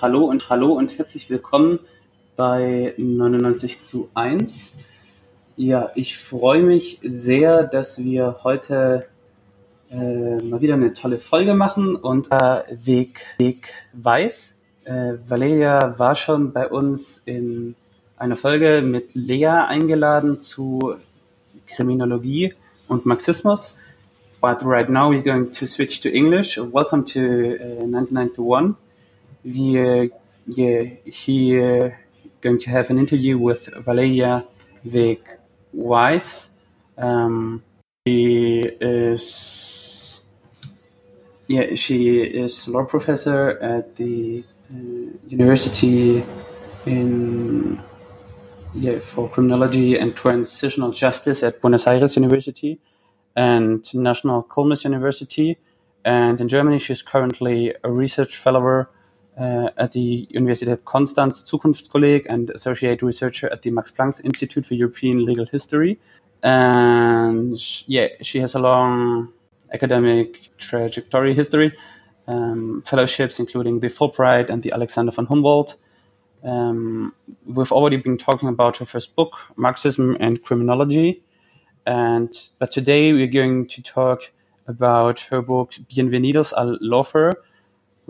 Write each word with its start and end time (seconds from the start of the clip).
hallo 0.00 0.24
und 0.24 0.48
hallo 0.48 0.72
und 0.72 0.96
herzlich 0.96 1.28
willkommen 1.28 1.78
bei 2.34 2.94
99 2.96 3.82
zu 3.82 4.08
1. 4.14 4.78
Ja, 5.58 5.90
ich 5.94 6.16
freue 6.16 6.62
mich 6.62 7.00
sehr, 7.02 7.64
dass 7.64 8.02
wir 8.02 8.38
heute 8.42 9.08
äh, 9.90 10.42
mal 10.42 10.62
wieder 10.62 10.72
eine 10.72 10.94
tolle 10.94 11.18
Folge 11.18 11.52
machen 11.52 11.96
und 11.96 12.28
äh, 12.32 12.62
Weg, 12.70 13.26
Weg 13.36 13.74
weiß. 13.92 14.54
Äh, 14.84 15.14
Valeria 15.28 15.98
war 15.98 16.14
schon 16.14 16.54
bei 16.54 16.66
uns 16.68 17.18
in 17.26 17.74
einer 18.16 18.36
Folge 18.36 18.80
mit 18.80 19.14
Lea 19.14 19.48
eingeladen 19.48 20.40
zu 20.40 20.94
Kriminologie 21.66 22.54
und 22.88 23.04
Marxismus. 23.04 23.74
But 24.40 24.62
right 24.62 24.88
now 24.88 25.10
we're 25.10 25.22
going 25.22 25.52
to 25.52 25.66
switch 25.66 26.00
to 26.00 26.08
English. 26.08 26.56
Welcome 26.56 27.04
to 27.12 27.20
uh, 27.20 27.86
99 27.86 28.34
to 28.36 28.42
1. 28.42 28.76
We, 29.44 30.10
yeah, 30.46 30.82
he 31.04 31.60
uh, 31.60 31.90
going 32.40 32.58
to 32.60 32.70
have 32.70 32.90
an 32.90 32.98
interview 32.98 33.38
with 33.38 33.68
Valeria 33.84 34.46
Vegh 34.86 35.20
Weis. 35.74 36.48
Um, 36.96 37.62
she 38.06 38.62
is, 38.80 40.22
yeah, 41.46 41.74
she 41.74 42.20
is 42.20 42.68
law 42.68 42.84
professor 42.84 43.50
at 43.60 43.96
the 43.96 44.44
uh, 44.72 45.16
university 45.28 46.24
in 46.86 47.80
yeah 48.72 48.98
for 48.98 49.28
criminology 49.28 49.98
and 49.98 50.16
transitional 50.16 50.92
justice 50.92 51.42
at 51.42 51.60
Buenos 51.60 51.86
Aires 51.86 52.16
University 52.16 52.78
and 53.36 53.94
National 53.94 54.42
Quilmes 54.44 54.84
University. 54.84 55.58
And 56.04 56.40
in 56.40 56.48
Germany, 56.48 56.78
she's 56.78 57.02
currently 57.02 57.74
a 57.84 57.90
research 57.90 58.36
fellow 58.36 58.86
uh, 59.40 59.70
at 59.76 59.92
the 59.92 60.28
Universität 60.30 60.84
Konstanz 60.84 61.44
Zukunftskolleg 61.44 62.26
and 62.28 62.50
associate 62.50 63.02
researcher 63.02 63.48
at 63.50 63.62
the 63.62 63.70
Max 63.70 63.90
Planck 63.90 64.22
Institute 64.22 64.66
for 64.66 64.74
European 64.74 65.24
Legal 65.24 65.46
History. 65.46 65.98
And 66.42 67.58
yeah, 67.86 68.08
she 68.20 68.40
has 68.40 68.54
a 68.54 68.58
long 68.58 69.32
academic 69.72 70.50
trajectory 70.58 71.34
history, 71.34 71.72
um, 72.28 72.82
fellowships 72.82 73.38
including 73.38 73.80
the 73.80 73.88
Fulbright 73.88 74.50
and 74.50 74.62
the 74.62 74.72
Alexander 74.72 75.12
von 75.12 75.26
Humboldt. 75.26 75.76
Um, 76.42 77.14
we've 77.46 77.72
already 77.72 77.96
been 77.96 78.18
talking 78.18 78.48
about 78.48 78.78
her 78.78 78.84
first 78.84 79.14
book, 79.14 79.36
Marxism 79.56 80.16
and 80.20 80.42
Criminology, 80.42 81.22
and 81.86 82.34
but 82.58 82.70
today 82.70 83.12
we're 83.12 83.26
going 83.26 83.68
to 83.68 83.82
talk 83.82 84.30
about 84.66 85.20
her 85.30 85.42
book 85.42 85.72
Bienvenidos 85.90 86.52
al 86.56 86.78
Lawfare, 86.80 87.34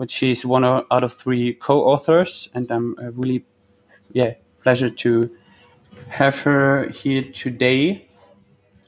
which 0.01 0.09
she's 0.09 0.43
one 0.43 0.65
out 0.65 1.03
of 1.03 1.13
three 1.13 1.53
co-authors, 1.53 2.49
and 2.55 2.71
I'm 2.71 2.95
uh, 2.97 3.11
really, 3.11 3.45
yeah, 4.13 4.33
pleasure 4.63 4.89
to 4.89 5.29
have 6.07 6.39
her 6.39 6.89
here 6.89 7.21
today. 7.21 8.07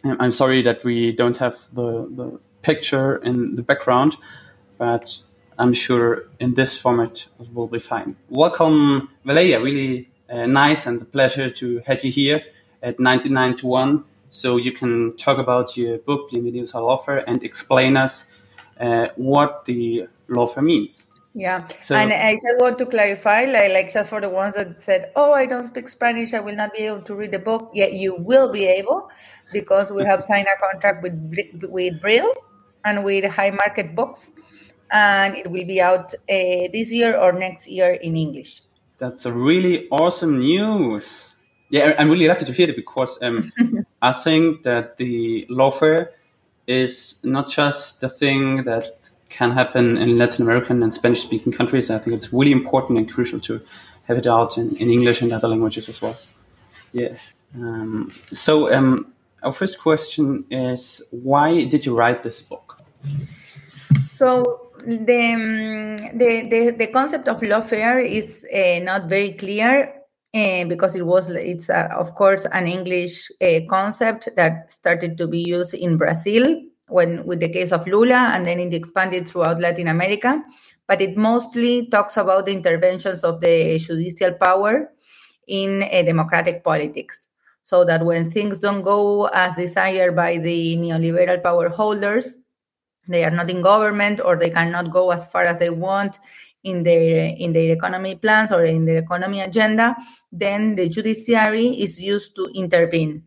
I'm 0.04 0.32
sorry 0.32 0.64
that 0.64 0.84
we 0.84 1.12
don't 1.12 1.38
have 1.38 1.56
the, 1.72 2.10
the 2.10 2.40
picture 2.64 3.18
in 3.18 3.54
the 3.54 3.62
background, 3.62 4.18
but 4.80 5.20
I'm 5.60 5.74
sure 5.74 6.24
in 6.40 6.56
this 6.56 6.76
format 6.82 7.28
it 7.40 7.54
will 7.54 7.68
be 7.68 7.78
fine. 7.78 8.16
Welcome, 8.30 9.10
Valeria. 9.24 9.62
Really 9.62 10.10
uh, 10.32 10.48
nice 10.48 10.88
and 10.88 11.00
a 11.00 11.06
pleasure 11.06 11.48
to 11.52 11.84
have 11.86 12.04
you 12.04 12.12
here 12.12 12.42
at 12.82 13.00
99 13.00 13.58
to 13.58 13.68
1 13.68 14.04
so 14.32 14.58
you 14.58 14.72
can 14.72 15.16
talk 15.18 15.38
about 15.38 15.78
your 15.78 16.00
book, 16.00 16.32
Bienvenidos 16.32 16.74
al 16.74 16.86
Lawfare, 16.86 17.24
and 17.28 17.44
explain 17.44 17.98
us 17.98 18.32
uh, 18.80 19.10
what 19.16 19.66
the 19.66 20.08
lawfare 20.34 20.64
means. 20.64 21.08
Yeah, 21.36 21.66
so, 21.82 21.96
and 21.96 22.14
I 22.14 22.34
just 22.34 22.60
want 22.60 22.78
to 22.78 22.86
clarify, 22.86 23.46
like, 23.46 23.74
like 23.74 23.94
just 23.94 24.12
for 24.12 24.22
the 24.22 24.30
ones 24.30 24.54
that 24.54 24.80
said, 24.80 25.12
"Oh, 25.16 25.34
I 25.34 25.48
don't 25.48 25.66
speak 25.66 25.90
Spanish, 25.90 26.32
I 26.34 26.40
will 26.40 26.56
not 26.56 26.74
be 26.74 26.86
able 26.86 27.02
to 27.02 27.16
read 27.16 27.32
the 27.32 27.40
book." 27.40 27.72
Yet 27.74 27.94
you 27.94 28.14
will 28.14 28.52
be 28.52 28.66
able 28.66 29.10
because 29.52 29.92
we 29.92 30.06
have 30.06 30.24
signed 30.24 30.46
a 30.46 30.58
contract 30.62 31.02
with 31.02 31.18
with 31.70 32.00
Brill 32.02 32.32
and 32.86 33.04
with 33.04 33.26
Haymarket 33.26 33.96
Books, 33.96 34.32
and 34.92 35.36
it 35.36 35.50
will 35.50 35.66
be 35.66 35.82
out 35.82 36.14
uh, 36.14 36.70
this 36.72 36.94
year 36.94 37.18
or 37.18 37.34
next 37.34 37.68
year 37.68 37.94
in 37.94 38.16
English. 38.16 38.62
That's 39.00 39.26
a 39.26 39.34
really 39.34 39.90
awesome 39.90 40.38
news. 40.38 41.34
Yeah, 41.70 41.96
I'm 41.98 42.12
really 42.12 42.28
lucky 42.28 42.46
to 42.46 42.54
hear 42.54 42.70
it 42.70 42.76
because 42.76 43.18
um, 43.24 43.52
I 44.04 44.14
think 44.14 44.62
that 44.64 44.98
the 44.98 45.48
lawfare 45.50 46.10
is 46.68 47.18
not 47.24 47.50
just 47.50 48.02
the 48.02 48.10
thing 48.10 48.66
that 48.66 49.10
can 49.34 49.52
happen 49.52 49.98
in 49.98 50.18
Latin 50.18 50.44
American 50.44 50.84
and 50.84 50.94
Spanish 50.94 51.24
speaking 51.24 51.52
countries. 51.52 51.90
I 51.90 51.98
think 51.98 52.16
it's 52.16 52.32
really 52.32 52.52
important 52.52 53.00
and 53.00 53.12
crucial 53.12 53.40
to 53.42 53.62
have 54.08 54.18
it 54.18 54.28
out 54.28 54.58
in, 54.58 54.76
in 54.78 54.90
English 54.92 55.22
and 55.22 55.34
other 55.34 55.48
languages 55.48 55.90
as 55.90 56.02
well. 56.02 56.16
Yeah. 56.92 57.16
Um, 57.56 58.12
so, 58.32 58.74
um, 58.74 59.14
our 59.42 59.52
first 59.52 59.80
question 59.80 60.46
is 60.52 61.02
why 61.12 61.66
did 61.66 61.86
you 61.86 61.98
write 61.98 62.24
this 62.24 62.42
book? 62.42 62.78
So, 64.12 64.72
the, 64.86 65.22
um, 65.34 65.98
the, 66.18 66.48
the, 66.50 66.76
the 66.78 66.88
concept 66.88 67.28
of 67.28 67.42
lawfare 67.42 68.00
is 68.06 68.46
uh, 68.54 68.80
not 68.84 69.10
very 69.10 69.32
clear 69.34 69.94
uh, 70.34 70.66
because 70.66 70.96
it 70.96 71.06
was 71.06 71.30
it's 71.30 71.70
uh, 71.70 71.90
of 71.96 72.16
course 72.16 72.46
an 72.52 72.68
English 72.68 73.30
uh, 73.42 73.60
concept 73.70 74.30
that 74.36 74.72
started 74.72 75.18
to 75.18 75.28
be 75.28 75.40
used 75.40 75.74
in 75.74 75.98
Brazil 75.98 76.60
when 76.94 77.26
with 77.26 77.40
the 77.40 77.50
case 77.50 77.72
of 77.72 77.88
Lula, 77.88 78.32
and 78.34 78.46
then 78.46 78.60
it 78.60 78.74
expanded 78.74 79.28
throughout 79.28 79.60
Latin 79.60 79.88
America. 79.88 80.44
But 80.88 81.02
it 81.02 81.18
mostly 81.18 81.88
talks 81.88 82.18
about 82.18 82.46
the 82.46 82.54
interventions 82.54 83.24
of 83.24 83.42
the 83.42 83.80
judicial 83.80 84.34
power 84.36 84.92
in 85.48 85.84
eh, 85.84 86.04
democratic 86.04 86.64
politics. 86.64 87.28
So 87.64 87.84
that 87.86 88.06
when 88.06 88.30
things 88.30 88.60
don't 88.60 88.84
go 88.84 89.28
as 89.28 89.56
desired 89.56 90.16
by 90.16 90.38
the 90.38 90.78
neoliberal 90.78 91.42
power 91.42 91.70
holders, 91.70 92.38
they 93.08 93.24
are 93.24 93.32
not 93.32 93.50
in 93.50 93.62
government 93.62 94.20
or 94.24 94.36
they 94.36 94.50
cannot 94.50 94.92
go 94.92 95.12
as 95.12 95.26
far 95.26 95.44
as 95.44 95.58
they 95.60 95.70
want 95.70 96.20
in 96.64 96.84
their 96.84 97.34
in 97.38 97.54
their 97.54 97.72
economy 97.72 98.16
plans 98.16 98.52
or 98.52 98.64
in 98.64 98.86
their 98.86 98.98
economy 98.98 99.42
agenda, 99.42 99.96
then 100.32 100.76
the 100.76 100.90
judiciary 100.90 101.68
is 101.68 102.00
used 102.00 102.36
to 102.36 102.50
intervene. 102.56 103.24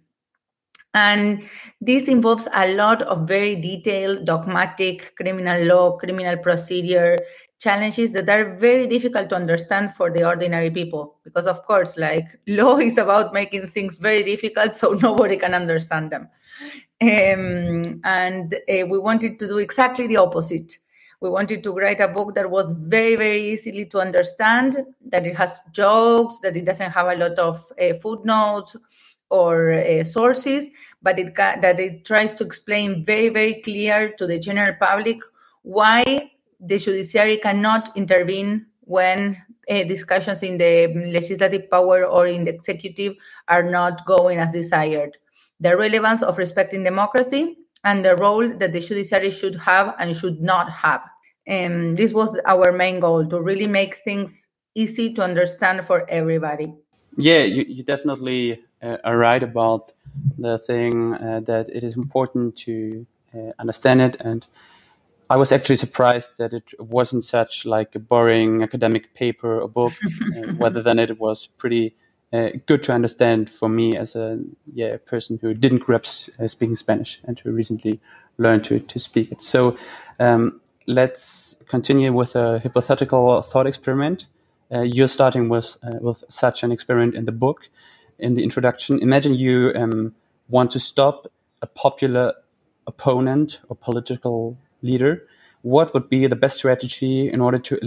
And 0.96 1.42
this 1.82 2.08
involves 2.08 2.48
a 2.54 2.74
lot 2.74 3.02
of 3.02 3.28
very 3.28 3.54
detailed, 3.54 4.24
dogmatic 4.24 5.14
criminal 5.14 5.62
law, 5.64 5.98
criminal 5.98 6.38
procedure 6.38 7.18
challenges 7.58 8.12
that 8.12 8.28
are 8.30 8.56
very 8.56 8.86
difficult 8.86 9.28
to 9.28 9.36
understand 9.36 9.94
for 9.94 10.10
the 10.10 10.26
ordinary 10.26 10.70
people. 10.70 11.18
Because, 11.22 11.46
of 11.46 11.62
course, 11.66 11.98
like 11.98 12.24
law 12.46 12.78
is 12.78 12.96
about 12.96 13.34
making 13.34 13.68
things 13.68 13.98
very 13.98 14.22
difficult 14.22 14.74
so 14.74 14.92
nobody 15.02 15.36
can 15.36 15.52
understand 15.52 16.10
them. 16.10 16.28
Um, 17.02 18.00
and 18.04 18.54
uh, 18.54 18.86
we 18.86 18.98
wanted 18.98 19.38
to 19.40 19.48
do 19.48 19.58
exactly 19.58 20.06
the 20.06 20.16
opposite 20.16 20.78
we 21.20 21.30
wanted 21.30 21.62
to 21.62 21.72
write 21.72 22.00
a 22.00 22.08
book 22.08 22.34
that 22.34 22.50
was 22.50 22.74
very, 22.74 23.16
very 23.16 23.40
easily 23.52 23.86
to 23.86 24.00
understand, 24.00 24.76
that 25.06 25.26
it 25.26 25.34
has 25.34 25.60
jokes, 25.72 26.38
that 26.42 26.56
it 26.56 26.66
doesn't 26.66 26.90
have 26.90 27.06
a 27.06 27.16
lot 27.16 27.38
of 27.38 27.72
uh, 27.80 27.94
footnotes 27.94 28.76
or 29.30 29.72
uh, 29.72 30.04
sources, 30.04 30.68
but 31.02 31.18
it 31.18 31.34
that 31.34 31.80
it 31.80 32.04
tries 32.04 32.34
to 32.34 32.44
explain 32.44 33.04
very, 33.04 33.28
very 33.28 33.60
clear 33.62 34.12
to 34.18 34.26
the 34.26 34.38
general 34.38 34.74
public 34.80 35.18
why 35.62 36.30
the 36.60 36.78
judiciary 36.78 37.36
cannot 37.36 37.96
intervene 37.96 38.66
when 38.80 39.36
uh, 39.68 39.82
discussions 39.84 40.42
in 40.42 40.58
the 40.58 40.92
legislative 41.12 41.68
power 41.70 42.04
or 42.04 42.26
in 42.26 42.44
the 42.44 42.54
executive 42.54 43.14
are 43.48 43.62
not 43.62 44.06
going 44.06 44.38
as 44.38 44.52
desired. 44.52 45.16
The 45.58 45.76
relevance 45.76 46.22
of 46.22 46.38
respecting 46.38 46.84
democracy 46.84 47.56
and 47.84 48.04
the 48.04 48.16
role 48.16 48.48
that 48.58 48.72
the 48.72 48.80
judiciary 48.80 49.30
should 49.30 49.56
have 49.56 49.94
and 49.98 50.16
should 50.16 50.40
not 50.40 50.70
have. 50.70 51.02
And 51.46 51.90
um, 51.90 51.94
this 51.94 52.12
was 52.12 52.38
our 52.46 52.72
main 52.72 53.00
goal 53.00 53.26
to 53.26 53.40
really 53.40 53.68
make 53.68 53.96
things 54.04 54.48
easy 54.74 55.12
to 55.14 55.22
understand 55.22 55.84
for 55.84 56.08
everybody. 56.10 56.74
Yeah, 57.16 57.42
you, 57.42 57.64
you 57.66 57.82
definitely 57.82 58.60
uh, 58.82 58.96
are 59.04 59.16
right 59.16 59.42
about 59.42 59.92
the 60.38 60.58
thing 60.58 61.14
uh, 61.14 61.40
that 61.40 61.68
it 61.70 61.84
is 61.84 61.96
important 61.96 62.56
to 62.56 63.06
uh, 63.34 63.52
understand 63.58 64.00
it. 64.00 64.16
And 64.20 64.46
I 65.28 65.36
was 65.36 65.52
actually 65.52 65.76
surprised 65.76 66.38
that 66.38 66.52
it 66.52 66.72
wasn't 66.78 67.24
such 67.24 67.66
like 67.66 67.94
a 67.94 67.98
boring 67.98 68.62
academic 68.62 69.14
paper 69.14 69.60
or 69.60 69.68
book, 69.68 69.92
uh, 70.36 70.52
rather 70.60 70.82
than 70.82 70.98
it 70.98 71.18
was 71.18 71.46
pretty 71.46 71.96
uh, 72.32 72.50
good 72.66 72.82
to 72.84 72.92
understand 72.92 73.48
for 73.48 73.68
me 73.68 73.96
as 73.96 74.16
a 74.16 74.38
yeah 74.72 74.96
person 75.06 75.38
who 75.40 75.54
didn't 75.54 75.78
grow 75.78 75.96
up 75.96 76.04
uh, 76.38 76.46
speaking 76.46 76.76
Spanish 76.76 77.20
and 77.24 77.38
who 77.38 77.52
recently 77.52 78.00
learned 78.38 78.64
to 78.64 78.80
to 78.80 78.98
speak 78.98 79.32
it. 79.32 79.42
So 79.42 79.76
um, 80.18 80.60
let's 80.86 81.56
continue 81.68 82.12
with 82.12 82.36
a 82.36 82.58
hypothetical 82.60 83.42
thought 83.42 83.66
experiment. 83.66 84.26
Uh, 84.72 84.80
you're 84.80 85.08
starting 85.08 85.48
with 85.48 85.76
uh, 85.82 85.98
with 86.00 86.24
such 86.28 86.62
an 86.62 86.72
experiment 86.72 87.14
in 87.14 87.24
the 87.24 87.32
book, 87.32 87.68
in 88.18 88.34
the 88.34 88.42
introduction. 88.42 89.00
Imagine 89.00 89.34
you 89.34 89.72
um, 89.74 90.14
want 90.48 90.70
to 90.72 90.80
stop 90.80 91.26
a 91.62 91.66
popular 91.66 92.34
opponent 92.86 93.60
or 93.68 93.76
political 93.76 94.56
leader. 94.82 95.26
What 95.62 95.92
would 95.94 96.08
be 96.08 96.26
the 96.26 96.36
best 96.36 96.58
strategy 96.58 97.30
in 97.32 97.40
order 97.40 97.58
to 97.58 97.78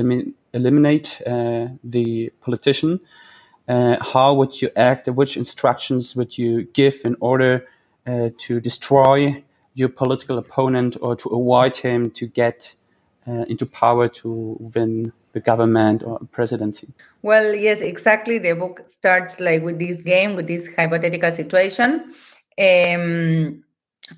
eliminate 0.54 1.22
uh, 1.26 1.68
the 1.84 2.32
politician, 2.42 3.00
uh, 3.70 4.04
how 4.04 4.34
would 4.34 4.62
you 4.62 4.72
act? 4.76 5.08
Which 5.08 5.38
instructions 5.38 6.16
would 6.16 6.38
you 6.38 6.64
give 6.74 7.02
in 7.06 7.16
order 7.22 7.68
uh, 8.06 8.30
to 8.40 8.60
destroy 8.60 9.44
your 9.76 9.90
political 9.90 10.38
opponent 10.40 10.98
or 11.02 11.16
to 11.16 11.30
avoid 11.30 11.78
him 11.78 12.10
to 12.12 12.26
get 12.28 12.76
uh, 13.28 13.46
into 13.48 13.66
power 13.68 14.08
to 14.08 14.58
win 14.60 15.14
the 15.34 15.40
government 15.40 16.04
or 16.04 16.20
presidency? 16.32 16.88
Well, 17.22 17.54
yes, 17.54 17.82
exactly. 17.82 18.40
The 18.40 18.54
book 18.54 18.82
starts 18.86 19.40
like 19.40 19.64
with 19.64 19.80
this 19.80 20.02
game, 20.02 20.36
with 20.36 20.48
this 20.48 20.68
hypothetical 20.76 21.32
situation. 21.32 22.14
Um, 22.60 23.64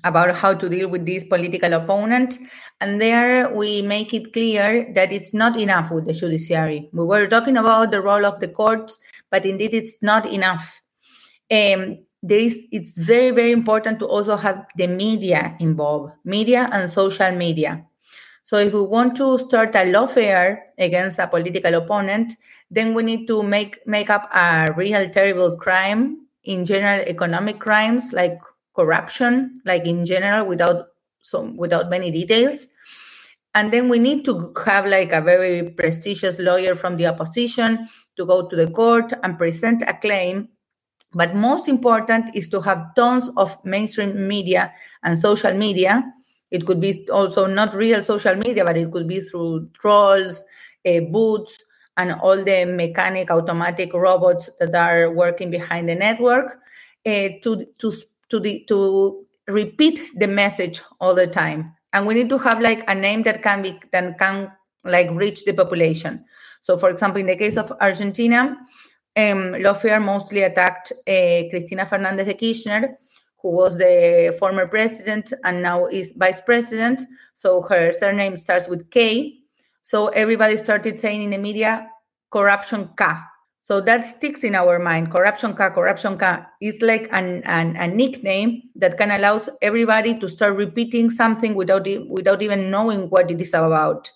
about 0.04 0.34
how 0.34 0.54
to 0.54 0.68
deal 0.68 0.88
with 0.88 1.06
this 1.06 1.24
political 1.24 1.72
opponent. 1.72 2.38
And 2.80 3.00
there 3.00 3.52
we 3.54 3.82
make 3.82 4.14
it 4.14 4.32
clear 4.32 4.90
that 4.94 5.12
it's 5.12 5.32
not 5.32 5.58
enough 5.58 5.90
with 5.90 6.06
the 6.06 6.12
judiciary. 6.12 6.88
We 6.92 7.04
were 7.04 7.26
talking 7.26 7.56
about 7.56 7.90
the 7.90 8.00
role 8.00 8.24
of 8.24 8.40
the 8.40 8.48
courts, 8.48 8.98
but 9.30 9.44
indeed 9.44 9.74
it's 9.74 10.02
not 10.02 10.26
enough. 10.26 10.82
Um, 11.50 11.98
there 12.22 12.38
is, 12.38 12.58
it's 12.70 12.98
very, 12.98 13.30
very 13.30 13.52
important 13.52 13.98
to 13.98 14.06
also 14.06 14.36
have 14.36 14.64
the 14.76 14.86
media 14.86 15.56
involved, 15.60 16.14
media 16.24 16.68
and 16.72 16.88
social 16.88 17.32
media. 17.32 17.84
So 18.42 18.58
if 18.58 18.72
we 18.72 18.82
want 18.82 19.16
to 19.16 19.38
start 19.38 19.74
a 19.74 19.86
lawfare 19.86 20.58
against 20.78 21.18
a 21.18 21.26
political 21.26 21.74
opponent, 21.74 22.34
then 22.70 22.94
we 22.94 23.02
need 23.02 23.26
to 23.28 23.42
make 23.42 23.86
make 23.86 24.10
up 24.10 24.28
a 24.34 24.72
real 24.76 25.08
terrible 25.10 25.56
crime 25.56 26.26
in 26.44 26.64
general 26.64 27.00
economic 27.06 27.60
crimes 27.60 28.12
like 28.12 28.38
corruption, 28.74 29.60
like 29.64 29.86
in 29.86 30.04
general, 30.04 30.46
without 30.46 30.86
some 31.22 31.56
without 31.56 31.88
many 31.88 32.10
details. 32.10 32.66
And 33.54 33.72
then 33.72 33.88
we 33.88 33.98
need 33.98 34.24
to 34.24 34.52
have 34.64 34.86
like 34.86 35.12
a 35.12 35.20
very 35.20 35.70
prestigious 35.70 36.38
lawyer 36.38 36.74
from 36.74 36.96
the 36.96 37.06
opposition 37.06 37.86
to 38.16 38.24
go 38.24 38.48
to 38.48 38.56
the 38.56 38.70
court 38.70 39.12
and 39.22 39.38
present 39.38 39.82
a 39.86 39.94
claim. 39.94 40.48
But 41.12 41.34
most 41.34 41.68
important 41.68 42.34
is 42.34 42.48
to 42.48 42.62
have 42.62 42.94
tons 42.96 43.28
of 43.36 43.62
mainstream 43.64 44.26
media 44.26 44.72
and 45.02 45.18
social 45.18 45.52
media. 45.52 46.02
It 46.52 46.66
could 46.66 46.80
be 46.80 47.08
also 47.10 47.46
not 47.46 47.74
real 47.74 48.02
social 48.02 48.36
media, 48.36 48.64
but 48.64 48.76
it 48.76 48.92
could 48.92 49.08
be 49.08 49.20
through 49.20 49.70
trolls, 49.72 50.44
uh, 50.86 51.00
boots, 51.00 51.58
and 51.96 52.12
all 52.12 52.36
the 52.36 52.64
mechanic 52.64 53.30
automatic 53.30 53.92
robots 53.92 54.50
that 54.60 54.74
are 54.74 55.10
working 55.10 55.50
behind 55.50 55.88
the 55.88 55.94
network 55.94 56.58
uh, 57.06 57.28
to, 57.42 57.66
to 57.78 57.92
to 58.28 58.38
the 58.38 58.64
to 58.68 59.26
repeat 59.48 60.00
the 60.16 60.28
message 60.28 60.80
all 61.00 61.14
the 61.14 61.26
time. 61.26 61.74
And 61.92 62.06
we 62.06 62.14
need 62.14 62.28
to 62.28 62.38
have 62.38 62.60
like 62.60 62.88
a 62.88 62.94
name 62.94 63.22
that 63.24 63.42
can 63.42 63.62
be 63.62 63.80
that 63.90 64.18
can 64.18 64.52
like 64.84 65.10
reach 65.10 65.44
the 65.44 65.52
population. 65.52 66.24
So 66.60 66.76
for 66.76 66.90
example 66.90 67.20
in 67.20 67.26
the 67.26 67.36
case 67.36 67.56
of 67.56 67.72
argentina 67.80 68.56
um, 69.16 69.52
lawfare 69.60 70.02
mostly 70.02 70.42
attacked 70.42 70.92
uh, 70.92 71.42
cristina 71.50 71.84
fernandez 71.84 72.26
de 72.26 72.34
kirchner 72.34 72.98
who 73.42 73.50
was 73.50 73.76
the 73.76 74.34
former 74.38 74.66
president 74.66 75.32
and 75.44 75.60
now 75.60 75.86
is 75.86 76.12
vice 76.16 76.40
president 76.40 77.02
so 77.34 77.62
her 77.62 77.92
surname 77.92 78.36
starts 78.36 78.68
with 78.68 78.90
k 78.90 79.38
so 79.82 80.08
everybody 80.08 80.56
started 80.56 80.98
saying 80.98 81.22
in 81.22 81.30
the 81.30 81.38
media 81.38 81.88
corruption 82.32 82.88
K. 82.96 83.04
so 83.60 83.80
that 83.80 84.04
sticks 84.04 84.42
in 84.42 84.56
our 84.56 84.78
mind. 84.78 85.12
Corruption 85.12 85.54
K, 85.54 85.68
corruption 85.70 86.18
K. 86.18 86.38
is 86.60 86.82
like 86.82 87.08
an, 87.12 87.42
an, 87.44 87.76
a 87.76 87.86
nickname 87.86 88.62
that 88.74 88.98
can 88.98 89.12
allow 89.12 89.38
everybody 89.60 90.18
to 90.18 90.28
start 90.28 90.56
repeating 90.56 91.10
something 91.10 91.54
without 91.54 91.86
without 92.08 92.42
even 92.42 92.70
knowing 92.70 93.08
what 93.10 93.30
it 93.30 93.40
is 93.40 93.54
about. 93.54 94.10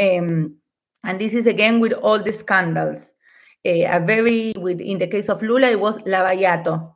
Um, 0.00 0.56
and 1.04 1.20
this 1.20 1.34
is 1.34 1.46
again 1.46 1.78
with 1.78 1.92
all 1.92 2.18
the 2.18 2.32
scandals. 2.32 3.12
Uh, 3.66 3.86
a 3.86 4.00
very 4.00 4.52
with 4.56 4.80
in 4.80 4.98
the 4.98 5.06
case 5.06 5.28
of 5.28 5.42
Lula, 5.42 5.68
it 5.68 5.80
was 5.80 5.98
Lava 6.06 6.34
Jato, 6.34 6.93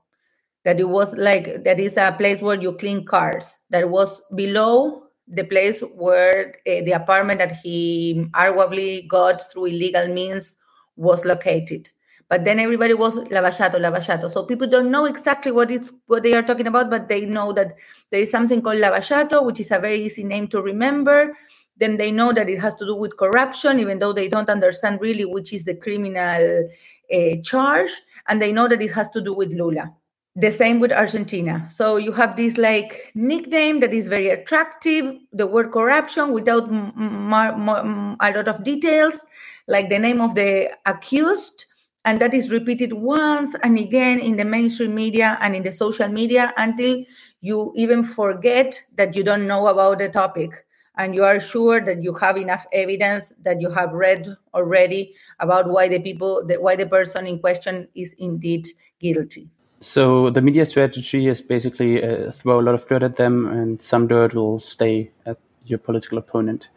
that 0.69 0.79
it 0.79 0.89
was 0.91 1.17
like 1.17 1.65
that 1.65 1.81
is 1.81 1.97
a 1.97 2.13
place 2.13 2.43
where 2.43 2.61
you 2.61 2.75
clean 2.75 3.03
cars. 3.07 3.57
That 3.71 3.89
was 3.89 4.21
below 4.35 5.05
the 5.27 5.45
place 5.45 5.81
where 5.95 6.49
uh, 6.67 6.85
the 6.85 6.93
apartment 6.93 7.39
that 7.39 7.57
he 7.57 8.27
arguably 8.35 9.09
got 9.09 9.51
through 9.51 9.65
illegal 9.65 10.09
means 10.09 10.59
was 10.97 11.25
located. 11.25 11.89
But 12.29 12.45
then 12.45 12.59
everybody 12.59 12.93
was 12.93 13.17
Lava 13.31 13.51
Jato, 13.51 13.79
Lavallato. 13.79 14.31
So 14.31 14.45
people 14.45 14.67
don't 14.67 14.91
know 14.91 15.07
exactly 15.07 15.53
what 15.53 15.71
it's 15.71 15.91
what 16.07 16.23
they 16.23 16.35
are 16.35 16.43
talking 16.43 16.67
about, 16.67 16.91
but 16.91 17.09
they 17.09 17.25
know 17.25 17.55
that 17.55 17.73
there 18.11 18.21
is 18.21 18.31
something 18.31 18.61
called 18.61 18.81
Lava 18.81 19.01
Jato, 19.01 19.43
which 19.43 19.61
is 19.61 19.71
a 19.71 19.79
very 19.79 20.03
easy 20.03 20.23
name 20.23 20.49
to 20.49 20.61
remember. 20.61 21.35
Then 21.79 21.97
they 21.97 22.13
know 22.13 22.35
that 22.35 22.51
it 22.51 22.61
has 22.61 22.75
to 22.75 22.85
do 22.85 22.95
with 22.95 23.17
corruption, 23.17 23.81
even 23.81 24.01
though 24.01 24.13
they 24.13 24.29
don't 24.29 24.51
understand 24.51 25.01
really 25.01 25.25
which 25.25 25.55
is 25.55 25.65
the 25.65 25.77
criminal 25.77 26.69
uh, 27.11 27.37
charge, 27.43 27.93
and 28.27 28.43
they 28.43 28.53
know 28.53 28.69
that 28.69 28.83
it 28.83 28.93
has 28.93 29.09
to 29.13 29.23
do 29.23 29.33
with 29.33 29.51
Lula. 29.51 29.95
The 30.41 30.53
same 30.53 30.79
with 30.79 30.93
Argentina. 30.93 31.67
So 31.69 31.97
you 31.97 32.13
have 32.13 32.37
this 32.37 32.59
like 32.59 33.11
nickname 33.17 33.81
that 33.81 33.93
is 33.93 34.07
very 34.07 34.29
attractive, 34.29 35.17
the 35.33 35.49
word 35.49 35.73
corruption 35.73 36.33
without 36.33 36.71
a 36.71 38.33
lot 38.37 38.47
of 38.47 38.63
details 38.63 39.27
like 39.67 39.89
the 39.89 39.99
name 39.99 40.21
of 40.21 40.37
the 40.37 40.71
accused 40.87 41.67
and 42.05 42.21
that 42.21 42.35
is 42.35 42.53
repeated 42.53 42.93
once 42.93 43.57
and 43.65 43.79
again 43.81 44.21
in 44.21 44.37
the 44.37 44.45
mainstream 44.45 44.95
media 44.95 45.37
and 45.41 45.57
in 45.57 45.65
the 45.65 45.73
social 45.73 46.07
media 46.07 46.55
until 46.57 47.03
you 47.41 47.73
even 47.75 48.05
forget 48.05 48.81
that 48.95 49.17
you 49.17 49.25
don't 49.25 49.49
know 49.49 49.67
about 49.67 49.99
the 49.99 50.09
topic 50.09 50.65
and 50.99 51.17
you 51.17 51.25
are 51.25 51.41
sure 51.41 51.81
that 51.81 52.01
you 52.05 52.15
have 52.15 52.37
enough 52.37 52.65
evidence 52.73 53.33
that 53.43 53.61
you 53.61 53.71
have 53.71 53.93
read 53.93 54.37
already 54.55 55.15
about 55.41 55.69
why 55.69 55.89
the 55.89 55.99
people 55.99 56.49
why 56.61 56.77
the 56.77 56.87
person 56.87 57.27
in 57.27 57.41
question 57.41 57.89
is 57.97 58.15
indeed 58.21 58.69
guilty 59.01 59.51
so 59.81 60.31
the 60.31 60.41
media 60.41 60.65
strategy 60.65 61.29
is 61.29 61.41
basically 61.41 62.03
uh, 62.03 62.33
throw 62.33 62.61
a 62.61 62.63
lot 62.63 62.75
of 62.75 62.87
dirt 62.89 63.03
at 63.03 63.17
them 63.17 63.47
and 63.47 63.81
some 63.81 64.07
dirt 64.07 64.35
will 64.35 64.59
stay 64.59 65.11
at 65.27 65.39
your 65.65 65.79
political 65.79 66.19
opponent 66.19 66.69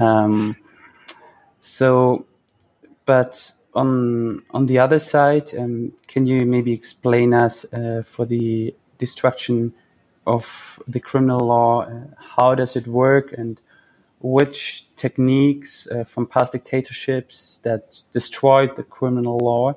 um, 0.00 0.56
so, 1.60 2.26
but 3.04 3.52
on 3.74 4.42
on 4.50 4.66
the 4.66 4.78
other 4.78 4.98
side, 4.98 5.54
um, 5.56 5.92
can 6.08 6.26
you 6.26 6.44
maybe 6.46 6.72
explain 6.72 7.34
us 7.34 7.64
uh, 7.72 8.02
for 8.04 8.24
the 8.24 8.74
destruction 8.98 9.74
of 10.26 10.80
the 10.88 11.00
criminal 11.00 11.40
law? 11.40 11.82
Uh, 11.82 12.06
how 12.16 12.54
does 12.54 12.76
it 12.76 12.86
work, 12.86 13.32
and 13.32 13.60
which 14.20 14.86
techniques 14.96 15.86
uh, 15.88 16.04
from 16.04 16.26
past 16.26 16.52
dictatorships 16.52 17.60
that 17.62 18.02
destroyed 18.12 18.76
the 18.76 18.82
criminal 18.82 19.38
law, 19.38 19.76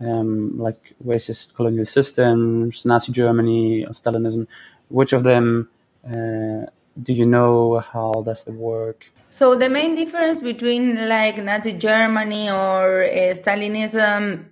um, 0.00 0.58
like 0.58 0.94
racist 1.04 1.54
colonial 1.54 1.84
systems, 1.84 2.84
Nazi 2.84 3.12
Germany, 3.12 3.84
or 3.84 3.90
Stalinism, 3.90 4.46
which 4.88 5.12
of 5.12 5.22
them 5.24 5.68
uh, 6.06 6.66
do 7.02 7.12
you 7.12 7.26
know? 7.26 7.78
How 7.80 8.22
does 8.24 8.46
it 8.46 8.54
work? 8.54 9.06
So 9.28 9.54
the 9.56 9.68
main 9.68 9.94
difference 9.94 10.40
between 10.40 11.08
like 11.08 11.42
Nazi 11.42 11.72
Germany 11.72 12.50
or 12.50 13.04
uh, 13.04 13.34
Stalinism 13.34 14.50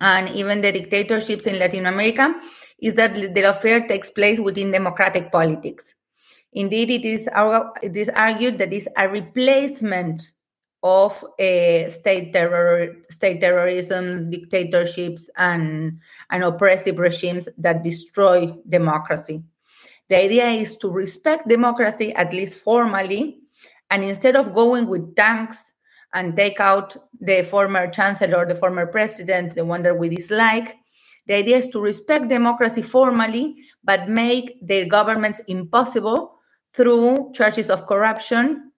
and 0.00 0.28
even 0.30 0.60
the 0.60 0.72
dictatorships 0.72 1.46
in 1.46 1.58
Latin 1.58 1.86
America 1.86 2.34
is 2.80 2.94
that 2.94 3.14
the 3.14 3.42
lawfare 3.42 3.86
takes 3.86 4.10
place 4.10 4.40
within 4.40 4.70
democratic 4.70 5.30
politics. 5.30 5.94
Indeed, 6.52 6.90
it 6.90 7.04
is, 7.04 7.28
it 7.82 7.96
is 7.96 8.08
argued 8.08 8.58
that 8.58 8.72
it's 8.72 8.88
a 8.96 9.08
replacement 9.08 10.22
of 10.86 11.24
uh, 11.40 11.90
state 11.90 12.32
terror, 12.32 12.94
state 13.10 13.40
terrorism, 13.40 14.30
dictatorships, 14.30 15.28
and, 15.36 15.98
and 16.30 16.44
oppressive 16.44 16.96
regimes 16.98 17.48
that 17.58 17.82
destroy 17.82 18.54
democracy. 18.68 19.42
The 20.08 20.22
idea 20.22 20.46
is 20.46 20.76
to 20.76 20.88
respect 20.88 21.48
democracy, 21.48 22.14
at 22.14 22.32
least 22.32 22.60
formally, 22.60 23.40
and 23.90 24.04
instead 24.04 24.36
of 24.36 24.54
going 24.54 24.86
with 24.86 25.16
tanks 25.16 25.72
and 26.14 26.36
take 26.36 26.60
out 26.60 26.96
the 27.20 27.42
former 27.42 27.90
chancellor, 27.90 28.46
the 28.46 28.54
former 28.54 28.86
president, 28.86 29.56
the 29.56 29.64
one 29.64 29.82
that 29.82 29.98
we 29.98 30.08
dislike, 30.08 30.76
the 31.26 31.34
idea 31.34 31.56
is 31.56 31.68
to 31.70 31.80
respect 31.80 32.28
democracy 32.28 32.82
formally, 32.82 33.56
but 33.82 34.08
make 34.08 34.64
their 34.64 34.86
governments 34.86 35.40
impossible 35.48 36.38
through 36.72 37.32
charges 37.34 37.70
of 37.70 37.88
corruption 37.88 38.70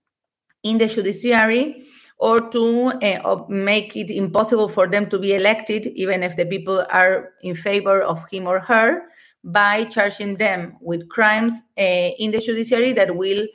in 0.62 0.78
the 0.78 0.86
judiciary 0.86 1.84
or 2.18 2.40
to 2.50 2.88
uh, 3.02 3.44
make 3.48 3.96
it 3.96 4.10
impossible 4.10 4.68
for 4.68 4.88
them 4.88 5.08
to 5.08 5.18
be 5.18 5.34
elected, 5.34 5.86
even 5.94 6.22
if 6.22 6.36
the 6.36 6.44
people 6.44 6.84
are 6.90 7.30
in 7.42 7.54
favor 7.54 8.02
of 8.02 8.24
him 8.30 8.46
or 8.46 8.58
her, 8.58 9.02
by 9.44 9.84
charging 9.84 10.36
them 10.36 10.76
with 10.80 11.08
crimes 11.08 11.62
uh, 11.78 12.10
in 12.18 12.32
the 12.32 12.40
judiciary 12.40 12.92
that 12.92 13.14
will 13.14 13.46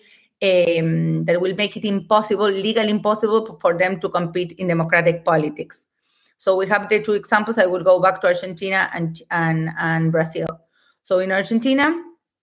um, 0.41 1.23
that 1.25 1.39
will 1.39 1.55
make 1.55 1.77
it 1.77 1.85
impossible, 1.85 2.49
legally 2.49 2.89
impossible 2.89 3.57
for 3.61 3.77
them 3.77 3.99
to 3.99 4.09
compete 4.09 4.53
in 4.53 4.67
democratic 4.67 5.23
politics. 5.23 5.87
So 6.37 6.57
we 6.57 6.67
have 6.67 6.89
the 6.89 7.01
two 7.01 7.13
examples. 7.13 7.57
I 7.57 7.65
will 7.65 7.83
go 7.83 8.01
back 8.01 8.19
to 8.21 8.27
Argentina 8.27 8.89
and 8.93 9.21
and, 9.31 9.69
and 9.77 10.11
Brazil. 10.11 10.47
So 11.03 11.19
in 11.19 11.31
Argentina, 11.31 11.95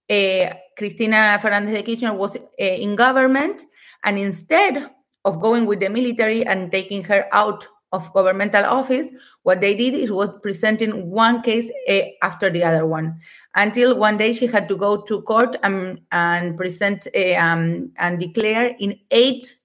uh, 0.08 0.54
Cristina 0.76 1.38
Fernandez 1.40 1.74
de 1.74 1.82
Kirchner 1.82 2.14
was 2.14 2.36
in 2.58 2.96
government, 2.96 3.64
and 4.04 4.18
instead 4.18 4.90
of 5.24 5.40
going 5.40 5.66
with 5.66 5.80
the 5.80 5.88
military 5.88 6.44
and 6.46 6.70
taking 6.70 7.04
her 7.04 7.26
out 7.32 7.66
of 7.92 8.12
governmental 8.12 8.64
office, 8.64 9.08
what 9.42 9.60
they 9.60 9.74
did 9.74 9.94
is 9.94 10.10
was 10.10 10.30
presenting 10.42 11.10
one 11.10 11.42
case 11.42 11.70
uh, 11.88 12.02
after 12.22 12.48
the 12.48 12.62
other 12.62 12.86
one, 12.86 13.18
until 13.56 13.96
one 13.96 14.16
day 14.16 14.32
she 14.32 14.46
had 14.46 14.68
to 14.68 14.76
go 14.76 15.00
to 15.02 15.22
court 15.22 15.56
and, 15.62 16.00
and 16.12 16.56
present 16.56 17.08
uh, 17.16 17.34
um, 17.34 17.90
and 17.96 18.20
declare 18.20 18.76
in 18.78 18.98
eight 19.10 19.56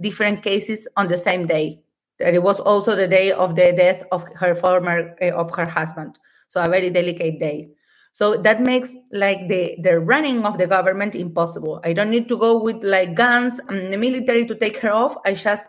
different 0.00 0.42
cases 0.42 0.86
on 0.96 1.08
the 1.08 1.16
same 1.16 1.46
day. 1.46 1.80
That 2.18 2.34
it 2.34 2.42
was 2.42 2.60
also 2.60 2.94
the 2.94 3.08
day 3.08 3.32
of 3.32 3.54
the 3.54 3.72
death 3.72 4.02
of 4.12 4.24
her 4.34 4.54
former 4.54 5.16
uh, 5.22 5.30
of 5.30 5.54
her 5.54 5.64
husband, 5.64 6.18
so 6.48 6.62
a 6.62 6.68
very 6.68 6.90
delicate 6.90 7.40
day. 7.40 7.70
So 8.12 8.36
that 8.36 8.60
makes 8.60 8.94
like 9.12 9.48
the 9.48 9.76
the 9.82 10.00
running 10.00 10.44
of 10.44 10.58
the 10.58 10.66
government 10.66 11.14
impossible. 11.14 11.80
I 11.84 11.92
don't 11.92 12.10
need 12.10 12.28
to 12.28 12.36
go 12.36 12.60
with 12.60 12.82
like 12.82 13.14
guns 13.14 13.60
and 13.68 13.92
the 13.92 13.96
military 13.96 14.46
to 14.46 14.54
take 14.54 14.78
her 14.78 14.90
off. 14.90 15.16
I 15.24 15.34
just 15.34 15.68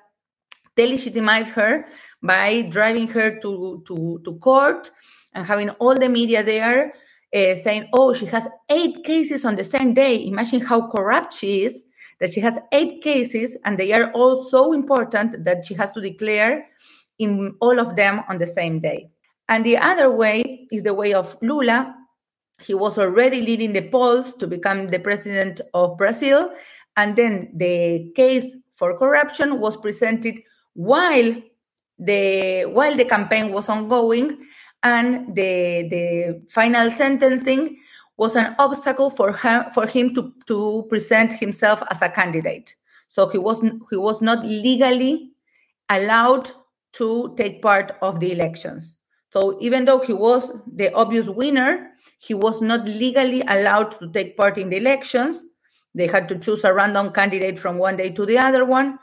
delegitimize 0.77 1.51
her 1.51 1.86
by 2.24 2.62
driving 2.63 3.07
her 3.10 3.39
to, 3.39 3.83
to, 3.88 4.21
to 4.24 4.33
court 4.39 4.91
and 5.33 5.45
having 5.45 5.69
all 5.71 5.95
the 5.95 6.10
media 6.10 6.43
there 6.43 6.93
uh, 7.36 7.55
saying, 7.55 7.88
oh, 7.93 8.13
she 8.13 8.25
has 8.25 8.48
eight 8.69 9.03
cases 9.03 9.45
on 9.45 9.55
the 9.55 9.63
same 9.63 9.93
day. 9.93 10.25
Imagine 10.25 10.62
how 10.62 10.89
corrupt 10.89 11.33
she 11.33 11.63
is 11.63 11.83
that 12.21 12.31
she 12.31 12.39
has 12.39 12.60
eight 12.71 13.01
cases 13.01 13.57
and 13.65 13.77
they 13.77 13.91
are 13.91 14.12
all 14.12 14.45
so 14.45 14.74
important 14.74 15.43
that 15.43 15.65
she 15.65 15.74
has 15.74 15.91
to 15.91 16.00
declare 16.00 16.65
in 17.17 17.55
all 17.60 17.79
of 17.79 17.95
them 17.95 18.24
on 18.29 18.38
the 18.38 18.48
same 18.48 18.79
day. 18.79 19.10
And 19.50 19.65
the 19.65 19.77
other 19.77 20.10
way 20.10 20.67
is 20.71 20.83
the 20.83 20.93
way 20.93 21.13
of 21.13 21.36
Lula. 21.41 21.93
He 22.63 22.74
was 22.74 22.98
already 22.98 23.41
leading 23.41 23.74
the 23.74 23.88
polls 23.89 24.34
to 24.36 24.48
become 24.48 24.88
the 24.88 25.00
president 25.00 25.62
of 25.74 25.98
Brazil. 25.98 26.51
And 26.98 27.15
then 27.15 27.51
the 27.56 28.12
case 28.15 28.56
for 28.74 28.98
corruption 28.98 29.60
was 29.60 29.77
presented 29.77 30.41
while 30.74 31.36
the 32.00 32.65
while 32.65 32.96
the 32.96 33.06
campaign 33.06 33.51
was 33.51 33.70
ongoing 33.70 34.39
and 34.84 35.36
the 35.36 35.88
the 35.89 36.41
final 36.50 36.89
sentencing 36.89 37.77
was 38.18 38.36
an 38.36 38.56
obstacle 38.58 39.10
for 39.10 39.34
him 39.34 39.65
for 39.74 39.86
him 39.86 40.13
to, 40.15 40.34
to 40.48 40.86
present 40.89 41.34
himself 41.34 41.84
as 41.91 42.01
a 42.01 42.10
candidate. 42.10 42.75
So 43.08 43.27
he 43.27 43.38
was 43.38 43.62
he 43.89 43.98
was 43.98 44.22
not 44.22 44.46
legally 44.46 45.32
allowed 45.89 46.50
to 46.94 47.34
take 47.38 47.62
part 47.62 47.96
of 48.01 48.20
the 48.20 48.32
elections. 48.32 48.98
So 49.32 49.58
even 49.62 49.86
though 49.86 50.00
he 50.00 50.12
was 50.12 50.52
the 50.76 50.94
obvious 50.94 51.30
winner, 51.30 51.92
he 52.20 52.34
was 52.34 52.62
not 52.62 52.86
legally 52.86 53.42
allowed 53.48 53.94
to 53.94 54.12
take 54.12 54.36
part 54.36 54.58
in 54.58 54.70
the 54.70 54.78
elections. 54.78 55.46
They 55.96 56.08
had 56.08 56.28
to 56.30 56.38
choose 56.38 56.66
a 56.66 56.74
random 56.74 57.14
candidate 57.14 57.58
from 57.58 57.78
one 57.78 57.96
day 57.96 58.10
to 58.10 58.26
the 58.26 58.38
other 58.38 58.66
one. 58.66 59.00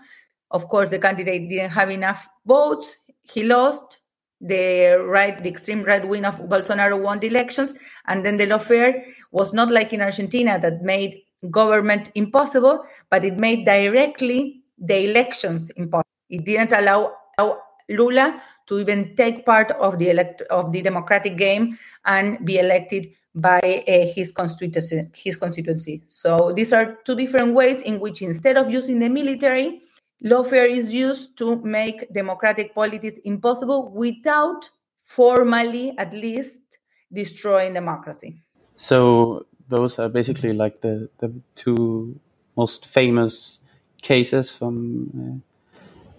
Of 0.50 0.68
course, 0.68 0.90
the 0.90 0.98
candidate 0.98 1.48
didn't 1.48 1.70
have 1.70 1.90
enough 1.90 2.28
votes. 2.46 2.96
He 3.22 3.44
lost. 3.44 4.00
The 4.40 5.02
right, 5.04 5.42
the 5.42 5.48
extreme 5.50 5.82
right 5.82 6.06
wing 6.06 6.24
of 6.24 6.38
Bolsonaro 6.38 7.02
won 7.02 7.18
the 7.18 7.26
elections. 7.26 7.74
And 8.06 8.24
then 8.24 8.36
the 8.36 8.46
lawfare 8.46 9.02
was 9.32 9.52
not 9.52 9.68
like 9.68 9.92
in 9.92 10.00
Argentina 10.00 10.60
that 10.60 10.82
made 10.82 11.22
government 11.50 12.12
impossible, 12.14 12.84
but 13.10 13.24
it 13.24 13.36
made 13.36 13.64
directly 13.64 14.62
the 14.78 15.10
elections 15.10 15.70
impossible. 15.70 16.04
It 16.30 16.44
didn't 16.44 16.72
allow, 16.72 17.14
allow 17.38 17.58
Lula 17.88 18.42
to 18.66 18.78
even 18.78 19.14
take 19.16 19.46
part 19.46 19.70
of 19.72 19.98
the 19.98 20.10
elect 20.10 20.42
of 20.50 20.72
the 20.72 20.82
democratic 20.82 21.36
game 21.36 21.78
and 22.04 22.44
be 22.44 22.58
elected 22.58 23.08
by 23.34 23.60
uh, 23.60 24.06
his 24.14 24.32
constituency 24.32 25.08
his 25.14 25.36
constituency 25.36 26.02
so 26.08 26.52
these 26.56 26.72
are 26.72 26.98
two 27.04 27.14
different 27.14 27.54
ways 27.54 27.82
in 27.82 28.00
which 28.00 28.20
instead 28.20 28.56
of 28.56 28.70
using 28.70 28.98
the 28.98 29.08
military 29.08 29.80
lawfare 30.24 30.68
is 30.68 30.92
used 30.92 31.36
to 31.38 31.56
make 31.62 32.12
democratic 32.12 32.74
politics 32.74 33.18
impossible 33.24 33.90
without 33.92 34.68
formally, 35.08 35.96
at 35.96 36.12
least, 36.12 36.78
destroying 37.12 37.72
democracy. 37.72 38.42
So 38.76 39.46
those 39.68 39.98
are 39.98 40.08
basically 40.08 40.52
like 40.52 40.82
the, 40.82 41.08
the 41.18 41.32
two 41.54 42.20
most 42.56 42.86
famous 42.86 43.60
cases 44.02 44.50
from 44.50 45.42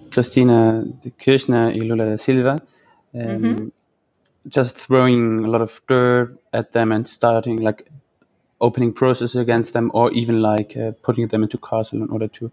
uh, 0.09 0.13
Cristina 0.13 0.83
de 1.01 1.09
Kirchner 1.11 1.69
and 1.69 1.83
Lula 1.83 2.05
da 2.05 2.17
Silva. 2.17 2.61
Um, 3.13 3.21
mm-hmm. 3.21 3.67
Just 4.47 4.75
throwing 4.75 5.45
a 5.45 5.47
lot 5.47 5.61
of 5.61 5.81
dirt 5.87 6.37
at 6.53 6.71
them 6.71 6.91
and 6.91 7.07
starting 7.07 7.57
like 7.57 7.89
opening 8.61 8.93
process 8.93 9.35
against 9.35 9.73
them, 9.73 9.91
or 9.93 10.11
even 10.11 10.41
like 10.41 10.75
uh, 10.75 10.91
putting 11.01 11.27
them 11.27 11.43
into 11.43 11.57
castle 11.57 12.01
in 12.01 12.09
order 12.09 12.27
to 12.27 12.51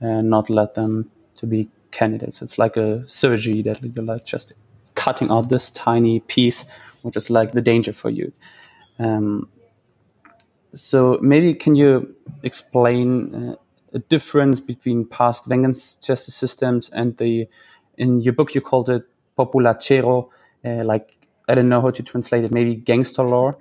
and 0.00 0.30
not 0.30 0.50
let 0.50 0.74
them 0.74 1.10
to 1.34 1.46
be 1.46 1.68
candidates. 1.90 2.42
It's 2.42 2.58
like 2.58 2.76
a 2.76 3.08
surgery 3.08 3.62
that 3.62 3.82
you're 3.82 4.04
like 4.04 4.24
just 4.24 4.52
cutting 4.94 5.30
out 5.30 5.48
this 5.48 5.70
tiny 5.70 6.20
piece, 6.20 6.64
which 7.02 7.16
is 7.16 7.30
like 7.30 7.52
the 7.52 7.62
danger 7.62 7.92
for 7.92 8.10
you. 8.10 8.32
Um, 8.98 9.48
so 10.72 11.18
maybe 11.20 11.54
can 11.54 11.76
you 11.76 12.14
explain 12.42 13.34
uh, 13.34 13.56
a 13.94 13.98
difference 13.98 14.60
between 14.60 15.06
past 15.06 15.46
vengeance 15.46 15.94
justice 15.94 16.34
systems 16.34 16.90
and 16.90 17.16
the 17.18 17.48
in 17.96 18.20
your 18.20 18.32
book 18.32 18.54
you 18.54 18.60
called 18.60 18.90
it 18.90 19.04
populachero, 19.38 20.28
uh, 20.64 20.84
like 20.84 21.16
I 21.48 21.54
don't 21.54 21.68
know 21.68 21.80
how 21.80 21.90
to 21.90 22.02
translate 22.02 22.44
it, 22.44 22.52
maybe 22.52 22.74
gangster 22.74 23.22
law 23.22 23.54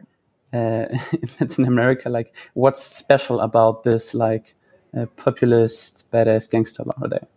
uh, 0.51 0.85
in 1.57 1.65
America. 1.65 2.09
Like 2.09 2.35
what's 2.53 2.83
special 2.83 3.39
about 3.39 3.83
this 3.83 4.13
like 4.13 4.55
populist, 5.15 6.05
badass 6.11 6.49
gangster 6.49 6.83
law 6.83 7.07
there? 7.07 7.27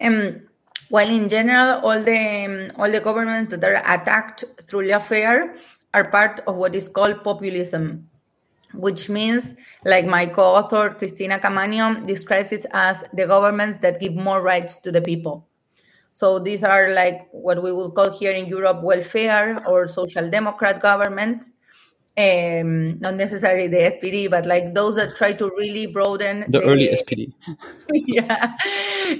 Um, 0.00 0.42
well, 0.90 1.08
in 1.08 1.28
general, 1.28 1.80
all 1.80 2.00
the 2.00 2.44
um, 2.44 2.80
all 2.80 2.90
the 2.90 3.00
governments 3.00 3.50
that 3.50 3.64
are 3.64 3.82
attacked 3.84 4.44
through 4.62 4.88
lawfare 4.88 5.56
are 5.94 6.08
part 6.10 6.40
of 6.46 6.56
what 6.56 6.74
is 6.74 6.88
called 6.88 7.24
populism, 7.24 8.08
which 8.74 9.08
means, 9.08 9.54
like 9.84 10.06
my 10.06 10.26
co-author 10.26 10.90
Cristina 10.90 11.38
Caamaño 11.38 12.06
describes 12.06 12.52
it 12.52 12.66
as 12.72 13.04
the 13.12 13.26
governments 13.26 13.78
that 13.78 14.00
give 14.00 14.14
more 14.14 14.42
rights 14.42 14.78
to 14.78 14.92
the 14.92 15.00
people. 15.00 15.46
So 16.12 16.38
these 16.38 16.64
are 16.64 16.94
like 16.94 17.28
what 17.30 17.62
we 17.62 17.72
would 17.72 17.94
call 17.94 18.10
here 18.10 18.32
in 18.32 18.46
Europe 18.46 18.82
welfare 18.82 19.60
or 19.68 19.86
social 19.86 20.30
democrat 20.30 20.80
governments 20.80 21.52
um, 22.18 22.98
not 22.98 23.14
necessarily 23.14 23.68
the 23.68 23.76
SPD, 23.76 24.30
but 24.30 24.46
like 24.46 24.74
those 24.74 24.96
that 24.96 25.16
try 25.16 25.32
to 25.34 25.50
really 25.58 25.86
broaden 25.86 26.44
the, 26.48 26.60
the 26.60 26.62
early 26.62 26.88
SPD. 26.88 27.32
yeah, 27.92 28.56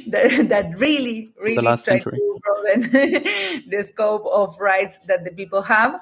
that, 0.09 0.47
that 0.49 0.79
really, 0.79 1.33
really 1.39 1.63
try 1.63 1.75
century. 1.75 2.17
to 2.17 2.41
broaden 2.43 2.81
the 3.69 3.83
scope 3.87 4.27
of 4.33 4.59
rights 4.59 4.99
that 5.09 5.25
the 5.25 5.31
people 5.31 5.61
have. 5.61 6.01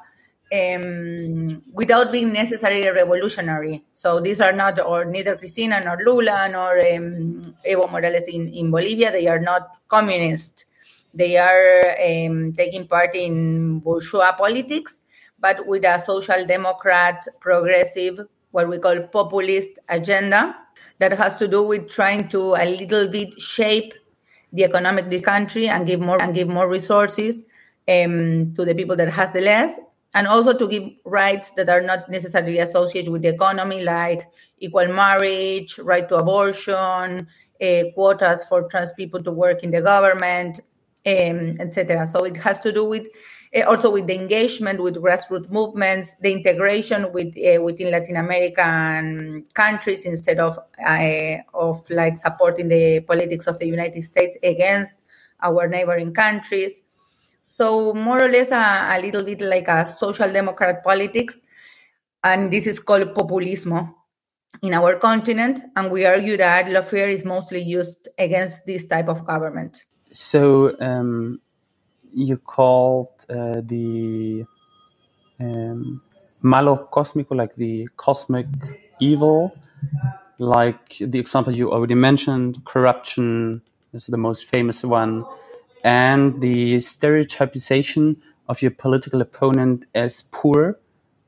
Um, 0.54 1.62
without 1.72 2.12
being 2.12 2.32
necessarily 2.32 2.88
revolutionary. 2.88 3.82
So 3.92 4.20
these 4.20 4.40
are 4.40 4.52
not, 4.52 4.78
or 4.78 5.04
neither 5.04 5.34
Cristina 5.36 5.82
nor 5.84 5.98
Lula 6.04 6.48
nor 6.52 6.78
um, 6.78 7.42
Evo 7.68 7.90
Morales 7.90 8.28
in, 8.28 8.48
in 8.48 8.70
Bolivia, 8.70 9.10
they 9.10 9.26
are 9.26 9.40
not 9.40 9.78
communist. 9.88 10.66
They 11.12 11.38
are 11.38 11.96
um, 11.98 12.52
taking 12.52 12.86
part 12.86 13.16
in 13.16 13.80
bourgeois 13.80 14.32
politics 14.32 15.00
but 15.44 15.66
with 15.66 15.84
a 15.84 15.98
social 15.98 16.46
democrat, 16.46 17.22
progressive, 17.38 18.18
what 18.52 18.66
we 18.66 18.78
call 18.78 18.98
populist 19.08 19.78
agenda 19.90 20.56
that 21.00 21.12
has 21.12 21.36
to 21.36 21.46
do 21.46 21.62
with 21.62 21.90
trying 21.90 22.28
to 22.28 22.54
a 22.54 22.64
little 22.64 23.08
bit 23.08 23.38
shape 23.38 23.92
the 24.54 24.64
economic 24.64 25.10
this 25.10 25.20
country 25.20 25.68
and 25.68 25.86
give 25.86 26.00
more 26.00 26.22
and 26.22 26.32
give 26.34 26.48
more 26.48 26.66
resources 26.66 27.42
um, 27.88 28.54
to 28.54 28.64
the 28.64 28.74
people 28.74 28.96
that 28.96 29.10
has 29.10 29.32
the 29.32 29.40
less 29.42 29.78
and 30.14 30.26
also 30.26 30.56
to 30.56 30.68
give 30.68 30.84
rights 31.04 31.50
that 31.50 31.68
are 31.68 31.80
not 31.80 32.08
necessarily 32.08 32.58
associated 32.58 33.10
with 33.10 33.22
the 33.22 33.28
economy 33.28 33.82
like 33.82 34.26
equal 34.58 34.88
marriage 34.88 35.78
right 35.78 36.08
to 36.08 36.16
abortion 36.16 37.26
uh, 37.62 37.82
quotas 37.94 38.44
for 38.44 38.68
trans 38.68 38.92
people 38.92 39.22
to 39.22 39.30
work 39.30 39.62
in 39.62 39.70
the 39.70 39.82
government 39.82 40.60
um, 41.06 41.54
etc 41.60 42.06
so 42.06 42.24
it 42.24 42.36
has 42.36 42.60
to 42.60 42.72
do 42.72 42.84
with 42.84 43.06
Eh, 43.54 43.62
also 43.62 43.88
with 43.88 44.08
the 44.08 44.14
engagement 44.16 44.82
with 44.82 44.96
grassroots 44.96 45.48
movements, 45.48 46.14
the 46.20 46.32
integration 46.32 47.12
with 47.12 47.32
uh, 47.38 47.62
within 47.62 47.92
Latin 47.92 48.16
American 48.16 49.44
countries 49.54 50.04
instead 50.04 50.40
of 50.40 50.58
uh, 50.84 51.36
of 51.54 51.88
like 51.88 52.18
supporting 52.18 52.66
the 52.66 53.00
politics 53.02 53.46
of 53.46 53.56
the 53.60 53.66
United 53.66 54.02
States 54.02 54.36
against 54.42 54.96
our 55.40 55.68
neighboring 55.68 56.12
countries. 56.12 56.82
So 57.54 57.94
more 57.94 58.20
or 58.20 58.28
less 58.28 58.50
a, 58.50 58.96
a 58.96 58.98
little 59.00 59.22
bit 59.22 59.40
like 59.40 59.68
a 59.68 59.86
social 59.86 60.28
democrat 60.28 60.82
politics, 60.82 61.38
and 62.24 62.52
this 62.52 62.66
is 62.66 62.80
called 62.80 63.14
populismo 63.14 63.94
in 64.60 64.74
our 64.74 64.96
continent. 64.96 65.60
And 65.76 65.88
we 65.92 66.04
argue 66.04 66.36
that 66.36 66.66
lawfare 66.66 67.12
is 67.12 67.24
mostly 67.24 67.62
used 67.62 68.08
against 68.18 68.66
this 68.66 68.86
type 68.86 69.08
of 69.08 69.24
government. 69.24 69.84
So 70.10 70.74
um, 70.80 71.40
you 72.10 72.38
called 72.38 73.24
uh, 73.30 73.60
the 73.62 74.44
um, 75.38 76.02
malo 76.42 76.88
cósmico, 76.92 77.36
like 77.36 77.54
the 77.54 77.88
cosmic 77.96 78.46
evil, 78.98 79.56
like 80.40 80.96
the 80.98 81.20
example 81.20 81.54
you 81.54 81.70
already 81.70 81.94
mentioned, 81.94 82.64
corruption 82.64 83.62
is 83.92 84.06
the 84.06 84.18
most 84.18 84.46
famous 84.46 84.82
one, 84.82 85.24
and 85.84 86.40
the 86.40 86.78
stereotypization 86.78 88.16
of 88.48 88.62
your 88.62 88.70
political 88.70 89.20
opponent 89.20 89.84
as 89.94 90.24
poor, 90.32 90.78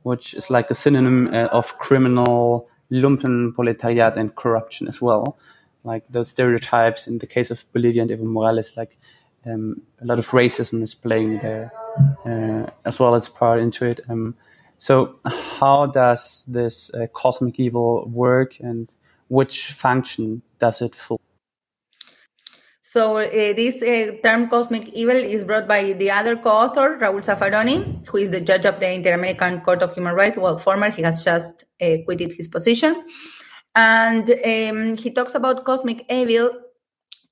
which 0.03 0.35
is 0.35 0.51
like 0.51 0.71
a 0.71 0.75
synonym 0.75 1.29
uh, 1.33 1.47
of 1.53 1.79
criminal, 1.79 2.69
lumpen, 2.91 3.55
proletariat, 3.55 4.17
and 4.17 4.35
corruption 4.35 4.89
as 4.89 5.01
well. 5.01 5.39
Like 5.85 6.05
those 6.09 6.31
stereotypes 6.31 7.07
in 7.07 7.19
the 7.19 7.27
case 7.27 7.51
of 7.51 7.65
Bolivia 7.73 8.03
and 8.03 8.11
Evo 8.11 8.25
Morales, 8.25 8.73
like 8.77 8.99
um, 9.45 9.83
a 10.01 10.07
lot 10.07 10.19
of 10.19 10.29
racism 10.31 10.83
is 10.83 10.95
playing 10.95 11.39
there 11.39 11.71
uh, 12.25 12.71
as 12.85 12.99
well 12.99 13.15
as 13.15 13.29
part 13.29 13.61
into 13.61 13.85
it. 13.85 14.01
Um, 14.09 14.35
so, 14.79 15.17
how 15.25 15.87
does 15.87 16.45
this 16.49 16.91
uh, 16.93 17.07
cosmic 17.15 17.59
evil 17.59 18.09
work, 18.09 18.59
and 18.61 18.91
which 19.29 19.73
function 19.73 20.43
does 20.59 20.83
it 20.83 20.95
fulfill? 20.95 21.26
So 22.89 23.19
uh, 23.19 23.27
this 23.31 23.83
uh, 23.83 24.13
term 24.23 24.49
cosmic 24.49 24.91
evil 24.91 25.17
is 25.17 25.43
brought 25.43 25.67
by 25.67 25.95
the 25.95 26.09
other 26.09 26.37
co-author, 26.37 26.97
Raul 27.03 27.19
Zaffaroni, 27.19 28.07
who 28.07 28.19
is 28.19 28.31
the 28.31 28.41
judge 28.41 28.65
of 28.65 28.79
the 28.79 28.89
Inter-American 28.89 29.63
Court 29.63 29.83
of 29.83 29.93
Human 29.95 30.15
Rights. 30.15 30.39
Well, 30.39 30.57
former, 30.57 30.89
he 30.91 31.03
has 31.03 31.25
just 31.25 31.65
uh, 31.83 31.97
quitted 32.05 32.35
his 32.35 32.47
position. 32.47 33.05
And 33.75 34.31
um, 34.31 34.97
he 34.97 35.11
talks 35.11 35.35
about 35.35 35.65
cosmic 35.65 36.07
evil 36.09 36.49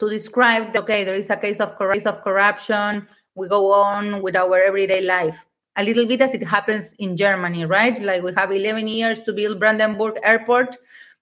to 0.00 0.10
describe, 0.10 0.74
okay, 0.74 1.04
there 1.04 1.14
is 1.14 1.30
a 1.30 1.36
case 1.36 1.60
of, 1.60 1.78
case 1.78 2.04
of 2.04 2.24
corruption, 2.24 3.06
we 3.36 3.46
go 3.46 3.72
on 3.72 4.22
with 4.22 4.34
our 4.34 4.60
everyday 4.60 5.02
life. 5.02 5.46
A 5.76 5.84
little 5.84 6.04
bit 6.04 6.20
as 6.20 6.34
it 6.34 6.42
happens 6.42 6.94
in 6.98 7.16
Germany, 7.16 7.64
right? 7.64 8.02
Like 8.02 8.24
we 8.24 8.32
have 8.36 8.50
11 8.50 8.88
years 8.88 9.20
to 9.20 9.32
build 9.32 9.60
Brandenburg 9.60 10.18
Airport, 10.24 10.76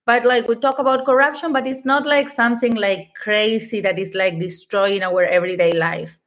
but 0.04 0.24
like 0.24 0.48
we 0.48 0.56
talk 0.56 0.78
about 0.78 1.06
corruption, 1.06 1.52
but 1.52 1.66
it's 1.66 1.84
not 1.84 2.06
like 2.06 2.28
something 2.28 2.74
like 2.74 3.14
crazy 3.14 3.80
that 3.80 3.98
is 3.98 4.14
like 4.14 4.38
destroying 4.38 5.02
our 5.02 5.24
everyday 5.24 5.72
life. 5.72 6.18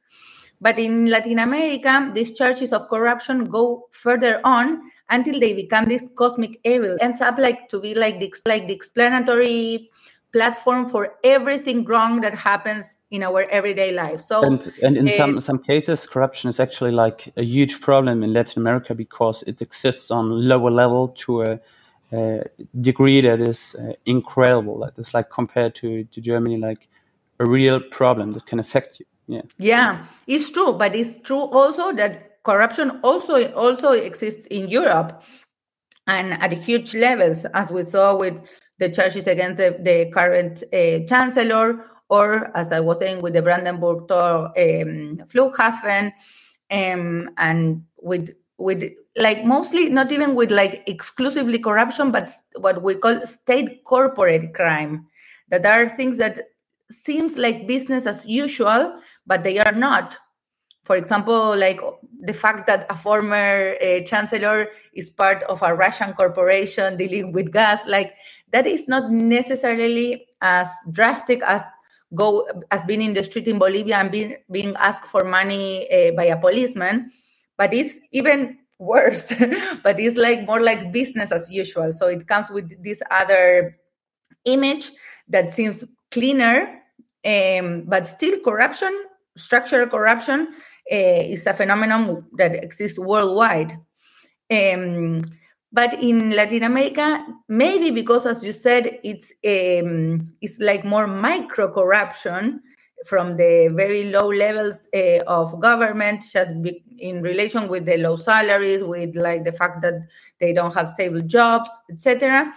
But 0.60 0.78
in 0.78 1.06
Latin 1.06 1.38
America, 1.38 2.10
these 2.14 2.32
charges 2.32 2.72
of 2.72 2.88
corruption 2.88 3.44
go 3.44 3.88
further 3.90 4.40
on 4.44 4.80
until 5.10 5.38
they 5.38 5.52
become 5.52 5.84
this 5.84 6.04
cosmic 6.16 6.58
evil. 6.64 6.94
It 6.94 7.02
ends 7.02 7.20
up 7.20 7.38
like 7.38 7.68
to 7.68 7.80
be 7.80 7.94
like 7.94 8.20
the 8.20 8.32
like 8.46 8.66
the 8.66 8.74
explanatory 8.74 9.90
platform 10.32 10.86
for 10.86 11.14
everything 11.24 11.84
wrong 11.84 12.20
that 12.20 12.34
happens 12.34 12.96
in 13.10 13.22
our 13.22 13.42
everyday 13.50 13.92
life. 13.92 14.20
So, 14.20 14.42
and, 14.42 14.72
and 14.82 14.96
in 14.96 15.08
uh, 15.08 15.12
some 15.12 15.40
some 15.40 15.58
cases, 15.58 16.06
corruption 16.06 16.48
is 16.48 16.58
actually 16.58 16.92
like 16.92 17.32
a 17.36 17.42
huge 17.42 17.80
problem 17.80 18.22
in 18.22 18.32
Latin 18.32 18.62
America 18.62 18.94
because 18.94 19.44
it 19.46 19.60
exists 19.60 20.10
on 20.10 20.30
lower 20.30 20.70
level 20.70 21.08
to 21.24 21.42
a 21.42 21.60
degree 22.80 23.20
that 23.20 23.40
is 23.40 23.74
uh, 23.78 23.92
incredible. 24.04 24.78
That 24.80 24.98
is 24.98 25.14
like 25.14 25.30
compared 25.30 25.74
to 25.76 26.04
to 26.04 26.20
Germany, 26.20 26.56
like 26.56 26.88
a 27.38 27.46
real 27.46 27.80
problem 27.80 28.32
that 28.32 28.46
can 28.46 28.58
affect 28.58 29.00
you. 29.00 29.06
Yeah, 29.28 29.42
yeah, 29.58 30.04
it's 30.26 30.50
true, 30.50 30.72
but 30.72 30.94
it's 30.94 31.18
true 31.18 31.50
also 31.50 31.92
that 31.92 32.42
corruption 32.44 33.00
also 33.02 33.52
also 33.52 33.92
exists 33.92 34.46
in 34.46 34.68
Europe 34.68 35.22
and 36.06 36.34
at 36.34 36.52
huge 36.52 36.94
levels, 36.94 37.44
as 37.52 37.70
we 37.70 37.84
saw 37.84 38.16
with 38.16 38.34
the 38.78 38.90
charges 38.90 39.26
against 39.26 39.56
the, 39.56 39.76
the 39.80 40.10
current 40.12 40.62
uh, 40.72 41.04
chancellor, 41.06 41.84
or 42.08 42.56
as 42.56 42.72
I 42.72 42.80
was 42.80 42.98
saying, 42.98 43.22
with 43.22 43.34
the 43.34 43.42
Brandenburg 43.42 44.08
Tor 44.08 44.46
um, 44.46 45.22
Flughafen, 45.26 46.12
um, 46.70 47.30
and 47.36 47.84
with 47.96 48.30
with 48.58 48.82
like 49.16 49.44
mostly 49.44 49.88
not 49.88 50.12
even 50.12 50.34
with 50.34 50.50
like 50.50 50.82
exclusively 50.86 51.58
corruption, 51.58 52.10
but 52.10 52.30
what 52.56 52.82
we 52.82 52.94
call 52.94 53.20
state 53.26 53.84
corporate 53.84 54.54
crime. 54.54 55.06
That 55.48 55.64
are 55.64 55.88
things 55.88 56.18
that 56.18 56.40
seems 56.90 57.38
like 57.38 57.68
business 57.68 58.06
as 58.06 58.26
usual, 58.26 59.00
but 59.26 59.44
they 59.44 59.58
are 59.58 59.72
not. 59.72 60.18
For 60.84 60.96
example, 60.96 61.56
like 61.56 61.80
the 62.20 62.32
fact 62.32 62.66
that 62.68 62.86
a 62.90 62.96
former 62.96 63.76
uh, 63.82 64.00
chancellor 64.00 64.68
is 64.94 65.10
part 65.10 65.42
of 65.44 65.62
a 65.62 65.74
Russian 65.74 66.14
corporation 66.14 66.96
dealing 66.98 67.32
with 67.32 67.52
gas, 67.52 67.80
like 67.86 68.14
that 68.52 68.66
is 68.66 68.88
not 68.88 69.10
necessarily 69.10 70.26
as 70.40 70.70
drastic 70.92 71.42
as 71.42 71.62
go 72.14 72.46
as 72.70 72.84
being 72.84 73.02
in 73.02 73.14
the 73.14 73.24
street 73.24 73.48
in 73.48 73.58
Bolivia 73.58 73.96
and 73.96 74.12
being 74.12 74.36
being 74.50 74.74
asked 74.78 75.06
for 75.06 75.24
money 75.24 75.90
uh, 75.90 76.12
by 76.12 76.24
a 76.24 76.38
policeman, 76.38 77.10
but 77.56 77.72
it's 77.72 77.98
even 78.12 78.58
worse. 78.78 79.26
but 79.82 79.98
it's 79.98 80.16
like 80.16 80.46
more 80.46 80.60
like 80.60 80.92
business 80.92 81.32
as 81.32 81.50
usual. 81.50 81.92
So 81.92 82.08
it 82.08 82.26
comes 82.26 82.50
with 82.50 82.82
this 82.82 83.02
other 83.10 83.76
image 84.44 84.90
that 85.28 85.50
seems 85.50 85.84
cleaner, 86.10 86.80
um, 87.24 87.84
but 87.86 88.06
still 88.06 88.38
corruption, 88.40 89.04
structural 89.36 89.88
corruption, 89.88 90.48
uh, 90.92 91.22
is 91.26 91.46
a 91.46 91.54
phenomenon 91.54 92.24
that 92.36 92.62
exists 92.62 92.98
worldwide. 92.98 93.76
Um, 94.50 95.22
but 95.72 96.00
in 96.02 96.30
Latin 96.30 96.62
America, 96.62 97.26
maybe 97.48 97.90
because, 97.90 98.24
as 98.24 98.44
you 98.44 98.52
said, 98.52 99.00
it's 99.02 99.32
um, 99.44 100.26
it's 100.40 100.58
like 100.60 100.84
more 100.84 101.06
micro 101.06 101.72
corruption 101.72 102.62
from 103.06 103.36
the 103.36 103.72
very 103.74 104.10
low 104.10 104.28
levels 104.28 104.82
uh, 104.94 105.20
of 105.26 105.60
government, 105.60 106.24
just 106.32 106.52
in 106.98 107.22
relation 107.22 107.68
with 107.68 107.86
the 107.86 107.98
low 107.98 108.16
salaries, 108.16 108.82
with 108.84 109.16
like 109.16 109.44
the 109.44 109.52
fact 109.52 109.82
that 109.82 110.06
they 110.40 110.52
don't 110.52 110.74
have 110.74 110.88
stable 110.88 111.22
jobs, 111.22 111.70
etc. 111.90 112.52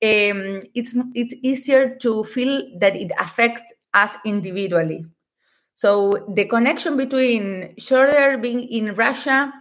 Um, 0.00 0.62
it's 0.74 0.94
it's 1.14 1.34
easier 1.42 1.96
to 1.96 2.24
feel 2.24 2.62
that 2.78 2.96
it 2.96 3.12
affects 3.18 3.72
us 3.94 4.14
individually. 4.24 5.04
So 5.74 6.26
the 6.34 6.44
connection 6.44 6.96
between 6.96 7.74
Schroeder 7.78 8.38
being 8.38 8.62
in 8.62 8.94
Russia 8.94 9.52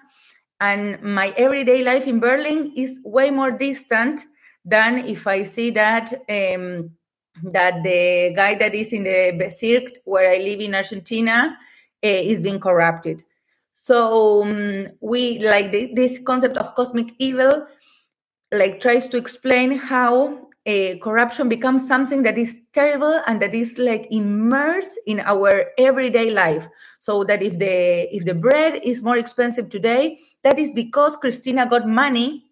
and 0.60 1.02
my 1.02 1.34
everyday 1.38 1.84
life 1.84 2.08
in 2.08 2.19
Berlin 2.19 2.73
is 2.76 3.00
way 3.04 3.30
more 3.30 3.52
distant 3.52 4.26
than 4.65 5.00
if 5.00 5.28
I 5.28 5.43
see 5.43 5.69
that 5.71 6.13
um, 6.30 6.89
that 7.43 7.84
the 7.84 8.34
guy 8.36 8.56
that 8.56 8.73
is 8.73 8.93
in 8.93 9.04
the 9.04 9.34
Bezirk 9.39 9.97
where 10.06 10.32
I 10.32 10.38
live 10.38 10.60
in 10.60 10.76
Argentina 10.76 11.58
uh, 12.04 12.08
is 12.08 12.41
being 12.41 12.60
corrupted. 12.60 13.23
So 13.73 14.43
um, 14.43 14.88
we 15.02 15.39
like 15.39 15.71
the, 15.71 15.93
this 15.93 16.19
concept 16.26 16.58
of 16.58 16.73
cosmic 16.76 17.13
evil, 17.19 17.67
like 18.52 18.82
tries 18.82 19.08
to 19.10 19.17
explain 19.17 19.78
how 19.78 20.47
uh, 20.67 20.95
corruption 21.02 21.47
becomes 21.47 21.88
something 21.88 22.23
that 22.23 22.38
is 22.38 22.65
terrible 22.73 23.21
and 23.26 23.41
that 23.41 23.56
is 23.56 23.78
like 23.78 24.06
immersed 24.12 25.00
in 25.06 25.21
our 25.21 25.71
everyday 25.78 26.30
life 26.30 26.67
so 27.00 27.23
that 27.23 27.41
if 27.41 27.58
the 27.58 28.13
if 28.13 28.26
the 28.26 28.34
bread 28.34 28.82
is 28.84 29.02
more 29.02 29.15
expensive 29.15 29.69
today 29.69 30.19
that 30.43 30.60
is 30.60 30.73
because 30.73 31.15
cristina 31.15 31.65
got 31.65 31.88
money 31.88 32.43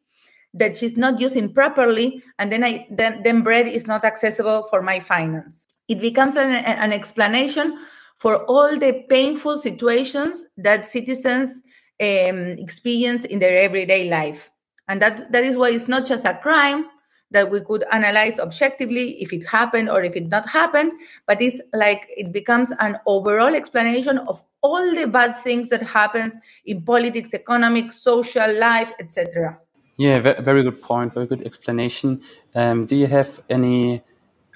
that 0.56 0.78
she's 0.78 0.98
not 0.98 1.20
using 1.20 1.54
properly 1.54 2.24
and 2.40 2.52
then 2.52 2.64
i 2.64 2.88
then, 2.90 3.22
then 3.24 3.42
bread 3.42 3.68
is 3.68 3.86
not 3.86 4.04
accessible 4.04 4.64
for 4.70 4.82
my 4.82 5.00
finance. 5.00 5.68
It 5.88 6.02
becomes 6.02 6.36
an, 6.36 6.52
an 6.52 6.92
explanation 6.92 7.78
for 8.16 8.44
all 8.46 8.78
the 8.78 9.06
painful 9.10 9.60
situations 9.60 10.46
that 10.58 10.88
citizens 10.88 11.62
um, 12.02 12.58
experience 12.58 13.26
in 13.26 13.40
their 13.40 13.58
everyday 13.58 14.10
life. 14.10 14.50
And 14.88 15.02
that 15.02 15.32
that 15.32 15.44
is 15.44 15.58
why 15.58 15.70
it's 15.72 15.88
not 15.88 16.06
just 16.06 16.26
a 16.26 16.36
crime 16.36 16.86
that 17.32 17.50
we 17.50 17.60
could 17.60 17.84
analyze 17.92 18.40
objectively 18.40 19.22
if 19.22 19.34
it 19.34 19.46
happened 19.46 19.90
or 19.90 20.04
if 20.04 20.16
it 20.16 20.28
not 20.30 20.48
happened 20.48 20.92
but 21.26 21.42
it's 21.42 21.60
like 21.74 22.08
it 22.16 22.32
becomes 22.32 22.72
an 22.80 22.98
overall 23.08 23.56
explanation 23.56 24.20
of 24.20 24.44
all 24.62 24.96
the 24.96 25.08
bad 25.08 25.36
things 25.40 25.70
that 25.70 25.82
happens 25.82 26.38
in 26.66 26.84
politics 26.84 27.34
economic 27.34 27.92
social 27.92 28.60
life 28.60 28.94
etc 29.00 29.60
yeah 29.98 30.20
very 30.20 30.64
good 30.64 30.82
point 30.82 31.14
very 31.14 31.26
good 31.26 31.44
explanation 31.44 32.22
um, 32.56 32.86
do 32.86 32.96
you 32.96 33.08
have 33.08 33.42
any 33.50 34.02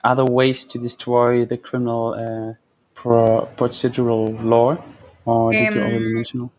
other 0.03 0.25
ways 0.25 0.65
to 0.65 0.77
destroy 0.77 1.45
the 1.45 1.57
criminal 1.57 2.13
uh, 2.13 2.53
pro 2.93 3.47
procedural 3.55 4.41
law 4.43 4.77
or 5.25 5.51
did 5.51 5.67
um, 5.69 5.75
you 5.75 5.81
already 5.81 6.13
mention 6.13 6.49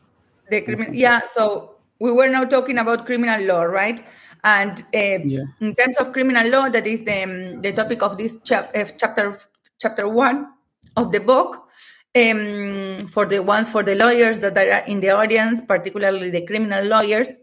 the 0.50 0.60
criminal 0.60 0.94
yeah 0.94 1.20
so 1.34 1.76
we 1.98 2.10
were 2.10 2.28
now 2.28 2.44
talking 2.44 2.78
about 2.78 3.06
criminal 3.06 3.40
law 3.42 3.62
right 3.62 4.04
and 4.44 4.80
uh, 4.94 5.20
yeah. 5.24 5.44
in 5.60 5.74
terms 5.74 5.98
of 5.98 6.12
criminal 6.12 6.48
law, 6.48 6.68
that 6.68 6.86
is 6.86 7.02
the, 7.04 7.22
um, 7.22 7.62
the 7.62 7.72
topic 7.72 8.02
of 8.02 8.16
this 8.16 8.36
chap- 8.42 8.74
uh, 8.74 8.84
chapter 8.96 9.38
chapter 9.78 10.08
one 10.08 10.48
of 10.96 11.12
the 11.12 11.20
book. 11.20 11.66
Um, 12.12 13.06
for 13.06 13.24
the 13.24 13.38
ones 13.40 13.70
for 13.70 13.84
the 13.84 13.94
lawyers 13.94 14.40
that 14.40 14.58
are 14.58 14.84
in 14.88 14.98
the 14.98 15.10
audience, 15.10 15.60
particularly 15.60 16.30
the 16.30 16.44
criminal 16.44 16.84
lawyers, 16.84 17.38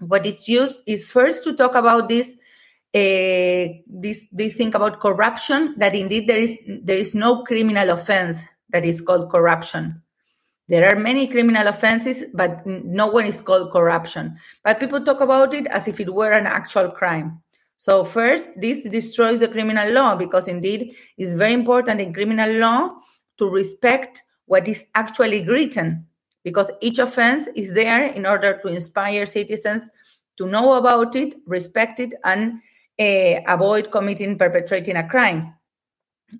what 0.00 0.26
it's 0.26 0.48
used 0.48 0.80
is 0.86 1.04
first 1.04 1.44
to 1.44 1.54
talk 1.54 1.74
about 1.74 2.08
this 2.08 2.36
uh, 2.94 3.72
this 3.86 4.26
this 4.32 4.54
thing 4.56 4.74
about 4.74 5.00
corruption 5.00 5.74
that 5.78 5.94
indeed 5.94 6.26
there 6.26 6.36
is 6.38 6.58
there 6.82 6.96
is 6.96 7.14
no 7.14 7.44
criminal 7.44 7.90
offense 7.90 8.42
that 8.70 8.84
is 8.84 9.00
called 9.00 9.30
corruption 9.30 10.02
there 10.70 10.88
are 10.88 10.96
many 10.96 11.26
criminal 11.26 11.66
offenses, 11.66 12.26
but 12.32 12.64
no 12.64 13.08
one 13.08 13.24
is 13.24 13.40
called 13.40 13.72
corruption. 13.72 14.36
But 14.62 14.78
people 14.78 15.00
talk 15.00 15.20
about 15.20 15.52
it 15.52 15.66
as 15.66 15.88
if 15.88 15.98
it 15.98 16.14
were 16.14 16.30
an 16.30 16.46
actual 16.46 16.92
crime. 16.92 17.42
So 17.76 18.04
first, 18.04 18.52
this 18.56 18.88
destroys 18.88 19.40
the 19.40 19.48
criminal 19.48 19.90
law 19.92 20.14
because 20.14 20.46
indeed 20.46 20.94
it's 21.18 21.34
very 21.34 21.54
important 21.54 22.00
in 22.00 22.14
criminal 22.14 22.52
law 22.60 22.90
to 23.38 23.50
respect 23.50 24.22
what 24.46 24.68
is 24.68 24.86
actually 24.94 25.44
written 25.44 26.06
because 26.44 26.70
each 26.80 26.98
offense 26.98 27.48
is 27.54 27.72
there 27.72 28.06
in 28.06 28.26
order 28.26 28.58
to 28.62 28.68
inspire 28.68 29.26
citizens 29.26 29.90
to 30.38 30.46
know 30.46 30.74
about 30.74 31.14
it, 31.16 31.34
respect 31.46 32.00
it, 32.00 32.14
and 32.24 32.60
uh, 32.98 33.40
avoid 33.46 33.90
committing, 33.90 34.38
perpetrating 34.38 34.96
a 34.96 35.08
crime. 35.08 35.54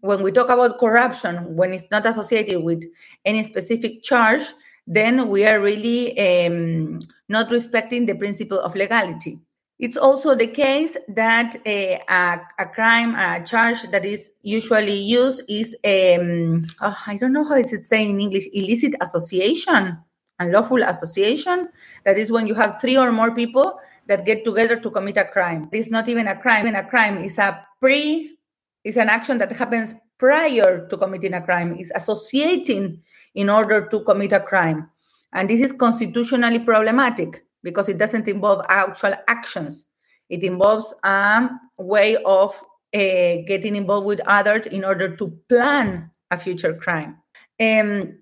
When 0.01 0.23
we 0.23 0.31
talk 0.31 0.49
about 0.51 0.79
corruption, 0.79 1.57
when 1.57 1.75
it's 1.75 1.91
not 1.91 2.07
associated 2.07 2.63
with 2.63 2.85
any 3.25 3.43
specific 3.43 4.03
charge, 4.03 4.43
then 4.87 5.29
we 5.29 5.45
are 5.47 5.61
really 5.61 6.19
um, 6.19 6.99
not 7.29 7.51
respecting 7.51 8.07
the 8.07 8.15
principle 8.15 8.61
of 8.61 8.75
legality. 8.75 9.39
It's 9.81 9.97
also 9.97 10.35
the 10.35 10.47
case 10.47 10.99
that 11.09 11.57
uh, 11.67 12.05
a, 12.07 12.41
a, 12.59 12.67
crime, 12.67 13.15
a 13.15 13.43
charge 13.43 13.91
that 13.91 14.05
is 14.05 14.31
usually 14.43 14.93
used 14.93 15.41
is, 15.49 15.75
um, 15.87 16.67
oh, 16.83 16.99
I 17.07 17.17
don't 17.17 17.33
know 17.33 17.45
how 17.45 17.55
it's 17.55 17.89
saying 17.89 18.11
in 18.11 18.21
English, 18.21 18.47
illicit 18.53 18.93
association, 19.01 19.97
unlawful 20.39 20.83
association. 20.83 21.71
That 22.05 22.19
is 22.19 22.31
when 22.31 22.47
you 22.47 22.55
have 22.57 22.79
three 22.79 22.99
or 22.99 23.11
more 23.11 23.35
people 23.35 23.81
that 24.07 24.27
get 24.27 24.45
together 24.45 24.79
to 24.79 24.91
commit 24.91 25.17
a 25.17 25.25
crime. 25.25 25.71
It's 25.73 25.91
not 25.91 26.11
even 26.11 26.29
a 26.29 26.37
crime. 26.37 26.67
Even 26.67 26.77
a 26.77 26.85
crime 26.85 27.17
is 27.17 27.39
a 27.39 27.67
pre, 27.81 28.37
is 28.85 28.99
an 28.99 29.09
action 29.09 29.39
that 29.39 29.51
happens 29.53 29.95
prior 30.19 30.87
to 30.89 30.97
committing 30.99 31.33
a 31.33 31.41
crime. 31.41 31.75
Is 31.79 31.91
associating 31.95 33.01
in 33.35 33.49
order 33.49 33.89
to 33.89 34.01
commit 34.01 34.33
a 34.33 34.41
crime, 34.41 34.91
and 35.33 35.49
this 35.49 35.63
is 35.63 35.73
constitutionally 35.73 36.59
problematic 36.59 37.47
because 37.63 37.89
it 37.89 37.99
doesn't 37.99 38.29
involve 38.29 38.65
actual 38.69 39.15
actions. 39.29 39.87
It 40.29 40.43
involves 40.43 40.95
a 41.03 41.51
way 41.79 42.17
of 42.25 42.55
uh, 42.95 43.43
getting 43.47 43.77
involved 43.77 44.07
with 44.07 44.21
others 44.27 44.67
in 44.67 44.85
order 44.85 45.17
to 45.17 45.29
plan 45.49 46.11
a 46.31 46.39
future 46.39 46.75
crime. 46.75 47.19
Um, 47.61 48.19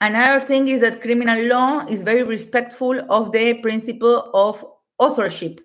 another 0.00 0.44
thing 0.44 0.68
is 0.68 0.80
that 0.80 1.00
criminal 1.00 1.46
law 1.46 1.86
is 1.86 2.02
very 2.02 2.22
respectful 2.22 3.00
of 3.10 3.32
the 3.32 3.54
principle 3.54 4.30
of 4.34 4.64
authorship. 4.98 5.60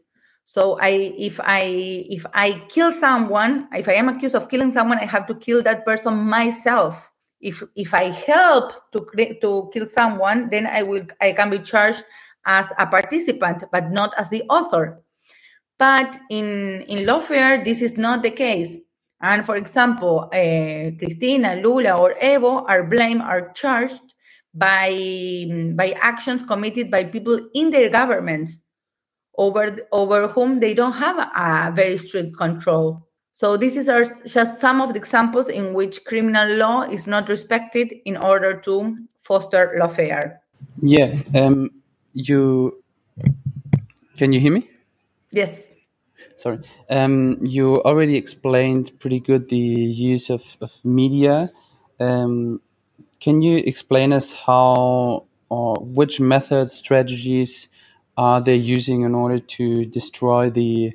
So 0.45 0.79
I, 0.79 1.13
if 1.17 1.39
I, 1.43 2.05
if 2.09 2.25
I 2.33 2.63
kill 2.69 2.91
someone, 2.91 3.67
if 3.73 3.87
I 3.87 3.93
am 3.93 4.09
accused 4.09 4.35
of 4.35 4.49
killing 4.49 4.71
someone, 4.71 4.97
I 4.97 5.05
have 5.05 5.27
to 5.27 5.35
kill 5.35 5.61
that 5.63 5.85
person 5.85 6.15
myself. 6.15 7.11
If 7.41 7.63
if 7.75 7.93
I 7.93 8.09
help 8.09 8.73
to 8.91 9.07
to 9.41 9.69
kill 9.71 9.87
someone, 9.87 10.49
then 10.49 10.67
I 10.67 10.83
will 10.83 11.05
I 11.21 11.31
can 11.31 11.49
be 11.49 11.59
charged 11.59 12.03
as 12.49 12.73
a 12.79 12.85
participant, 12.87 13.63
but 13.71 13.91
not 13.91 14.11
as 14.17 14.29
the 14.31 14.43
author. 14.49 15.03
But 15.77 16.19
in, 16.29 16.81
in 16.89 17.05
lawfare, 17.05 17.63
this 17.63 17.81
is 17.81 17.95
not 17.95 18.23
the 18.23 18.31
case. 18.31 18.75
And 19.21 19.45
for 19.45 19.55
example, 19.55 20.29
uh, 20.33 20.97
Cristina, 20.97 21.61
Lula, 21.61 21.93
or 21.97 22.15
Evo 22.15 22.65
are 22.67 22.83
blamed, 22.83 23.21
are 23.21 23.51
charged 23.53 24.15
by, 24.53 25.45
by 25.75 25.91
actions 26.01 26.41
committed 26.43 26.89
by 26.89 27.03
people 27.03 27.39
in 27.53 27.69
their 27.69 27.89
governments 27.89 28.61
over, 29.37 29.77
over 29.91 30.27
whom 30.27 30.59
they 30.59 30.73
don't 30.73 30.93
have 30.93 31.17
a 31.19 31.71
very 31.71 31.97
strict 31.97 32.35
control. 32.35 33.05
So 33.31 33.55
this 33.55 33.77
is 33.77 33.87
our, 33.87 34.03
just 34.25 34.59
some 34.59 34.81
of 34.81 34.93
the 34.93 34.99
examples 34.99 35.49
in 35.49 35.73
which 35.73 36.03
criminal 36.03 36.49
law 36.55 36.81
is 36.81 37.05
not 37.05 37.29
respected 37.29 37.93
in 38.05 38.17
order 38.17 38.59
to 38.61 38.97
foster 39.21 39.77
lawfare. 39.79 40.39
Yeah, 40.81 41.21
um, 41.35 41.69
you 42.13 42.83
can 44.17 44.33
you 44.33 44.39
hear 44.39 44.51
me? 44.51 44.69
Yes. 45.31 45.69
Sorry. 46.37 46.59
Um, 46.89 47.37
you 47.41 47.77
already 47.83 48.15
explained 48.15 48.97
pretty 48.99 49.19
good 49.19 49.49
the 49.49 49.57
use 49.57 50.29
of, 50.29 50.57
of 50.61 50.73
media. 50.83 51.51
Um, 51.99 52.61
can 53.19 53.41
you 53.41 53.57
explain 53.57 54.13
us 54.13 54.33
how 54.33 55.25
or 55.49 55.75
which 55.81 56.19
methods, 56.19 56.73
strategies 56.73 57.67
are 58.17 58.41
they 58.41 58.55
using 58.55 59.01
in 59.01 59.15
order 59.15 59.39
to 59.39 59.85
destroy 59.85 60.49
the 60.49 60.93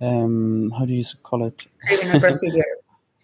um, 0.00 0.72
how 0.76 0.84
do 0.84 0.94
you 0.94 1.04
call 1.22 1.46
it? 1.46 1.66
Criminal 1.86 2.20
procedure. 2.26 2.64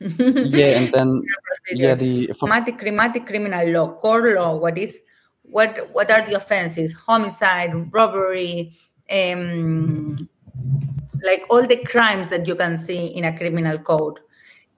yeah, 0.00 0.78
and 0.78 0.92
then 0.92 1.22
yeah, 1.70 1.94
the 1.94 2.28
climatic, 2.38 2.78
climatic 2.78 3.26
criminal 3.26 3.68
law, 3.68 3.92
core 3.94 4.34
law. 4.34 4.56
What 4.56 4.78
is 4.78 5.00
what 5.42 5.88
what 5.92 6.10
are 6.10 6.26
the 6.26 6.34
offenses? 6.34 6.92
Homicide 6.92 7.92
robbery 7.92 8.72
um, 9.10 10.16
like 11.22 11.44
all 11.50 11.66
the 11.66 11.76
crimes 11.84 12.30
that 12.30 12.46
you 12.46 12.54
can 12.54 12.78
see 12.78 13.06
in 13.06 13.24
a 13.24 13.36
criminal 13.36 13.78
code. 13.78 14.18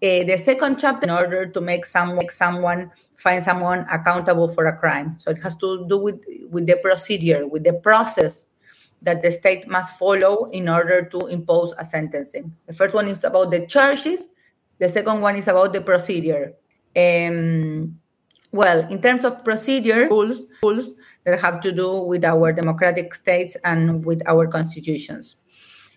Uh, 0.02 0.22
the 0.24 0.36
second 0.36 0.78
chapter 0.78 1.06
in 1.06 1.10
order 1.10 1.46
to 1.46 1.60
make 1.60 1.86
some 1.86 2.16
make 2.16 2.30
someone 2.30 2.90
find 3.16 3.42
someone 3.42 3.86
accountable 3.90 4.48
for 4.48 4.66
a 4.66 4.76
crime. 4.76 5.16
So 5.18 5.30
it 5.30 5.42
has 5.42 5.56
to 5.56 5.86
do 5.88 5.98
with 5.98 6.24
with 6.50 6.66
the 6.66 6.76
procedure 6.76 7.46
with 7.46 7.64
the 7.64 7.72
process 7.72 8.48
that 9.02 9.22
the 9.22 9.30
state 9.30 9.68
must 9.68 9.98
follow 9.98 10.50
in 10.50 10.68
order 10.68 11.02
to 11.02 11.26
impose 11.28 11.74
a 11.78 11.84
sentencing. 11.84 12.54
The 12.66 12.72
first 12.72 12.94
one 12.94 13.06
is 13.08 13.22
about 13.22 13.50
the 13.50 13.66
charges. 13.66 14.28
The 14.78 14.88
second 14.88 15.20
one 15.20 15.36
is 15.36 15.46
about 15.46 15.72
the 15.72 15.80
procedure. 15.80 16.54
Um, 16.96 18.00
well, 18.54 18.86
in 18.88 19.02
terms 19.02 19.24
of 19.24 19.42
procedure 19.44 20.06
rules, 20.08 20.46
rules 20.62 20.94
that 21.24 21.40
have 21.40 21.60
to 21.60 21.72
do 21.72 22.02
with 22.02 22.24
our 22.24 22.52
democratic 22.52 23.12
states 23.12 23.56
and 23.64 24.04
with 24.04 24.22
our 24.28 24.46
constitutions. 24.46 25.34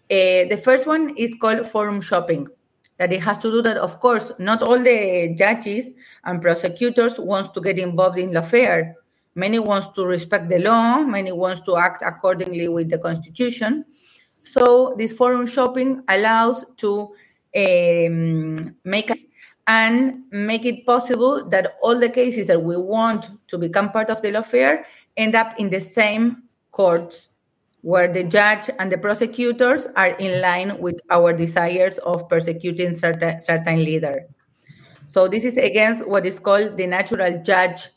Uh, 0.10 0.50
the 0.50 0.60
first 0.64 0.88
one 0.88 1.16
is 1.18 1.36
called 1.40 1.68
forum 1.68 2.02
shopping. 2.02 2.48
That 2.98 3.14
it 3.14 3.22
has 3.22 3.38
to 3.40 3.52
do 3.52 3.62
that, 3.62 3.78
of 3.78 4.00
course, 4.00 4.32
not 4.40 4.64
all 4.64 4.80
the 4.80 5.36
judges 5.38 5.92
and 6.24 6.42
prosecutors 6.42 7.20
wants 7.20 7.50
to 7.50 7.62
get 7.62 7.78
involved 7.78 8.18
in 8.18 8.32
lawfare. 8.32 8.94
Many 9.36 9.60
wants 9.60 9.90
to 9.90 10.04
respect 10.04 10.50
the 10.50 10.58
law. 10.58 11.04
Many 11.04 11.32
wants 11.32 11.62
to 11.62 11.78
act 11.78 12.02
accordingly 12.02 12.70
with 12.70 12.90
the 12.90 12.98
constitution. 12.98 13.86
So 14.42 14.96
this 14.98 15.14
forum 15.14 15.46
shopping 15.46 16.02
allows 16.08 16.66
to 16.78 17.14
um, 17.56 18.76
make 18.84 19.12
and 19.68 20.24
make 20.32 20.66
it 20.66 20.86
possible 20.86 21.48
that 21.50 21.78
all 21.82 22.00
the 22.00 22.10
cases 22.10 22.48
that 22.48 22.64
we 22.64 22.78
want 22.78 23.30
to 23.48 23.58
become 23.58 23.92
part 23.92 24.10
of 24.10 24.22
the 24.22 24.32
lawfare 24.32 24.84
end 25.18 25.36
up 25.36 25.54
in 25.60 25.70
the 25.70 25.82
same 25.82 26.44
courts 26.72 27.28
where 27.82 28.12
the 28.12 28.24
judge 28.24 28.70
and 28.80 28.92
the 28.92 28.98
prosecutors 28.98 29.86
are 29.96 30.16
in 30.18 30.42
line 30.42 30.80
with 30.80 31.00
our 31.12 31.34
desires 31.34 31.98
of 32.00 32.28
persecuting 32.30 32.96
certain, 32.96 33.40
certain 33.40 33.84
leader. 33.84 34.26
So 35.08 35.28
this 35.28 35.46
is 35.46 35.58
against 35.58 36.08
what 36.08 36.26
is 36.26 36.40
called 36.40 36.78
the 36.78 36.88
natural 36.88 37.42
judge 37.44 37.88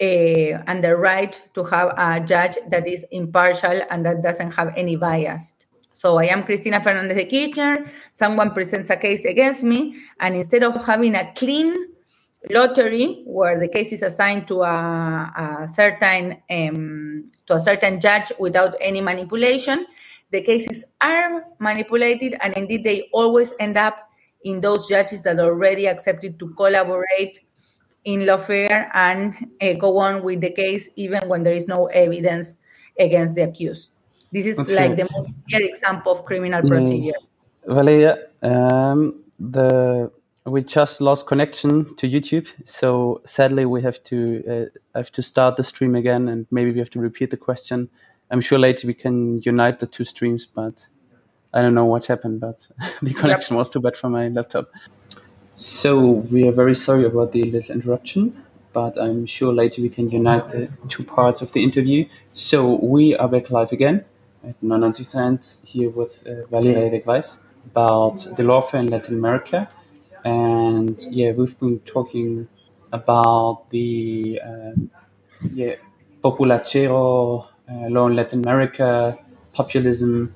uh, 0.00 0.62
and 0.66 0.84
the 0.84 0.96
right 0.96 1.40
to 1.54 1.64
have 1.64 1.94
a 1.96 2.20
judge 2.20 2.56
that 2.68 2.86
is 2.86 3.04
impartial 3.10 3.80
and 3.90 4.04
that 4.04 4.22
doesn't 4.22 4.52
have 4.52 4.72
any 4.76 4.96
bias. 4.96 5.57
So 5.98 6.16
I 6.16 6.26
am 6.26 6.44
Cristina 6.44 6.80
Fernandez 6.80 7.16
de 7.16 7.24
Kirchner. 7.24 7.84
Someone 8.14 8.54
presents 8.54 8.88
a 8.88 8.96
case 8.96 9.24
against 9.24 9.64
me, 9.64 9.96
and 10.20 10.36
instead 10.36 10.62
of 10.62 10.86
having 10.86 11.16
a 11.16 11.32
clean 11.34 11.74
lottery 12.50 13.24
where 13.26 13.58
the 13.58 13.66
case 13.66 13.92
is 13.92 14.02
assigned 14.02 14.46
to 14.46 14.62
a, 14.62 15.66
a 15.66 15.66
certain 15.66 16.36
um, 16.52 17.24
to 17.46 17.54
a 17.54 17.60
certain 17.60 18.00
judge 18.00 18.30
without 18.38 18.76
any 18.80 19.00
manipulation, 19.00 19.86
the 20.30 20.40
cases 20.40 20.84
are 21.00 21.42
manipulated, 21.58 22.36
and 22.42 22.56
indeed 22.56 22.84
they 22.84 23.08
always 23.12 23.52
end 23.58 23.76
up 23.76 24.08
in 24.44 24.60
those 24.60 24.86
judges 24.86 25.24
that 25.24 25.40
already 25.40 25.88
accepted 25.88 26.38
to 26.38 26.54
collaborate 26.54 27.40
in 28.04 28.20
lawfare 28.20 28.88
and 28.94 29.34
uh, 29.60 29.72
go 29.72 29.98
on 29.98 30.22
with 30.22 30.40
the 30.42 30.50
case 30.50 30.90
even 30.94 31.28
when 31.28 31.42
there 31.42 31.54
is 31.54 31.66
no 31.66 31.86
evidence 31.86 32.56
against 33.00 33.34
the 33.34 33.42
accused. 33.42 33.90
This 34.30 34.46
is 34.46 34.58
okay. 34.58 34.74
like 34.74 34.96
the 34.96 35.08
most 35.10 35.30
clear 35.48 35.66
example 35.66 36.12
of 36.12 36.24
criminal 36.24 36.62
mm. 36.62 36.68
procedure. 36.68 37.18
Valeria, 37.66 38.18
um, 38.42 39.22
the 39.38 40.10
we 40.44 40.62
just 40.62 41.00
lost 41.02 41.26
connection 41.26 41.94
to 41.96 42.08
YouTube, 42.08 42.48
so 42.64 43.20
sadly 43.26 43.66
we 43.66 43.82
have 43.82 44.02
to 44.04 44.70
uh, 44.94 44.98
have 44.98 45.12
to 45.12 45.22
start 45.22 45.56
the 45.56 45.64
stream 45.64 45.94
again, 45.94 46.28
and 46.28 46.46
maybe 46.50 46.72
we 46.72 46.78
have 46.78 46.90
to 46.90 47.00
repeat 47.00 47.30
the 47.30 47.36
question. 47.36 47.88
I'm 48.30 48.40
sure 48.40 48.58
later 48.58 48.86
we 48.86 48.94
can 48.94 49.40
unite 49.42 49.80
the 49.80 49.86
two 49.86 50.04
streams, 50.04 50.46
but 50.46 50.86
I 51.52 51.62
don't 51.62 51.74
know 51.74 51.86
what 51.86 52.06
happened. 52.06 52.40
But 52.40 52.68
the 53.02 53.14
connection 53.14 53.54
yep. 53.54 53.58
was 53.58 53.70
too 53.70 53.80
bad 53.80 53.96
for 53.96 54.08
my 54.08 54.28
laptop. 54.28 54.70
So 55.56 56.10
we 56.32 56.46
are 56.48 56.52
very 56.52 56.74
sorry 56.74 57.04
about 57.04 57.32
the 57.32 57.42
little 57.42 57.74
interruption 57.74 58.44
but 58.72 59.00
I'm 59.00 59.26
sure 59.26 59.52
later 59.52 59.82
we 59.82 59.88
can 59.88 60.08
unite 60.10 60.50
the 60.50 60.68
two 60.88 61.02
parts 61.02 61.42
of 61.42 61.50
the 61.52 61.64
interview. 61.64 62.06
So 62.32 62.76
we 62.76 63.16
are 63.16 63.26
back 63.26 63.50
live 63.50 63.72
again 63.72 64.04
at 64.44 64.62
99 64.62 65.40
here 65.64 65.90
with 65.90 66.26
uh, 66.26 66.46
Valeria 66.50 67.00
Weis 67.02 67.38
about 67.66 68.16
the 68.36 68.42
lawfare 68.42 68.80
in 68.80 68.88
Latin 68.88 69.14
America. 69.16 69.68
And 70.24 71.00
yeah, 71.10 71.32
we've 71.32 71.58
been 71.58 71.80
talking 71.80 72.48
about 72.92 73.70
the 73.70 74.40
uh, 74.44 74.72
yeah, 75.52 75.76
populachero 76.22 77.46
uh, 77.70 77.72
law 77.88 78.06
in 78.06 78.16
Latin 78.16 78.40
America, 78.40 79.18
populism, 79.52 80.34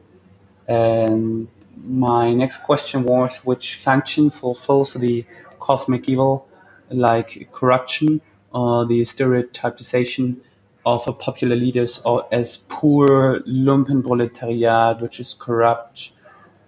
and 0.69 1.49
my 1.85 2.33
next 2.33 2.59
question 2.59 3.05
was 3.05 3.39
which 3.45 3.77
function 3.77 4.31
fulfills 4.31 4.95
the 4.95 5.25
cosmic 5.59 6.09
evil, 6.09 6.47
like 6.91 7.49
corruption 7.53 8.21
or 8.53 8.87
the 8.87 9.01
stereotypization 9.03 10.37
of 10.85 11.07
a 11.07 11.13
popular 11.13 11.57
leaders 11.57 12.01
or 12.05 12.27
as 12.33 12.57
poor 12.69 13.41
lumpen 13.47 14.03
proletariat, 14.03 15.01
which 15.01 15.21
is 15.21 15.35
corrupt 15.35 16.13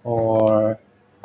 or 0.04 0.78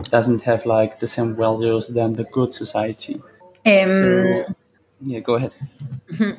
doesn't 0.04 0.42
have 0.42 0.66
like 0.66 1.00
the 1.00 1.08
same 1.08 1.36
values 1.36 1.88
than 1.88 2.14
the 2.14 2.24
good 2.24 2.54
society. 2.54 3.22
Um, 3.66 3.90
so, 3.90 4.46
yeah, 5.02 5.20
go 5.20 5.36
ahead. 5.36 5.54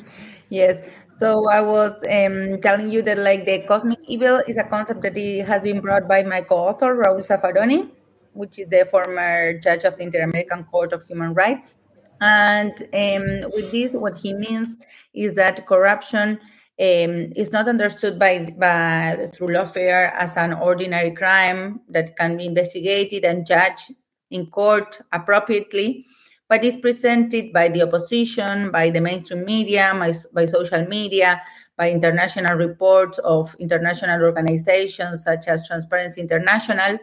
yes. 0.48 0.88
So 1.18 1.50
I 1.50 1.60
was 1.60 1.92
um, 2.10 2.60
telling 2.62 2.88
you 2.88 3.02
that 3.02 3.18
like 3.18 3.44
the 3.44 3.60
cosmic 3.68 3.98
evil 4.08 4.40
is 4.48 4.56
a 4.56 4.64
concept 4.64 5.02
that 5.02 5.16
has 5.46 5.62
been 5.62 5.80
brought 5.80 6.08
by 6.08 6.22
my 6.22 6.40
co-author 6.40 6.96
Raul 6.96 7.20
Zaffaroni, 7.20 7.90
which 8.32 8.58
is 8.58 8.66
the 8.68 8.86
former 8.90 9.58
judge 9.58 9.84
of 9.84 9.96
the 9.96 10.04
Inter-American 10.04 10.64
Court 10.64 10.94
of 10.94 11.02
Human 11.04 11.34
Rights. 11.34 11.76
And 12.20 12.72
um, 12.92 13.50
with 13.52 13.70
this, 13.72 13.94
what 13.94 14.16
he 14.16 14.34
means 14.34 14.76
is 15.14 15.36
that 15.36 15.66
corruption 15.66 16.38
um, 16.80 17.32
is 17.36 17.52
not 17.52 17.68
understood 17.68 18.18
by, 18.18 18.54
by 18.58 19.28
through 19.32 19.48
lawfare 19.48 20.12
as 20.14 20.36
an 20.36 20.54
ordinary 20.54 21.12
crime 21.12 21.80
that 21.88 22.16
can 22.16 22.36
be 22.36 22.46
investigated 22.46 23.24
and 23.24 23.46
judged 23.46 23.92
in 24.30 24.46
court 24.46 25.00
appropriately, 25.12 26.06
but 26.48 26.64
is 26.64 26.76
presented 26.76 27.52
by 27.52 27.68
the 27.68 27.82
opposition, 27.82 28.70
by 28.70 28.90
the 28.90 29.00
mainstream 29.00 29.44
media, 29.44 29.94
by, 29.98 30.12
by 30.32 30.46
social 30.46 30.86
media, 30.86 31.40
by 31.76 31.90
international 31.90 32.56
reports 32.56 33.18
of 33.18 33.54
international 33.58 34.22
organizations 34.22 35.24
such 35.24 35.48
as 35.48 35.66
Transparency 35.66 36.20
International 36.20 36.98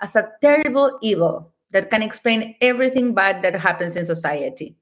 as 0.00 0.16
a 0.16 0.30
terrible 0.40 0.98
evil 1.02 1.52
that 1.72 1.90
can 1.90 2.02
explain 2.02 2.56
everything 2.60 3.14
bad 3.14 3.42
that 3.42 3.54
happens 3.54 3.96
in 3.96 4.04
society. 4.04 4.76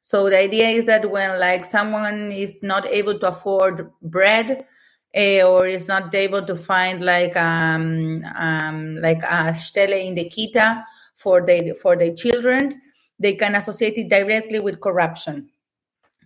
So 0.00 0.28
the 0.28 0.38
idea 0.38 0.68
is 0.68 0.86
that 0.86 1.10
when 1.10 1.38
like 1.38 1.64
someone 1.64 2.32
is 2.32 2.62
not 2.62 2.86
able 2.86 3.18
to 3.20 3.28
afford 3.28 3.90
bread 4.02 4.66
uh, 5.16 5.42
or 5.42 5.66
is 5.66 5.86
not 5.86 6.14
able 6.14 6.42
to 6.44 6.56
find 6.56 7.02
like 7.02 7.36
um, 7.36 8.24
um 8.36 8.96
like 8.96 9.22
a 9.22 9.54
stelle 9.54 9.92
in 9.92 10.14
the 10.14 10.28
kita 10.28 10.84
for 11.16 11.40
the 11.40 11.74
for 11.80 11.96
their 11.96 12.14
children, 12.14 12.80
they 13.18 13.34
can 13.34 13.54
associate 13.54 13.96
it 13.96 14.08
directly 14.08 14.58
with 14.58 14.80
corruption. 14.80 15.48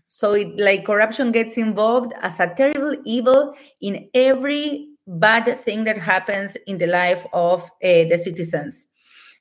So 0.09 0.33
it 0.33 0.57
like 0.59 0.87
corruption 0.87 1.33
gets 1.33 1.59
involved 1.59 2.15
as 2.23 2.41
a 2.41 2.55
terrible 2.55 2.97
evil 3.05 3.55
in 3.83 4.09
every 4.15 4.89
bad 5.07 5.61
thing 5.61 5.85
that 5.85 5.99
happens 5.99 6.57
in 6.67 6.79
the 6.79 6.87
life 6.87 7.27
of 7.33 7.65
uh, 7.65 8.09
the 8.09 8.17
citizens. 8.17 8.87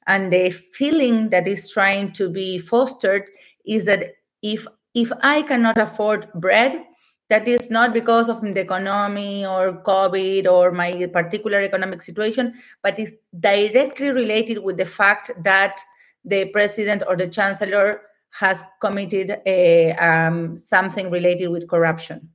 And 0.07 0.31
the 0.31 0.49
feeling 0.49 1.29
that 1.29 1.47
is 1.47 1.69
trying 1.69 2.13
to 2.13 2.29
be 2.29 2.59
fostered 2.59 3.29
is 3.65 3.85
that 3.85 4.13
if 4.41 4.67
if 4.93 5.11
I 5.21 5.41
cannot 5.41 5.77
afford 5.77 6.31
bread, 6.35 6.85
that 7.29 7.47
is 7.47 7.69
not 7.69 7.91
because 7.91 8.29
of 8.29 8.41
the 8.41 8.59
economy 8.59 9.45
or 9.45 9.81
COVID 9.83 10.47
or 10.47 10.71
my 10.71 11.07
particular 11.11 11.61
economic 11.61 12.01
situation, 12.01 12.53
but 12.83 12.99
is 12.99 13.15
directly 13.39 14.11
related 14.11 14.59
with 14.59 14.77
the 14.77 14.85
fact 14.85 15.31
that 15.43 15.81
the 16.23 16.45
president 16.49 17.03
or 17.07 17.15
the 17.15 17.27
chancellor 17.27 18.01
has 18.29 18.63
committed 18.79 19.37
a, 19.45 19.93
um, 19.93 20.55
something 20.55 21.09
related 21.09 21.47
with 21.47 21.67
corruption. 21.67 22.29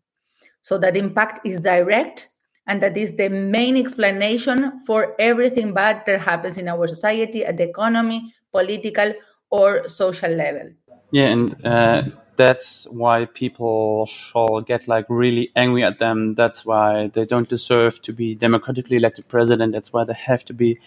So 0.62 0.76
that 0.78 0.96
impact 0.96 1.40
is 1.46 1.60
direct 1.60 2.28
and 2.70 2.80
that 2.80 2.96
is 2.96 3.16
the 3.16 3.28
main 3.28 3.76
explanation 3.76 4.78
for 4.86 5.16
everything 5.18 5.74
bad 5.74 6.04
that 6.06 6.20
happens 6.20 6.56
in 6.56 6.68
our 6.68 6.86
society 6.86 7.44
at 7.44 7.56
the 7.56 7.64
economy, 7.64 8.32
political, 8.52 9.12
or 9.50 9.88
social 9.88 10.30
level. 10.30 10.70
Yeah, 11.10 11.26
and 11.26 11.66
uh, 11.66 12.02
that's 12.36 12.86
why 12.88 13.24
people 13.24 14.06
shall 14.06 14.60
get 14.60 14.86
like 14.86 15.04
really 15.08 15.50
angry 15.56 15.82
at 15.82 15.98
them. 15.98 16.36
That's 16.36 16.64
why 16.64 17.08
they 17.08 17.24
don't 17.24 17.48
deserve 17.48 18.00
to 18.02 18.12
be 18.12 18.36
democratically 18.36 18.98
elected 18.98 19.26
president. 19.26 19.72
That's 19.72 19.92
why 19.92 20.04
they 20.04 20.14
have 20.14 20.44
to 20.44 20.54
be 20.54 20.78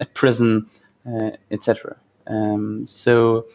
at 0.00 0.14
prison, 0.14 0.70
uh, 1.04 1.30
etc. 1.50 1.96
Um, 2.28 2.86
so, 2.86 3.46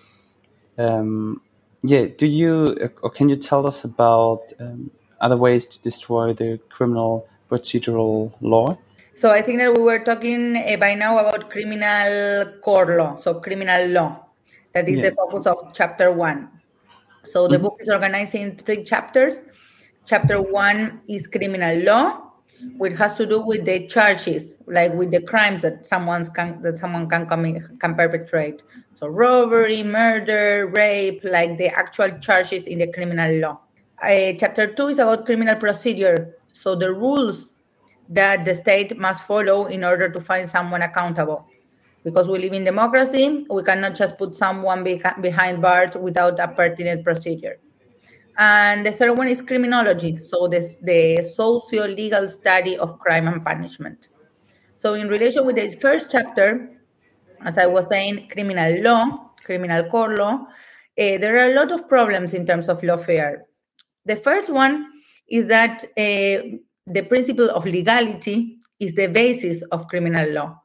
um, 0.77 1.41
yeah, 1.83 2.07
do 2.17 2.27
you 2.27 2.91
or 3.01 3.09
can 3.09 3.29
you 3.29 3.37
tell 3.37 3.65
us 3.65 3.85
about 3.85 4.51
um, 4.59 4.91
other 5.21 5.37
ways 5.37 5.65
to 5.67 5.81
destroy 5.81 6.33
the 6.33 6.59
criminal 6.67 7.29
procedural 7.49 8.31
law? 8.41 8.77
So 9.15 9.31
I 9.31 9.41
think 9.41 9.59
that 9.59 9.73
we 9.73 9.81
were 9.81 9.99
talking 9.99 10.57
uh, 10.57 10.77
by 10.77 10.93
now 10.93 11.17
about 11.17 11.49
criminal 11.49 12.45
core 12.61 12.97
law, 12.97 13.17
so 13.17 13.39
criminal 13.39 13.87
law. 13.87 14.25
That 14.73 14.87
is 14.87 14.99
yeah. 14.99 15.09
the 15.09 15.15
focus 15.15 15.47
of 15.47 15.73
chapter 15.73 16.11
one. 16.11 16.49
So 17.25 17.47
the 17.47 17.55
mm-hmm. 17.55 17.63
book 17.63 17.77
is 17.79 17.89
organized 17.89 18.35
in 18.35 18.55
three 18.57 18.83
chapters. 18.83 19.43
Chapter 20.05 20.39
one 20.41 21.01
is 21.07 21.27
criminal 21.27 21.79
law, 21.83 22.31
which 22.77 22.95
has 22.97 23.17
to 23.17 23.25
do 23.25 23.41
with 23.41 23.65
the 23.65 23.87
charges, 23.87 24.55
like 24.67 24.93
with 24.93 25.11
the 25.11 25.21
crimes 25.21 25.63
that 25.63 25.85
someone 25.85 26.23
can 26.31 26.61
that 26.61 26.77
someone 26.77 27.09
can 27.09 27.25
commit 27.25 27.63
can 27.79 27.95
perpetrate. 27.95 28.61
So 28.93 29.07
robbery, 29.07 29.83
murder, 29.83 30.67
rape, 30.67 31.21
like 31.23 31.57
the 31.57 31.69
actual 31.69 32.11
charges 32.19 32.67
in 32.67 32.79
the 32.79 32.87
criminal 32.93 33.33
law. 33.39 33.59
Uh, 34.01 34.33
chapter 34.37 34.67
two 34.67 34.87
is 34.87 34.99
about 34.99 35.25
criminal 35.25 35.55
procedure, 35.55 36.36
so 36.57 36.73
the 36.73 36.91
rules 36.91 37.53
that 38.09 38.43
the 38.43 38.55
state 38.55 38.97
must 38.97 39.27
follow 39.27 39.65
in 39.67 39.83
order 39.83 40.09
to 40.09 40.19
find 40.19 40.49
someone 40.49 40.81
accountable 40.81 41.45
because 42.03 42.27
we 42.27 42.39
live 42.39 42.53
in 42.53 42.63
democracy, 42.63 43.45
we 43.49 43.61
cannot 43.61 43.93
just 43.93 44.17
put 44.17 44.35
someone 44.35 44.83
behind 44.83 45.61
bars 45.61 45.95
without 45.95 46.39
a 46.39 46.47
pertinent 46.47 47.03
procedure. 47.03 47.59
And 48.39 48.85
the 48.85 48.91
third 48.91 49.17
one 49.17 49.27
is 49.27 49.41
criminology, 49.41 50.19
so 50.23 50.47
this, 50.47 50.77
the 50.77 51.23
socio-legal 51.35 52.27
study 52.29 52.77
of 52.77 52.97
crime 52.97 53.27
and 53.27 53.43
punishment. 53.43 54.09
So 54.77 54.95
in 54.95 55.09
relation 55.09 55.45
with 55.45 55.57
the 55.57 55.69
first 55.77 56.09
chapter, 56.09 56.71
as 57.41 57.57
I 57.59 57.67
was 57.67 57.87
saying, 57.87 58.29
criminal 58.29 58.81
law, 58.81 59.31
criminal 59.43 59.83
core 59.91 60.15
law, 60.17 60.33
uh, 60.33 61.17
there 61.21 61.37
are 61.37 61.51
a 61.51 61.55
lot 61.55 61.71
of 61.71 61.87
problems 61.87 62.33
in 62.33 62.47
terms 62.47 62.67
of 62.67 62.81
lawfare. 62.81 63.41
The 64.05 64.15
first 64.15 64.51
one 64.51 64.87
is 65.27 65.47
that 65.47 65.83
uh, 65.97 66.57
the 66.85 67.03
principle 67.07 67.49
of 67.49 67.65
legality 67.65 68.59
is 68.79 68.93
the 68.93 69.07
basis 69.07 69.61
of 69.71 69.87
criminal 69.87 70.29
law. 70.31 70.61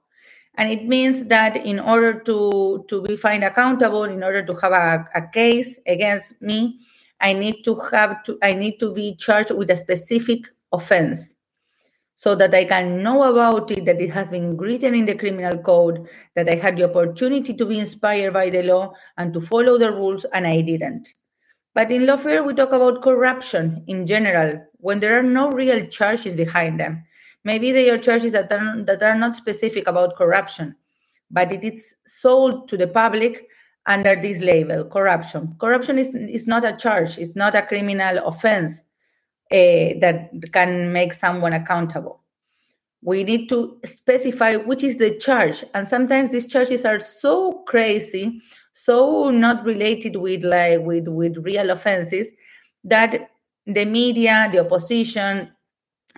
And 0.57 0.71
it 0.71 0.87
means 0.87 1.25
that 1.27 1.57
in 1.57 1.81
order 1.81 2.21
to 2.21 2.85
to 2.89 3.03
be 3.03 3.17
found 3.17 3.43
accountable 3.43 4.05
in 4.05 4.23
order 4.23 4.45
to 4.45 4.55
have 4.55 4.73
a, 4.73 5.09
a 5.15 5.29
case 5.29 5.79
against 5.87 6.41
me 6.43 6.79
i 7.23 7.33
need 7.33 7.63
to 7.65 7.75
have 7.91 8.23
to 8.25 8.37
i 8.43 8.53
need 8.53 8.79
to 8.79 8.93
be 8.93 9.17
charged 9.17 9.53
with 9.53 9.71
a 9.71 9.77
specific 9.77 10.47
offense 10.73 11.37
so 12.15 12.35
that 12.35 12.55
i 12.55 12.65
can 12.65 13.03
know 13.03 13.23
about 13.23 13.71
it 13.71 13.85
that 13.87 14.01
it 14.01 14.11
has 14.11 14.31
been 14.31 14.57
written 14.57 14.95
in 14.95 15.07
the 15.07 15.15
criminal 15.15 15.57
code 15.59 16.07
that 16.35 16.49
i 16.49 16.55
had 16.55 16.77
the 16.77 16.85
opportunity 16.85 17.55
to 17.55 17.65
be 17.65 17.79
inspired 17.79 18.33
by 18.33 18.51
the 18.51 18.63
law 18.63 18.93
and 19.17 19.33
to 19.33 19.41
follow 19.41 19.79
the 19.79 19.91
rules 19.91 20.27
and 20.35 20.47
i 20.47 20.61
didn't 20.61 21.15
but 21.75 21.91
in 21.91 22.03
lawfare 22.03 22.45
we 22.45 22.55
talk 22.55 22.73
about 22.73 23.03
corruption 23.03 23.85
in 23.87 24.07
general 24.07 24.65
when 24.79 25.01
there 25.01 25.19
are 25.19 25.23
no 25.23 25.51
real 25.51 25.87
charges 25.87 26.37
behind 26.37 26.79
them 26.79 27.05
Maybe 27.45 27.73
they 27.73 27.91
are 27.91 27.99
charges 27.99 28.33
that 28.33 28.53
are, 28.53 28.83
that 28.83 29.03
are 29.03 29.17
not 29.17 29.37
specific 29.37 29.89
about 29.89 30.17
corruption, 30.17 30.77
but 31.31 31.51
it 31.51 31.65
is 31.65 31.95
sold 32.07 32.69
to 32.69 32.77
the 32.77 32.87
public 32.87 33.49
under 33.87 34.15
this 34.15 34.41
label 34.41 34.85
corruption. 34.85 35.57
Corruption 35.59 35.99
is, 35.99 36.15
is 36.15 36.47
not 36.47 36.65
a 36.65 36.77
charge, 36.77 37.19
it's 37.19 37.35
not 37.35 37.57
a 37.57 37.63
criminal 37.63 38.19
offense 38.19 38.85
uh, 39.51 39.99
that 40.01 40.31
can 40.53 40.93
make 40.93 41.13
someone 41.13 41.53
accountable. 41.53 42.23
We 43.05 43.25
need 43.25 43.49
to 43.49 43.81
specify 43.85 44.55
which 44.55 44.85
is 44.85 44.99
the 44.99 45.19
charge. 45.19 45.65
And 45.75 45.89
sometimes 45.89 46.31
these 46.31 46.47
charges 46.47 46.85
are 46.85 47.01
so 47.01 47.65
crazy, 47.67 48.41
so 48.73 49.31
not 49.31 49.65
related 49.65 50.17
with 50.17 50.45
like 50.45 50.81
with, 50.81 51.09
with 51.09 51.37
real 51.39 51.71
offenses 51.71 52.31
that 52.85 53.31
the 53.67 53.85
media, 53.85 54.49
the 54.53 54.61
opposition, 54.61 55.53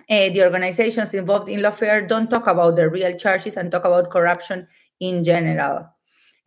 uh, 0.09 0.29
the 0.29 0.43
organizations 0.43 1.13
involved 1.13 1.49
in 1.49 1.59
lawfare 1.59 2.07
don't 2.07 2.29
talk 2.29 2.47
about 2.47 2.75
the 2.75 2.89
real 2.89 3.15
charges 3.17 3.55
and 3.55 3.71
talk 3.71 3.85
about 3.85 4.09
corruption 4.09 4.67
in 4.99 5.23
general. 5.23 5.87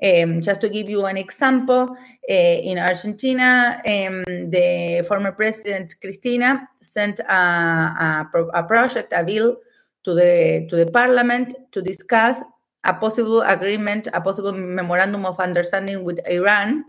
Um, 0.01 0.41
just 0.41 0.61
to 0.61 0.69
give 0.69 0.89
you 0.89 1.07
an 1.07 1.17
example, 1.17 1.97
uh, 2.31 2.33
in 2.33 2.79
Argentina, 2.79 3.83
um, 3.85 4.23
the 4.51 5.05
former 5.09 5.33
president 5.33 5.97
Cristina 6.01 6.69
sent 6.81 7.19
a, 7.19 7.33
a, 7.33 8.31
a, 8.55 8.63
project, 8.63 9.13
a 9.13 9.25
bill, 9.25 9.57
to 10.05 10.15
the 10.15 10.67
to 10.71 10.77
the 10.77 10.87
parliament 10.87 11.53
to 11.73 11.83
discuss 11.83 12.41
a 12.85 12.95
possible 12.95 13.43
agreement, 13.43 14.09
a 14.13 14.21
possible 14.21 14.53
memorandum 14.53 15.27
of 15.27 15.39
understanding 15.41 16.05
with 16.05 16.21
Iran, 16.29 16.85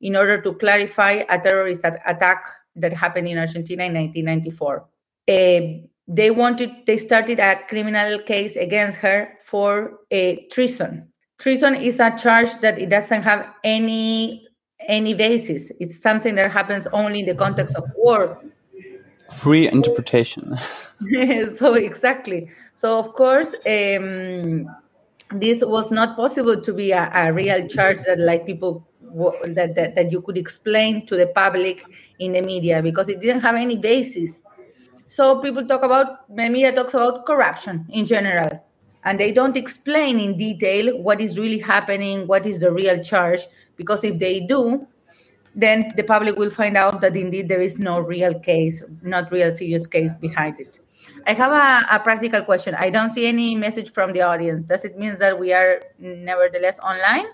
in 0.00 0.16
order 0.16 0.40
to 0.40 0.54
clarify 0.54 1.24
a 1.28 1.38
terrorist 1.38 1.84
attack 1.84 2.44
that 2.76 2.92
happened 2.92 3.28
in 3.28 3.38
Argentina 3.38 3.84
in 3.84 3.94
1994. 3.94 4.86
Uh, 5.28 5.86
they 6.08 6.30
wanted 6.30 6.70
they 6.86 6.98
started 6.98 7.38
a 7.38 7.60
criminal 7.68 8.18
case 8.18 8.56
against 8.56 8.98
her 8.98 9.32
for 9.44 10.00
a 10.10 10.46
treason. 10.50 11.08
Treason 11.38 11.74
is 11.74 12.00
a 12.00 12.16
charge 12.16 12.52
that 12.60 12.78
it 12.78 12.90
doesn't 12.90 13.22
have 13.22 13.48
any 13.62 14.46
any 14.88 15.14
basis. 15.14 15.70
It's 15.78 16.00
something 16.00 16.34
that 16.34 16.50
happens 16.50 16.86
only 16.92 17.20
in 17.20 17.26
the 17.26 17.34
context 17.34 17.76
of 17.76 17.84
war. 17.96 18.42
Free 19.32 19.68
interpretation. 19.68 20.56
so 21.56 21.74
exactly. 21.74 22.50
So 22.74 22.98
of 22.98 23.12
course, 23.12 23.54
um, 23.66 24.66
this 25.32 25.64
was 25.64 25.90
not 25.90 26.16
possible 26.16 26.60
to 26.60 26.72
be 26.72 26.92
a, 26.92 27.10
a 27.14 27.32
real 27.32 27.66
charge 27.68 27.98
that 28.06 28.18
like 28.18 28.46
people 28.46 28.86
that, 29.44 29.74
that 29.74 29.94
that 29.94 30.12
you 30.12 30.20
could 30.22 30.38
explain 30.38 31.04
to 31.06 31.16
the 31.16 31.26
public 31.28 31.84
in 32.18 32.32
the 32.32 32.42
media 32.42 32.82
because 32.82 33.08
it 33.08 33.20
didn't 33.20 33.40
have 33.40 33.54
any 33.54 33.76
basis. 33.76 34.42
So 35.08 35.40
people 35.40 35.66
talk 35.66 35.82
about 35.82 36.28
the 36.28 36.48
media 36.48 36.72
talks 36.72 36.94
about 36.94 37.26
corruption 37.26 37.86
in 37.90 38.06
general, 38.06 38.64
and 39.04 39.18
they 39.18 39.32
don't 39.32 39.56
explain 39.56 40.20
in 40.20 40.36
detail 40.36 40.96
what 40.98 41.20
is 41.20 41.38
really 41.38 41.58
happening, 41.58 42.26
what 42.26 42.46
is 42.46 42.60
the 42.60 42.72
real 42.72 43.02
charge, 43.02 43.40
because 43.76 44.04
if 44.04 44.18
they 44.18 44.40
do, 44.40 44.86
then 45.54 45.90
the 45.96 46.04
public 46.04 46.36
will 46.36 46.50
find 46.50 46.76
out 46.76 47.00
that 47.00 47.16
indeed 47.16 47.48
there 47.48 47.60
is 47.60 47.78
no 47.78 47.98
real 47.98 48.38
case, 48.38 48.82
not 49.02 49.32
real 49.32 49.50
serious 49.50 49.86
case 49.86 50.14
behind 50.16 50.60
it. 50.60 50.78
I 51.26 51.32
have 51.34 51.52
a, 51.52 51.96
a, 51.96 52.00
practical 52.00 52.42
question. 52.42 52.74
I 52.74 52.90
don't 52.90 53.10
see 53.10 53.26
any 53.26 53.54
message 53.54 53.92
from 53.92 54.12
the 54.12 54.22
audience. 54.22 54.64
Does 54.64 54.84
it 54.84 54.98
mean 54.98 55.16
that 55.16 55.38
we 55.38 55.52
are 55.52 55.82
nevertheless 55.98 56.78
online? 56.80 57.26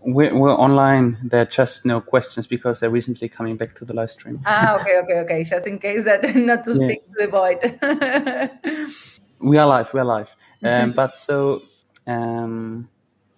We're, 0.00 0.36
we're 0.36 0.54
online. 0.54 1.18
There 1.24 1.40
are 1.42 1.46
just 1.46 1.84
no 1.84 2.00
questions 2.00 2.46
because 2.46 2.80
they're 2.80 2.90
recently 2.90 3.28
coming 3.28 3.56
back 3.56 3.74
to 3.76 3.84
the 3.84 3.92
live 3.94 4.10
stream. 4.10 4.40
Ah, 4.46 4.76
okay, 4.80 4.98
okay, 4.98 5.18
okay. 5.20 5.44
Just 5.44 5.66
in 5.66 5.78
case 5.78 6.04
that 6.04 6.34
not 6.36 6.64
to 6.64 6.74
speak 6.74 7.02
yeah. 7.08 7.26
to 7.26 7.26
the 7.26 7.28
void. 7.28 8.90
we 9.40 9.58
are 9.58 9.66
live. 9.66 9.92
We 9.92 10.00
are 10.00 10.04
live. 10.04 10.36
Um, 10.62 10.92
but 11.00 11.16
so, 11.16 11.62
um, 12.06 12.88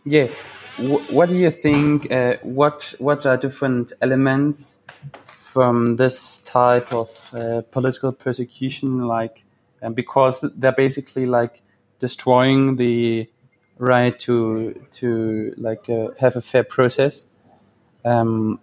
yeah. 0.04 0.28
W- 0.76 1.04
what 1.10 1.28
do 1.30 1.36
you 1.36 1.50
think? 1.50 2.10
Uh, 2.10 2.36
what 2.42 2.94
What 2.98 3.24
are 3.24 3.38
different 3.38 3.92
elements 4.02 4.80
from 5.54 5.94
this 5.94 6.38
type 6.38 6.92
of 6.92 7.30
uh, 7.32 7.62
political 7.70 8.10
persecution? 8.10 9.06
Like, 9.06 9.44
um, 9.80 9.94
because 9.94 10.44
they're 10.56 10.72
basically 10.72 11.26
like 11.26 11.62
destroying 12.00 12.74
the 12.74 13.28
right 13.78 14.18
to 14.18 14.74
to 14.92 15.54
like 15.56 15.88
uh, 15.88 16.08
have 16.18 16.34
a 16.34 16.40
fair 16.40 16.64
process. 16.64 17.26
Um, 18.04 18.58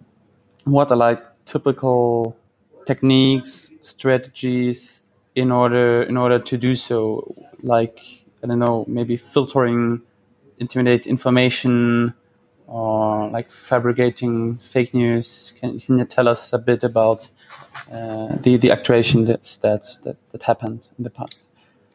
what 0.64 0.90
are 0.90 0.96
like 0.96 1.22
typical 1.46 2.36
techniques, 2.86 3.70
strategies 3.80 5.02
in 5.34 5.50
order 5.50 6.02
in 6.02 6.18
order 6.18 6.38
to 6.38 6.58
do 6.58 6.74
so? 6.74 7.34
Like 7.62 7.98
I 8.44 8.48
don't 8.48 8.58
know, 8.58 8.84
maybe 8.86 9.16
filtering, 9.16 10.02
intimidate 10.58 11.06
information, 11.06 12.12
or 12.72 13.28
like 13.28 13.50
fabricating 13.50 14.56
fake 14.56 14.94
news. 14.94 15.52
Can, 15.60 15.78
can 15.78 15.98
you 15.98 16.06
tell 16.06 16.26
us 16.26 16.52
a 16.54 16.58
bit 16.58 16.82
about 16.82 17.28
uh, 17.92 18.34
the 18.40 18.56
the 18.56 18.70
actuation 18.70 19.26
that's, 19.26 19.58
that's 19.58 19.98
that 19.98 20.16
that 20.32 20.42
happened 20.42 20.88
in 20.96 21.04
the 21.04 21.10
past? 21.10 21.42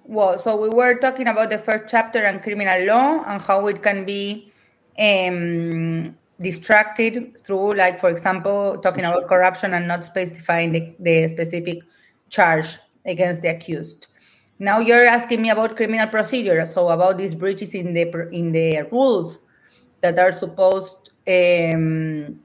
Well, 0.05 0.37
so 0.37 0.55
we 0.55 0.69
were 0.69 0.95
talking 0.95 1.27
about 1.27 1.49
the 1.49 1.57
first 1.57 1.85
chapter 1.89 2.25
on 2.25 2.39
criminal 2.39 2.85
law 2.85 3.23
and 3.27 3.41
how 3.41 3.67
it 3.67 3.81
can 3.81 4.05
be 4.05 4.53
um, 4.97 6.15
distracted 6.39 7.37
through, 7.43 7.73
like, 7.73 7.99
for 7.99 8.09
example, 8.09 8.77
talking 8.77 9.03
about 9.03 9.27
corruption 9.27 9.73
and 9.73 9.85
not 9.85 10.05
specifying 10.05 10.71
the, 10.71 10.95
the 10.99 11.27
specific 11.27 11.79
charge 12.29 12.77
against 13.05 13.41
the 13.41 13.49
accused. 13.49 14.07
Now 14.59 14.79
you're 14.79 15.05
asking 15.05 15.41
me 15.41 15.49
about 15.49 15.75
criminal 15.75 16.07
procedure, 16.07 16.65
so 16.65 16.89
about 16.89 17.17
these 17.17 17.35
breaches 17.35 17.73
in 17.73 17.93
the 17.93 18.29
in 18.29 18.51
the 18.51 18.87
rules 18.91 19.39
that 20.11 20.19
are 20.19 20.31
supposed 20.31 21.11
um, 21.27 22.39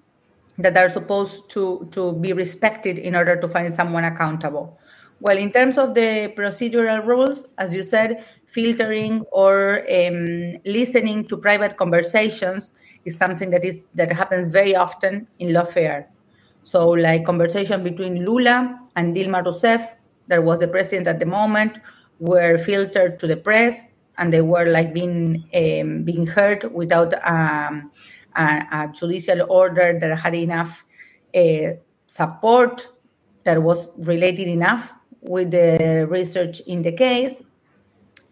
that 0.58 0.76
are 0.76 0.88
supposed 0.88 1.48
to 1.50 1.88
to 1.92 2.12
be 2.14 2.32
respected 2.32 2.98
in 2.98 3.14
order 3.14 3.40
to 3.40 3.48
find 3.48 3.72
someone 3.72 4.04
accountable. 4.04 4.78
Well, 5.20 5.38
in 5.38 5.52
terms 5.52 5.78
of 5.78 5.94
the 5.94 6.32
procedural 6.36 7.06
rules, 7.06 7.46
as 7.56 7.72
you 7.72 7.84
said, 7.84 8.24
filtering 8.46 9.20
or 9.30 9.86
um, 9.88 10.56
listening 10.64 11.26
to 11.28 11.36
private 11.36 11.76
conversations 11.76 12.74
is 13.04 13.16
something 13.16 13.50
that 13.50 13.64
is 13.64 13.84
that 13.94 14.10
happens 14.10 14.48
very 14.48 14.74
often 14.74 15.28
in 15.38 15.48
lawfare. 15.54 16.06
So, 16.64 16.88
like 16.90 17.24
conversation 17.24 17.82
between 17.82 18.24
Lula 18.24 18.80
and 18.96 19.14
Dilma 19.14 19.44
Rousseff, 19.44 19.94
that 20.28 20.42
was 20.42 20.58
the 20.58 20.68
president 20.68 21.06
at 21.06 21.18
the 21.20 21.26
moment, 21.26 21.78
were 22.18 22.58
filtered 22.58 23.18
to 23.20 23.26
the 23.26 23.36
press, 23.36 23.86
and 24.18 24.32
they 24.32 24.42
were 24.42 24.66
like 24.66 24.92
being 24.94 25.48
um, 25.54 26.02
being 26.02 26.26
heard 26.26 26.64
without 26.72 27.12
um, 27.28 27.90
a, 28.36 28.66
a, 28.72 28.92
judicial 28.92 29.46
order 29.50 29.98
that 29.98 30.18
had 30.18 30.34
enough 30.34 30.84
uh, 31.34 31.72
support 32.06 32.88
that 33.44 33.62
was 33.62 33.88
related 33.98 34.48
enough 34.48 34.92
with 35.20 35.50
the 35.50 36.06
research 36.08 36.60
in 36.60 36.82
the 36.82 36.92
case. 36.92 37.42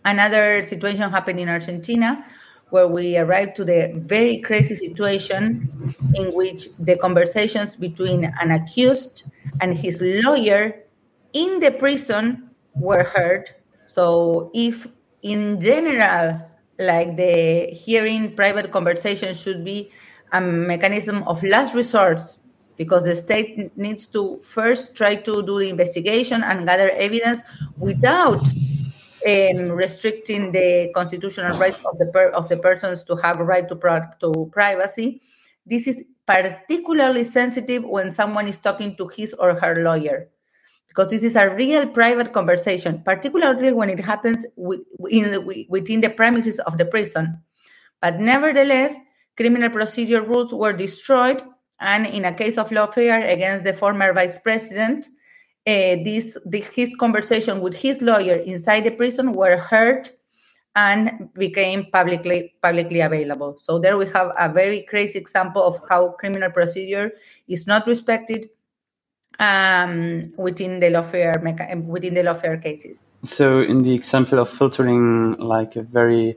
Another 0.05 0.63
situation 0.65 1.11
happened 1.11 1.41
in 1.41 1.49
Argentina 1.49 2.25
where 2.71 2.87
we 2.87 3.19
arrived 3.19 3.57
to 3.57 3.65
the 3.65 3.93
very 3.97 4.39
crazy 4.39 4.75
situation 4.75 5.69
in 6.15 6.33
which 6.35 6.69
the 6.79 6.97
conversations 6.97 7.77
between 7.77 8.33
an 8.41 8.51
accused 8.53 9.25
and 9.61 9.77
his 9.77 10.01
lawyer 10.01 10.85
in 11.33 11.61
the 11.61 11.71
prison 11.71 12.51
were 12.75 13.05
heard. 13.05 13.51
So, 13.87 14.51
if 14.55 14.87
in 15.23 15.61
general, 15.61 16.41
like 16.79 17.17
the 17.17 17.67
hearing 17.73 18.35
private 18.35 18.73
conversation 18.73 19.35
should 19.35 19.65
be 19.65 19.91
a 20.33 20.41
mechanism 20.41 21.23
of 21.25 21.43
last 21.43 21.75
resort 21.75 22.21
because 22.77 23.05
the 23.05 23.15
state 23.15 23.77
needs 23.77 24.07
to 24.07 24.41
first 24.43 24.97
try 24.97 25.15
to 25.15 25.43
do 25.43 25.59
the 25.59 25.69
investigation 25.69 26.43
and 26.43 26.67
gather 26.67 26.89
evidence 26.91 27.41
without 27.77 28.41
um, 29.27 29.73
restricting 29.73 30.51
the 30.53 30.91
constitutional 30.95 31.59
rights 31.59 31.79
of 31.85 31.99
the 31.99 32.07
per- 32.07 32.31
of 32.31 32.49
the 32.49 32.57
persons 32.57 33.05
to 33.05 33.17
have 33.17 33.39
a 33.39 33.45
right 33.45 33.69
to 33.69 33.77
pro- 33.77 34.09
to 34.21 34.49
privacy. 34.51 35.21
This 35.67 35.87
is 35.87 36.03
particularly 36.25 37.25
sensitive 37.25 37.85
when 37.85 38.11
someone 38.11 38.49
is 38.49 38.57
talking 38.57 38.97
to 38.97 39.09
his 39.09 39.35
or 39.35 39.55
her 39.61 39.83
lawyer, 39.83 40.29
because 41.01 41.13
this 41.13 41.23
is 41.23 41.37
a 41.37 41.49
real 41.55 41.87
private 41.87 42.35
conversation, 42.35 43.01
particularly 43.03 43.73
when 43.73 43.89
it 43.89 44.01
happens 44.01 44.45
within, 44.57 45.67
within 45.71 46.03
the 46.03 46.11
premises 46.11 46.59
of 46.61 46.77
the 46.77 46.85
prison. 46.85 47.41
But 48.03 48.21
nevertheless, 48.21 48.99
criminal 49.35 49.71
procedure 49.71 50.21
rules 50.21 50.53
were 50.53 50.75
destroyed 50.75 51.43
and 51.81 52.07
in 52.07 52.27
a 52.27 52.35
case 52.35 52.59
of 52.59 52.69
lawfare 52.69 53.33
against 53.33 53.65
the 53.65 53.73
former 53.73 54.13
vice 54.13 54.39
president, 54.39 55.07
uh, 55.67 55.97
this 56.05 56.37
the, 56.45 56.61
his 56.61 56.95
conversation 56.97 57.63
with 57.63 57.75
his 57.75 58.03
lawyer 58.03 58.35
inside 58.35 58.85
the 58.85 58.91
prison 58.91 59.33
were 59.33 59.57
heard 59.57 60.11
and 60.77 61.31
became 61.33 61.87
publicly 61.91 62.53
publicly 62.61 63.01
available. 63.01 63.57
So 63.59 63.79
there 63.79 63.97
we 63.97 64.07
have 64.09 64.33
a 64.39 64.51
very 64.53 64.83
crazy 64.83 65.19
example 65.19 65.63
of 65.63 65.79
how 65.89 66.11
criminal 66.19 66.51
procedure 66.51 67.13
is 67.49 67.67
not 67.67 67.87
respected 67.87 68.51
um, 69.41 70.23
within 70.37 70.81
the 70.81 70.87
lawfare 70.87 71.43
mecha- 71.43 71.85
within 71.85 72.15
the 72.15 72.21
lawfare 72.21 72.63
cases. 72.63 73.03
So 73.25 73.61
in 73.61 73.83
the 73.83 73.95
example 73.95 74.39
of 74.39 74.49
filtering 74.49 75.33
like 75.39 75.77
a 75.77 75.83
very 75.83 76.37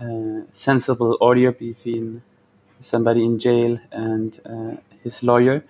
uh, 0.00 0.42
sensible 0.52 1.18
audio 1.20 1.50
between 1.52 2.22
somebody 2.80 3.24
in 3.24 3.38
jail 3.38 3.78
and 3.90 4.40
uh, 4.46 4.76
his 5.02 5.22
lawyer, 5.22 5.64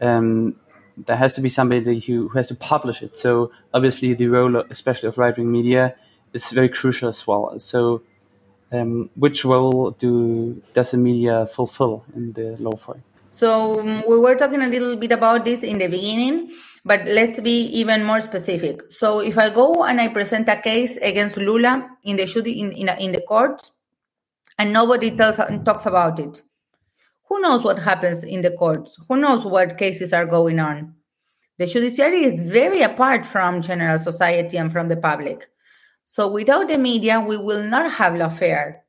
um, 0.00 0.56
there 0.96 1.16
has 1.16 1.34
to 1.34 1.40
be 1.40 1.48
somebody 1.48 2.00
who, 2.00 2.28
who 2.28 2.38
has 2.38 2.48
to 2.48 2.54
publish 2.54 3.02
it. 3.02 3.16
So 3.16 3.52
obviously, 3.72 4.14
the 4.14 4.28
role, 4.28 4.56
of, 4.56 4.70
especially 4.70 5.08
of 5.08 5.18
right 5.18 5.36
wing 5.36 5.52
media, 5.52 5.94
is 6.32 6.50
very 6.50 6.68
crucial 6.68 7.08
as 7.08 7.26
well. 7.26 7.58
So, 7.60 8.02
um, 8.70 9.10
which 9.16 9.44
role 9.44 9.90
do 9.90 10.62
does 10.72 10.92
the 10.92 10.96
media 10.96 11.46
fulfill 11.46 12.04
in 12.16 12.32
the 12.32 12.56
law 12.58 12.72
lawfare? 12.72 13.02
So 13.32 13.80
um, 13.80 14.04
we 14.06 14.18
were 14.18 14.34
talking 14.34 14.60
a 14.60 14.68
little 14.68 14.94
bit 14.94 15.10
about 15.10 15.46
this 15.46 15.62
in 15.62 15.78
the 15.78 15.86
beginning, 15.86 16.52
but 16.84 17.06
let's 17.06 17.40
be 17.40 17.64
even 17.68 18.04
more 18.04 18.20
specific. 18.20 18.82
So 18.92 19.20
if 19.20 19.38
I 19.38 19.48
go 19.48 19.84
and 19.84 20.00
I 20.00 20.08
present 20.08 20.50
a 20.50 20.56
case 20.56 20.98
against 20.98 21.38
Lula 21.38 21.88
in 22.04 22.16
the 22.16 22.26
shooting 22.26 22.58
in 22.58 22.72
in, 22.72 22.88
in 23.00 23.12
the 23.12 23.22
courts, 23.22 23.72
and 24.58 24.70
nobody 24.70 25.16
tells 25.16 25.38
talks 25.64 25.86
about 25.86 26.20
it, 26.20 26.42
who 27.28 27.40
knows 27.40 27.64
what 27.64 27.78
happens 27.78 28.22
in 28.22 28.42
the 28.42 28.50
courts? 28.50 28.98
Who 29.08 29.16
knows 29.16 29.46
what 29.46 29.78
cases 29.78 30.12
are 30.12 30.26
going 30.26 30.60
on? 30.60 30.94
The 31.56 31.66
judiciary 31.66 32.24
is 32.24 32.42
very 32.42 32.82
apart 32.82 33.24
from 33.24 33.62
general 33.62 33.98
society 33.98 34.58
and 34.58 34.70
from 34.70 34.88
the 34.88 34.96
public. 34.98 35.48
So 36.04 36.28
without 36.28 36.68
the 36.68 36.76
media, 36.76 37.18
we 37.18 37.38
will 37.38 37.64
not 37.64 37.90
have 37.92 38.12
lawfare. 38.12 38.81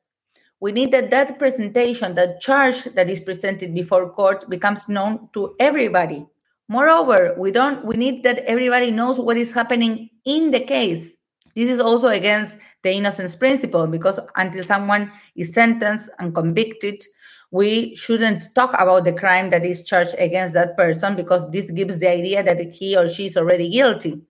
We 0.63 0.71
need 0.71 0.91
that 0.91 1.11
that 1.11 1.37
presentation, 1.39 2.15
that 2.15 2.39
charge 2.39 2.85
that 2.95 3.09
is 3.09 3.19
presented 3.19 3.75
before 3.75 4.09
court 4.13 4.49
becomes 4.49 4.87
known 4.87 5.27
to 5.33 5.57
everybody. 5.59 6.25
Moreover, 6.69 7.35
we 7.37 7.51
don't 7.51 7.83
we 7.83 7.97
need 7.97 8.23
that 8.23 8.45
everybody 8.45 8.89
knows 8.89 9.19
what 9.19 9.35
is 9.35 9.51
happening 9.51 10.09
in 10.23 10.51
the 10.51 10.61
case. 10.61 11.17
This 11.53 11.67
is 11.67 11.81
also 11.81 12.07
against 12.07 12.57
the 12.81 12.93
innocence 12.93 13.35
principle 13.35 13.87
because 13.87 14.21
until 14.37 14.63
someone 14.63 15.11
is 15.35 15.53
sentenced 15.53 16.09
and 16.17 16.33
convicted, 16.33 17.03
we 17.51 17.93
shouldn't 17.95 18.55
talk 18.55 18.73
about 18.79 19.03
the 19.03 19.11
crime 19.11 19.49
that 19.49 19.65
is 19.65 19.83
charged 19.83 20.15
against 20.17 20.53
that 20.53 20.77
person 20.77 21.17
because 21.17 21.43
this 21.51 21.71
gives 21.71 21.99
the 21.99 22.09
idea 22.09 22.41
that 22.41 22.71
he 22.71 22.95
or 22.95 23.09
she 23.09 23.25
is 23.25 23.35
already 23.35 23.69
guilty, 23.69 24.21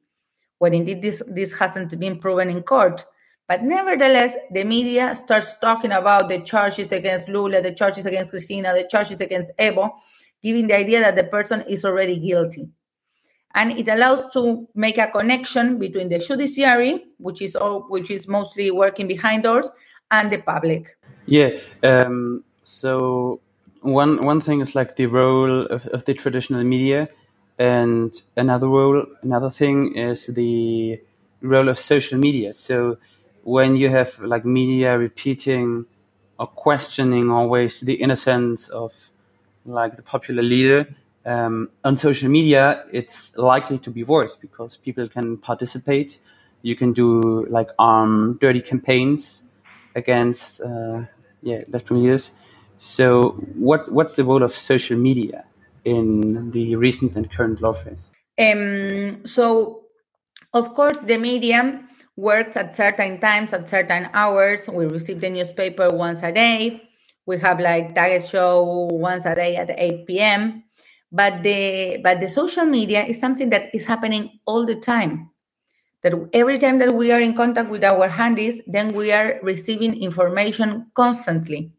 when 0.58 0.74
indeed 0.74 1.04
this, 1.04 1.22
this 1.28 1.54
hasn't 1.54 2.00
been 2.00 2.18
proven 2.18 2.50
in 2.50 2.64
court. 2.64 3.06
But 3.48 3.64
nevertheless, 3.64 4.38
the 4.52 4.64
media 4.64 5.14
starts 5.14 5.60
talking 5.60 5.92
about 5.92 6.30
the 6.30 6.40
charges 6.40 6.92
against 6.92 7.28
Lula, 7.28 7.62
the 7.62 7.74
charges 7.74 8.06
against 8.06 8.32
Cristina, 8.32 8.74
the 8.74 8.88
charges 8.90 9.20
against 9.20 9.52
Evo, 9.60 9.92
giving 10.42 10.68
the 10.68 10.78
idea 10.78 11.02
that 11.02 11.16
the 11.16 11.26
person 11.26 11.62
is 11.68 11.84
already 11.84 12.18
guilty. 12.18 12.70
And 13.54 13.72
it 13.74 13.88
allows 13.88 14.32
to 14.34 14.68
make 14.74 14.98
a 14.98 15.08
connection 15.08 15.78
between 15.78 16.10
the 16.10 16.20
judiciary, 16.20 17.04
which 17.18 17.42
is 17.42 17.56
all, 17.56 17.82
which 17.90 18.10
is 18.10 18.28
mostly 18.28 18.72
working 18.72 19.08
behind 19.08 19.44
doors, 19.44 19.72
and 20.10 20.32
the 20.32 20.42
public. 20.42 20.98
Yeah. 21.26 21.60
Um, 21.84 22.44
so 22.64 23.42
one 23.82 24.26
one 24.26 24.42
thing 24.42 24.62
is 24.62 24.74
like 24.74 24.96
the 24.96 25.06
role 25.06 25.66
of, 25.68 25.86
of 25.88 26.06
the 26.06 26.14
traditional 26.14 26.64
media, 26.64 27.10
and 27.60 28.14
another 28.36 28.68
role, 28.68 29.06
another 29.22 29.50
thing 29.50 29.96
is 29.98 30.28
the 30.28 31.00
role 31.42 31.70
of 31.70 31.78
social 31.78 32.18
media. 32.18 32.54
So 32.54 32.98
when 33.44 33.76
you 33.76 33.90
have 33.90 34.20
like 34.20 34.46
media 34.46 34.98
repeating 34.98 35.86
or 36.40 36.48
questioning 36.48 37.30
always 37.30 37.82
the 37.82 37.94
innocence 37.94 38.68
of 38.70 39.10
like 39.66 39.96
the 39.96 40.02
popular 40.02 40.42
leader 40.42 40.88
um, 41.26 41.70
on 41.84 41.96
social 41.96 42.30
media, 42.30 42.84
it's 42.92 43.38
likely 43.38 43.78
to 43.80 43.90
be 43.90 44.04
worse 44.04 44.36
because 44.36 44.78
people 44.78 45.08
can 45.08 45.38
participate. 45.38 46.20
You 46.62 46.76
can 46.76 46.94
do 46.94 47.46
like 47.50 47.70
um, 47.80 48.38
dirty 48.42 48.62
campaigns 48.62 49.44
against 49.96 50.62
uh, 50.62 51.04
yeah 51.42 51.64
left 51.68 51.90
wing 51.90 52.04
leaders. 52.04 52.32
So 52.78 53.32
what 53.56 53.92
what's 53.92 54.16
the 54.16 54.24
role 54.24 54.44
of 54.44 54.54
social 54.54 54.98
media 54.98 55.46
in 55.86 56.52
the 56.52 56.76
recent 56.76 57.16
and 57.16 57.32
current 57.32 57.60
lawfare? 57.60 58.00
Um, 58.40 59.26
so 59.26 59.84
of 60.54 60.74
course 60.74 60.98
the 61.00 61.18
media 61.18 61.84
works 62.16 62.56
at 62.58 62.76
certain 62.76 63.20
times, 63.20 63.54
at 63.54 63.70
certain 63.70 64.10
hours. 64.14 64.68
We 64.68 64.86
receive 64.86 65.22
the 65.22 65.30
newspaper 65.30 65.90
once 65.90 66.24
a 66.24 66.32
day. 66.32 66.82
We 67.26 67.40
have 67.40 67.60
like 67.60 67.96
target 67.96 68.26
show 68.26 68.88
once 68.92 69.26
a 69.26 69.36
day 69.36 69.56
at 69.56 69.70
8 69.70 70.06
p.m. 70.06 70.64
But 71.12 71.44
the 71.44 72.00
but 72.04 72.20
the 72.20 72.30
social 72.30 72.66
media 72.66 73.04
is 73.04 73.20
something 73.20 73.50
that 73.52 73.74
is 73.74 73.86
happening 73.86 74.40
all 74.46 74.66
the 74.66 74.76
time. 74.76 75.30
That 76.02 76.14
every 76.34 76.58
time 76.58 76.80
that 76.80 76.94
we 76.94 77.12
are 77.12 77.22
in 77.22 77.34
contact 77.34 77.70
with 77.70 77.84
our 77.84 78.10
handies, 78.10 78.62
then 78.68 78.90
we 78.90 79.12
are 79.12 79.40
receiving 79.42 80.02
information 80.02 80.88
constantly. 80.94 81.72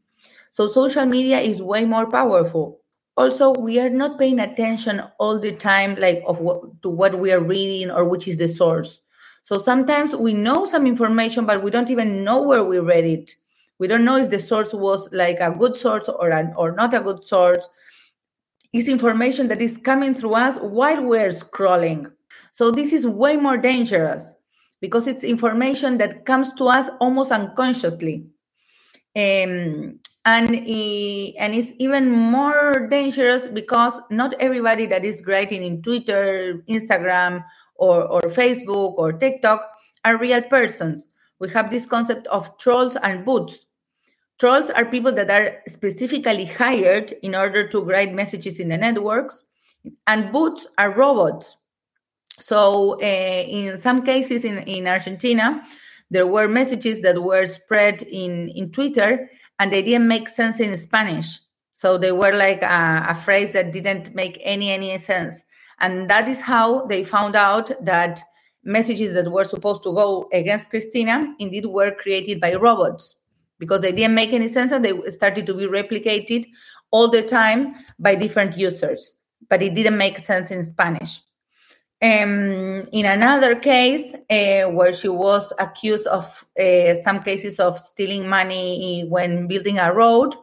So 0.50 0.68
social 0.68 1.04
media 1.04 1.40
is 1.40 1.60
way 1.60 1.84
more 1.84 2.10
powerful. 2.10 2.80
Also, 3.16 3.52
we 3.52 3.78
are 3.78 3.90
not 3.90 4.18
paying 4.18 4.40
attention 4.40 5.02
all 5.18 5.38
the 5.38 5.52
time, 5.52 5.94
like 5.96 6.22
of 6.26 6.40
what, 6.40 6.82
to 6.82 6.88
what 6.88 7.18
we 7.18 7.32
are 7.32 7.40
reading 7.40 7.90
or 7.90 8.04
which 8.04 8.26
is 8.26 8.38
the 8.38 8.48
source. 8.48 9.03
So 9.44 9.58
sometimes 9.58 10.16
we 10.16 10.32
know 10.32 10.64
some 10.64 10.86
information, 10.86 11.44
but 11.44 11.62
we 11.62 11.70
don't 11.70 11.90
even 11.90 12.24
know 12.24 12.40
where 12.40 12.64
we 12.64 12.78
read 12.78 13.04
it. 13.04 13.34
We 13.78 13.86
don't 13.86 14.04
know 14.04 14.16
if 14.16 14.30
the 14.30 14.40
source 14.40 14.72
was 14.72 15.06
like 15.12 15.38
a 15.38 15.50
good 15.50 15.76
source 15.76 16.08
or 16.08 16.30
an, 16.30 16.54
or 16.56 16.72
not 16.72 16.94
a 16.94 17.00
good 17.00 17.22
source. 17.24 17.68
It's 18.72 18.88
information 18.88 19.48
that 19.48 19.60
is 19.60 19.76
coming 19.76 20.14
through 20.14 20.34
us 20.34 20.56
while 20.56 21.04
we're 21.04 21.28
scrolling. 21.28 22.10
So 22.52 22.70
this 22.70 22.94
is 22.94 23.06
way 23.06 23.36
more 23.36 23.58
dangerous 23.58 24.34
because 24.80 25.06
it's 25.06 25.22
information 25.22 25.98
that 25.98 26.24
comes 26.24 26.54
to 26.54 26.68
us 26.68 26.88
almost 26.98 27.30
unconsciously. 27.30 28.24
Um, 29.14 30.00
and, 30.24 30.56
and 30.56 31.54
it's 31.54 31.74
even 31.78 32.10
more 32.10 32.88
dangerous 32.90 33.46
because 33.46 34.00
not 34.08 34.32
everybody 34.40 34.86
that 34.86 35.04
is 35.04 35.22
writing 35.26 35.62
in 35.62 35.82
Twitter, 35.82 36.64
Instagram, 36.66 37.44
or, 37.76 38.04
or 38.04 38.22
Facebook 38.22 38.94
or 38.96 39.12
TikTok 39.12 39.68
are 40.04 40.16
real 40.16 40.42
persons. 40.42 41.08
We 41.40 41.48
have 41.50 41.70
this 41.70 41.86
concept 41.86 42.26
of 42.28 42.56
trolls 42.58 42.96
and 42.96 43.24
bots. 43.24 43.66
Trolls 44.38 44.70
are 44.70 44.84
people 44.84 45.12
that 45.12 45.30
are 45.30 45.62
specifically 45.68 46.44
hired 46.44 47.12
in 47.22 47.34
order 47.34 47.68
to 47.68 47.80
write 47.84 48.12
messages 48.12 48.58
in 48.58 48.68
the 48.68 48.76
networks, 48.76 49.42
and 50.06 50.32
bots 50.32 50.66
are 50.78 50.92
robots. 50.92 51.56
So, 52.40 53.00
uh, 53.00 53.44
in 53.46 53.78
some 53.78 54.02
cases 54.02 54.44
in, 54.44 54.58
in 54.58 54.88
Argentina, 54.88 55.62
there 56.10 56.26
were 56.26 56.48
messages 56.48 57.00
that 57.02 57.22
were 57.22 57.46
spread 57.46 58.02
in, 58.02 58.48
in 58.50 58.70
Twitter 58.70 59.30
and 59.58 59.72
they 59.72 59.82
didn't 59.82 60.08
make 60.08 60.28
sense 60.28 60.58
in 60.58 60.76
Spanish. 60.76 61.38
So, 61.74 61.96
they 61.96 62.10
were 62.10 62.32
like 62.32 62.62
a, 62.62 63.06
a 63.08 63.14
phrase 63.14 63.52
that 63.52 63.72
didn't 63.72 64.14
make 64.14 64.40
any, 64.42 64.72
any 64.72 64.98
sense. 64.98 65.44
And 65.80 66.08
that 66.10 66.28
is 66.28 66.40
how 66.40 66.86
they 66.86 67.04
found 67.04 67.36
out 67.36 67.70
that 67.84 68.20
messages 68.64 69.14
that 69.14 69.30
were 69.30 69.44
supposed 69.44 69.82
to 69.82 69.92
go 69.92 70.28
against 70.32 70.70
Cristina 70.70 71.34
indeed 71.38 71.66
were 71.66 71.90
created 71.90 72.40
by 72.40 72.54
robots 72.54 73.16
because 73.58 73.82
they 73.82 73.92
didn't 73.92 74.14
make 74.14 74.32
any 74.32 74.48
sense 74.48 74.72
and 74.72 74.84
they 74.84 75.10
started 75.10 75.46
to 75.46 75.54
be 75.54 75.66
replicated 75.66 76.46
all 76.90 77.08
the 77.08 77.22
time 77.22 77.74
by 77.98 78.14
different 78.14 78.56
users, 78.56 79.14
but 79.48 79.62
it 79.62 79.74
didn't 79.74 79.96
make 79.96 80.24
sense 80.24 80.50
in 80.50 80.62
Spanish. 80.64 81.20
Um, 82.02 82.82
in 82.92 83.06
another 83.06 83.54
case, 83.54 84.12
uh, 84.30 84.68
where 84.70 84.92
she 84.92 85.08
was 85.08 85.52
accused 85.58 86.06
of 86.06 86.44
uh, 86.60 86.94
some 86.96 87.22
cases 87.22 87.58
of 87.58 87.78
stealing 87.78 88.28
money 88.28 89.06
when 89.08 89.46
building 89.46 89.78
a 89.78 89.92
road, 89.92 90.34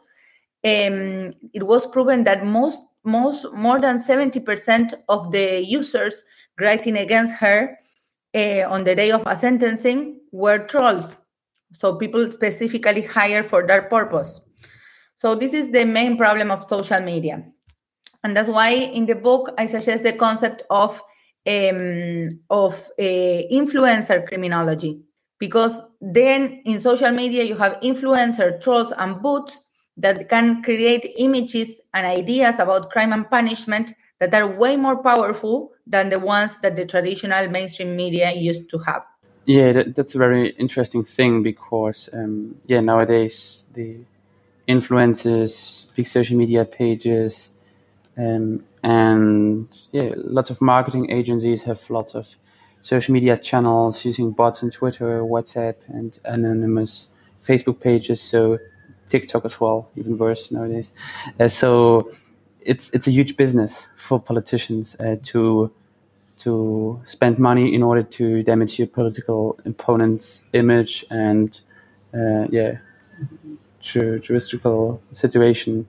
um, 0.63 1.33
it 1.53 1.63
was 1.63 1.85
proven 1.87 2.23
that 2.23 2.45
most 2.45 2.81
most 3.03 3.45
more 3.53 3.79
than 3.79 3.97
70% 3.97 4.93
of 5.09 5.31
the 5.31 5.63
users 5.65 6.23
writing 6.59 6.97
against 6.97 7.33
her 7.35 7.77
uh, 8.35 8.63
on 8.69 8.83
the 8.83 8.95
day 8.95 9.11
of 9.11 9.23
a 9.25 9.35
sentencing 9.35 10.19
were 10.31 10.59
trolls. 10.59 11.15
So 11.73 11.95
people 11.95 12.29
specifically 12.31 13.01
hired 13.01 13.45
for 13.45 13.65
that 13.67 13.89
purpose. 13.89 14.41
So 15.15 15.35
this 15.35 15.53
is 15.53 15.71
the 15.71 15.85
main 15.85 16.17
problem 16.17 16.51
of 16.51 16.67
social 16.67 16.99
media. 16.99 17.43
And 18.23 18.35
that's 18.35 18.49
why 18.49 18.69
in 18.71 19.05
the 19.05 19.15
book 19.15 19.51
I 19.57 19.65
suggest 19.65 20.03
the 20.03 20.13
concept 20.13 20.63
of 20.69 21.01
um, 21.47 22.29
of 22.51 22.73
uh, 22.99 23.03
influencer 23.51 24.27
criminology 24.27 25.01
because 25.39 25.81
then 25.99 26.61
in 26.65 26.79
social 26.79 27.09
media 27.09 27.43
you 27.43 27.55
have 27.55 27.79
influencer 27.81 28.61
trolls 28.61 28.93
and 28.95 29.21
bots 29.23 29.59
that 29.97 30.29
can 30.29 30.63
create 30.63 31.13
images 31.17 31.79
and 31.93 32.05
ideas 32.05 32.59
about 32.59 32.89
crime 32.89 33.13
and 33.13 33.29
punishment 33.29 33.93
that 34.19 34.33
are 34.33 34.47
way 34.47 34.75
more 34.77 35.01
powerful 35.01 35.71
than 35.85 36.09
the 36.09 36.19
ones 36.19 36.57
that 36.61 36.75
the 36.75 36.85
traditional 36.85 37.47
mainstream 37.49 37.95
media 37.95 38.31
used 38.31 38.69
to 38.69 38.77
have. 38.79 39.03
Yeah, 39.45 39.73
that, 39.73 39.95
that's 39.95 40.15
a 40.15 40.19
very 40.19 40.49
interesting 40.51 41.03
thing 41.03 41.41
because, 41.43 42.09
um, 42.13 42.55
yeah, 42.67 42.79
nowadays 42.79 43.65
the 43.73 43.97
influencers, 44.67 45.85
big 45.95 46.07
social 46.07 46.37
media 46.37 46.63
pages, 46.63 47.49
um, 48.17 48.63
and 48.83 49.67
yeah, 49.91 50.11
lots 50.15 50.49
of 50.49 50.61
marketing 50.61 51.09
agencies 51.09 51.63
have 51.63 51.89
lots 51.89 52.13
of 52.13 52.35
social 52.81 53.13
media 53.13 53.37
channels 53.37 54.05
using 54.05 54.31
bots 54.31 54.63
on 54.63 54.69
Twitter, 54.69 55.21
WhatsApp, 55.21 55.75
and 55.87 56.19
anonymous 56.25 57.09
Facebook 57.41 57.79
pages. 57.79 58.21
So 58.21 58.59
TikTok 59.11 59.45
as 59.45 59.59
well, 59.59 59.89
even 59.95 60.17
worse 60.17 60.51
nowadays. 60.51 60.91
Uh, 61.39 61.47
so 61.47 62.11
it's 62.61 62.89
it's 62.91 63.07
a 63.07 63.11
huge 63.11 63.37
business 63.37 63.85
for 63.97 64.19
politicians 64.19 64.95
uh, 64.99 65.17
to 65.23 65.71
to 66.39 66.99
spend 67.05 67.37
money 67.37 67.73
in 67.75 67.83
order 67.83 68.03
to 68.03 68.43
damage 68.43 68.79
your 68.79 68.87
political 68.87 69.59
opponent's 69.65 70.41
image 70.53 71.05
and 71.11 71.61
uh, 72.13 72.47
yeah, 72.49 72.77
ju- 73.79 74.19
juridical 74.19 75.01
situation 75.11 75.87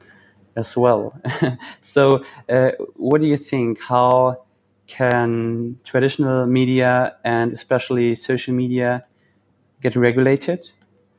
as 0.57 0.77
well. 0.77 1.15
so, 1.81 2.23
uh, 2.49 2.73
what 2.97 3.21
do 3.21 3.27
you 3.27 3.39
think? 3.39 3.81
How 3.81 4.45
can 4.87 5.79
traditional 5.85 6.47
media 6.47 7.17
and 7.25 7.53
especially 7.53 8.15
social 8.15 8.55
media 8.55 9.05
get 9.81 9.97
regulated? 9.97 10.71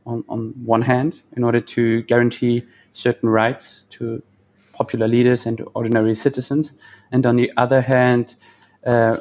On, 0.06 0.24
on 0.30 0.54
one 0.64 0.82
hand 0.82 1.22
in 1.36 1.44
order 1.44 1.60
to 1.60 2.02
guarantee 2.04 2.64
certain 2.92 3.30
rights 3.30 3.86
to 3.90 4.22
popular 4.74 5.08
leaders 5.08 5.46
and 5.46 5.64
ordinary 5.74 6.16
citizens, 6.16 6.74
and 7.12 7.26
on 7.26 7.36
the 7.36 7.52
other 7.58 7.82
hand, 7.82 8.36
uh, 8.86 9.18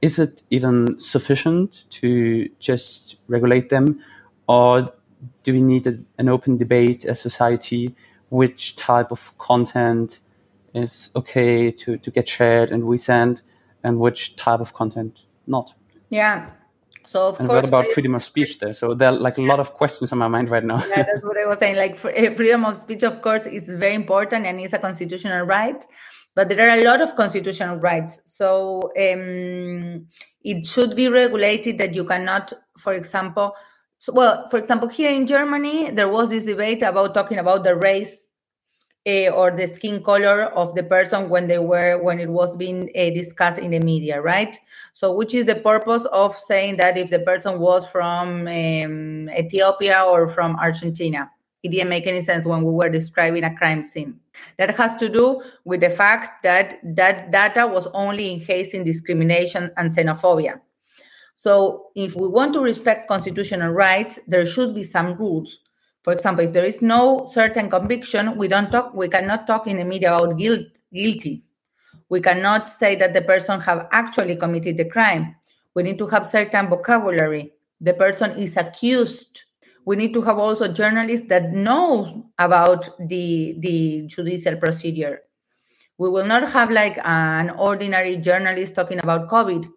is 0.00 0.18
it 0.18 0.42
even 0.50 0.98
sufficient 0.98 1.84
to 1.90 2.48
just 2.58 3.16
regulate 3.28 3.68
them, 3.68 4.02
or 4.46 4.92
do 5.42 5.52
we 5.52 5.60
need 5.60 5.86
a, 5.86 5.98
an 6.18 6.28
open 6.28 6.56
debate 6.56 7.04
as 7.04 7.20
society 7.20 7.94
which 8.30 8.76
type 8.76 9.10
of 9.10 9.36
content 9.38 10.20
is 10.74 11.10
okay 11.16 11.70
to, 11.70 11.96
to 11.96 12.10
get 12.10 12.28
shared 12.28 12.70
and 12.70 12.84
we 12.84 12.98
send, 12.98 13.42
and 13.82 13.98
which 13.98 14.36
type 14.36 14.60
of 14.60 14.74
content 14.74 15.24
not? 15.46 15.74
Yeah. 16.10 16.50
So 17.10 17.28
of 17.28 17.40
and 17.40 17.48
course, 17.48 17.56
what 17.56 17.64
about 17.64 17.86
freedom 17.92 18.14
of 18.14 18.22
speech 18.22 18.58
there? 18.58 18.74
So 18.74 18.94
there 18.94 19.08
are 19.08 19.18
like 19.18 19.38
a 19.38 19.42
lot 19.42 19.60
of 19.60 19.72
questions 19.74 20.12
on 20.12 20.18
my 20.18 20.28
mind 20.28 20.50
right 20.50 20.64
now. 20.64 20.84
yeah, 20.88 21.02
that's 21.02 21.24
what 21.24 21.38
I 21.38 21.46
was 21.46 21.58
saying. 21.58 21.76
Like 21.76 21.98
eh, 22.04 22.34
freedom 22.34 22.64
of 22.64 22.76
speech, 22.76 23.02
of 23.02 23.22
course, 23.22 23.46
is 23.46 23.64
very 23.64 23.94
important 23.94 24.46
and 24.46 24.60
is 24.60 24.72
a 24.72 24.78
constitutional 24.78 25.46
right, 25.46 25.82
but 26.34 26.48
there 26.48 26.68
are 26.68 26.78
a 26.78 26.84
lot 26.84 27.00
of 27.00 27.16
constitutional 27.16 27.76
rights. 27.76 28.20
So 28.26 28.92
um, 28.98 30.06
it 30.42 30.66
should 30.66 30.94
be 30.94 31.08
regulated 31.08 31.78
that 31.78 31.94
you 31.94 32.04
cannot, 32.04 32.52
for 32.78 32.92
example, 32.92 33.54
so, 33.98 34.12
well, 34.12 34.48
for 34.48 34.58
example, 34.58 34.88
here 34.88 35.10
in 35.10 35.26
Germany, 35.26 35.90
there 35.90 36.08
was 36.08 36.28
this 36.28 36.44
debate 36.44 36.82
about 36.82 37.14
talking 37.14 37.38
about 37.38 37.64
the 37.64 37.74
race 37.74 38.27
uh, 39.06 39.28
or 39.30 39.50
the 39.50 39.66
skin 39.66 40.02
color 40.02 40.44
of 40.44 40.74
the 40.74 40.82
person 40.82 41.28
when 41.28 41.48
they 41.48 41.58
were 41.58 42.02
when 42.02 42.18
it 42.20 42.28
was 42.28 42.56
being 42.56 42.90
uh, 42.96 43.10
discussed 43.10 43.58
in 43.58 43.70
the 43.70 43.80
media 43.80 44.20
right? 44.20 44.58
So 44.92 45.14
which 45.14 45.34
is 45.34 45.46
the 45.46 45.56
purpose 45.56 46.04
of 46.06 46.34
saying 46.34 46.76
that 46.78 46.96
if 46.96 47.10
the 47.10 47.20
person 47.20 47.58
was 47.58 47.88
from 47.88 48.48
um, 48.48 49.30
ethiopia 49.30 50.02
or 50.02 50.28
from 50.28 50.56
argentina 50.56 51.30
it 51.62 51.70
didn't 51.70 51.88
make 51.88 52.06
any 52.06 52.22
sense 52.22 52.46
when 52.46 52.62
we 52.62 52.72
were 52.72 52.88
describing 52.88 53.44
a 53.44 53.54
crime 53.56 53.82
scene. 53.82 54.20
That 54.58 54.76
has 54.76 54.94
to 54.96 55.08
do 55.08 55.42
with 55.64 55.80
the 55.80 55.90
fact 55.90 56.42
that 56.44 56.78
that 56.84 57.32
data 57.32 57.66
was 57.66 57.88
only 57.94 58.32
enhancing 58.32 58.84
discrimination 58.84 59.70
and 59.76 59.90
xenophobia. 59.90 60.60
So 61.34 61.88
if 61.94 62.14
we 62.14 62.28
want 62.28 62.52
to 62.54 62.60
respect 62.60 63.08
constitutional 63.08 63.72
rights 63.72 64.18
there 64.26 64.46
should 64.46 64.74
be 64.74 64.84
some 64.84 65.14
rules 65.14 65.58
for 66.08 66.12
example, 66.12 66.42
if 66.42 66.54
there 66.54 66.64
is 66.64 66.80
no 66.80 67.26
certain 67.26 67.68
conviction, 67.68 68.38
we 68.38 68.48
don't 68.48 68.72
talk. 68.72 68.94
We 68.94 69.08
cannot 69.08 69.46
talk 69.46 69.66
in 69.66 69.76
the 69.76 69.84
media 69.84 70.16
about 70.16 70.38
guilt, 70.38 70.64
guilty. 70.90 71.44
We 72.08 72.22
cannot 72.22 72.70
say 72.70 72.94
that 72.94 73.12
the 73.12 73.20
person 73.20 73.60
have 73.60 73.88
actually 73.92 74.36
committed 74.36 74.78
the 74.78 74.86
crime. 74.86 75.36
We 75.74 75.82
need 75.82 75.98
to 75.98 76.06
have 76.06 76.24
certain 76.24 76.70
vocabulary. 76.70 77.52
The 77.82 77.92
person 77.92 78.30
is 78.38 78.56
accused. 78.56 79.42
We 79.84 79.96
need 79.96 80.14
to 80.14 80.22
have 80.22 80.38
also 80.38 80.72
journalists 80.72 81.28
that 81.28 81.52
know 81.52 82.30
about 82.38 82.88
the 82.98 83.56
the 83.58 84.06
judicial 84.06 84.56
procedure. 84.56 85.20
We 85.98 86.08
will 86.08 86.24
not 86.24 86.50
have 86.52 86.70
like 86.70 86.98
an 87.04 87.50
ordinary 87.50 88.16
journalist 88.16 88.74
talking 88.74 88.98
about 88.98 89.28
COVID. 89.28 89.68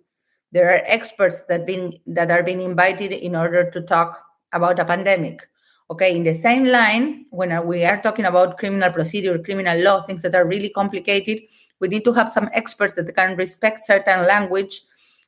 There 0.53 0.69
are 0.69 0.81
experts 0.85 1.43
that 1.49 1.67
been 1.67 1.91
that 2.07 2.31
are 2.31 2.41
being 2.41 2.61
invited 2.61 3.11
in 3.11 3.35
order 3.35 3.69
to 3.69 3.81
talk 3.81 4.23
about 4.53 4.79
a 4.79 4.85
pandemic 4.85 5.50
Okay, 5.91 6.15
in 6.15 6.23
the 6.23 6.33
same 6.33 6.63
line, 6.63 7.25
when 7.31 7.67
we 7.67 7.83
are 7.83 8.01
talking 8.01 8.23
about 8.23 8.57
criminal 8.57 8.89
procedure, 8.93 9.37
criminal 9.37 9.77
law, 9.83 10.01
things 10.03 10.21
that 10.21 10.33
are 10.33 10.47
really 10.47 10.69
complicated, 10.69 11.41
we 11.81 11.89
need 11.89 12.05
to 12.05 12.13
have 12.13 12.31
some 12.31 12.49
experts 12.53 12.93
that 12.93 13.13
can 13.13 13.35
respect 13.35 13.85
certain 13.85 14.25
language 14.25 14.83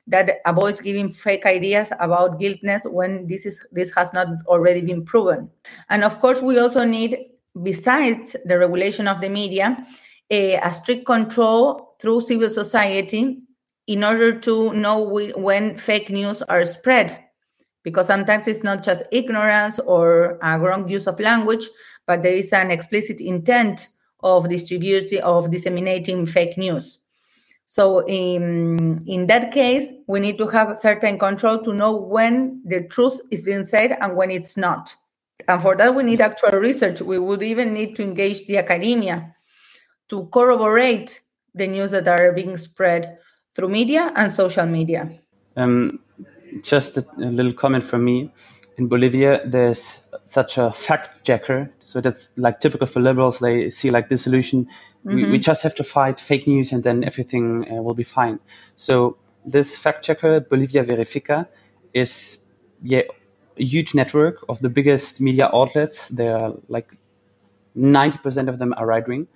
that 0.07 0.39
avoids 0.45 0.79
giving 0.79 1.09
fake 1.09 1.45
ideas 1.45 1.91
about 1.99 2.39
guiltness 2.39 2.83
when 2.85 3.27
this 3.27 3.45
is 3.45 3.67
this 3.73 3.93
has 3.93 4.13
not 4.13 4.27
already 4.47 4.79
been 4.79 5.03
proven. 5.03 5.49
And 5.89 6.01
of 6.01 6.21
course, 6.21 6.41
we 6.41 6.57
also 6.57 6.85
need, 6.85 7.17
besides 7.61 8.37
the 8.45 8.57
regulation 8.57 9.09
of 9.09 9.19
the 9.19 9.27
media, 9.27 9.85
a, 10.29 10.55
a 10.55 10.73
strict 10.73 11.05
control 11.05 11.95
through 11.99 12.21
civil 12.21 12.49
society 12.49 13.41
in 13.87 14.01
order 14.01 14.39
to 14.39 14.71
know 14.71 15.01
we, 15.01 15.31
when 15.31 15.77
fake 15.77 16.09
news 16.09 16.41
are 16.43 16.63
spread 16.63 17.22
because 17.83 18.07
sometimes 18.07 18.47
it's 18.47 18.63
not 18.63 18.83
just 18.83 19.03
ignorance 19.11 19.79
or 19.79 20.39
a 20.41 20.59
wrong 20.59 20.89
use 20.89 21.07
of 21.07 21.19
language, 21.19 21.69
but 22.07 22.23
there 22.23 22.33
is 22.33 22.51
an 22.53 22.71
explicit 22.71 23.21
intent 23.21 23.89
of 24.21 24.49
distributing 24.49 25.21
of 25.21 25.51
disseminating 25.51 26.25
fake 26.25 26.57
news. 26.57 26.99
So 27.65 28.05
in 28.07 28.99
in 29.07 29.27
that 29.27 29.51
case, 29.51 29.91
we 30.07 30.19
need 30.19 30.37
to 30.37 30.47
have 30.47 30.77
certain 30.79 31.17
control 31.17 31.59
to 31.63 31.73
know 31.73 31.95
when 31.95 32.61
the 32.65 32.83
truth 32.83 33.19
is 33.31 33.45
being 33.45 33.65
said 33.65 33.97
and 33.99 34.15
when 34.15 34.31
it's 34.31 34.57
not. 34.57 34.95
And 35.47 35.61
for 35.61 35.75
that, 35.75 35.95
we 35.95 36.03
need 36.03 36.21
actual 36.21 36.59
research. 36.59 37.01
We 37.01 37.19
would 37.19 37.43
even 37.43 37.73
need 37.73 37.95
to 37.97 38.03
engage 38.03 38.45
the 38.45 38.57
academia 38.57 39.35
to 40.09 40.27
corroborate 40.31 41.21
the 41.55 41.67
news 41.67 41.91
that 41.91 42.07
are 42.07 42.31
being 42.31 42.57
spread 42.57 43.17
through 43.55 43.69
media 43.69 44.11
and 44.15 44.31
social 44.31 44.65
media. 44.65 45.09
Um, 45.55 45.99
just 46.61 46.97
a, 46.97 47.05
a, 47.17 47.29
little 47.31 47.53
comment 47.53 47.83
from 47.83 48.03
me. 48.05 48.31
In 48.77 48.87
Bolivia, 48.87 49.41
there's 49.45 50.01
such 50.25 50.57
a 50.57 50.71
fact 50.71 51.25
checker. 51.25 51.71
So 51.83 52.01
that's 52.01 52.29
like 52.37 52.59
typical 52.59 52.87
for 52.87 52.99
liberals. 52.99 53.39
They 53.39 53.69
see 53.69 53.89
like 53.91 54.09
the 54.09 54.17
solution. 54.17 54.65
Mm-hmm. 54.65 55.09
We, 55.09 55.15
we, 55.15 55.23
mm-hmm. 55.23 55.39
just 55.39 55.63
have 55.63 55.75
to 55.75 55.83
fight 55.83 56.19
fake 56.19 56.47
news 56.47 56.71
and 56.71 56.83
then 56.83 57.03
everything 57.03 57.69
uh, 57.69 57.81
will 57.81 57.93
be 57.93 58.03
fine. 58.03 58.39
So 58.75 59.17
this 59.45 59.77
fact 59.77 60.03
checker, 60.03 60.39
Bolivia 60.39 60.83
Verifica, 60.83 61.47
is 61.93 62.39
yeah, 62.81 63.01
a 63.57 63.63
huge 63.63 63.93
network 63.93 64.43
of 64.49 64.59
the 64.59 64.69
biggest 64.69 65.21
media 65.21 65.49
outlets. 65.53 66.07
They 66.07 66.29
are 66.29 66.53
like 66.67 66.95
90% 67.77 68.47
of 68.47 68.59
them 68.59 68.73
are 68.77 68.85
right 68.85 69.07
wing. 69.07 69.27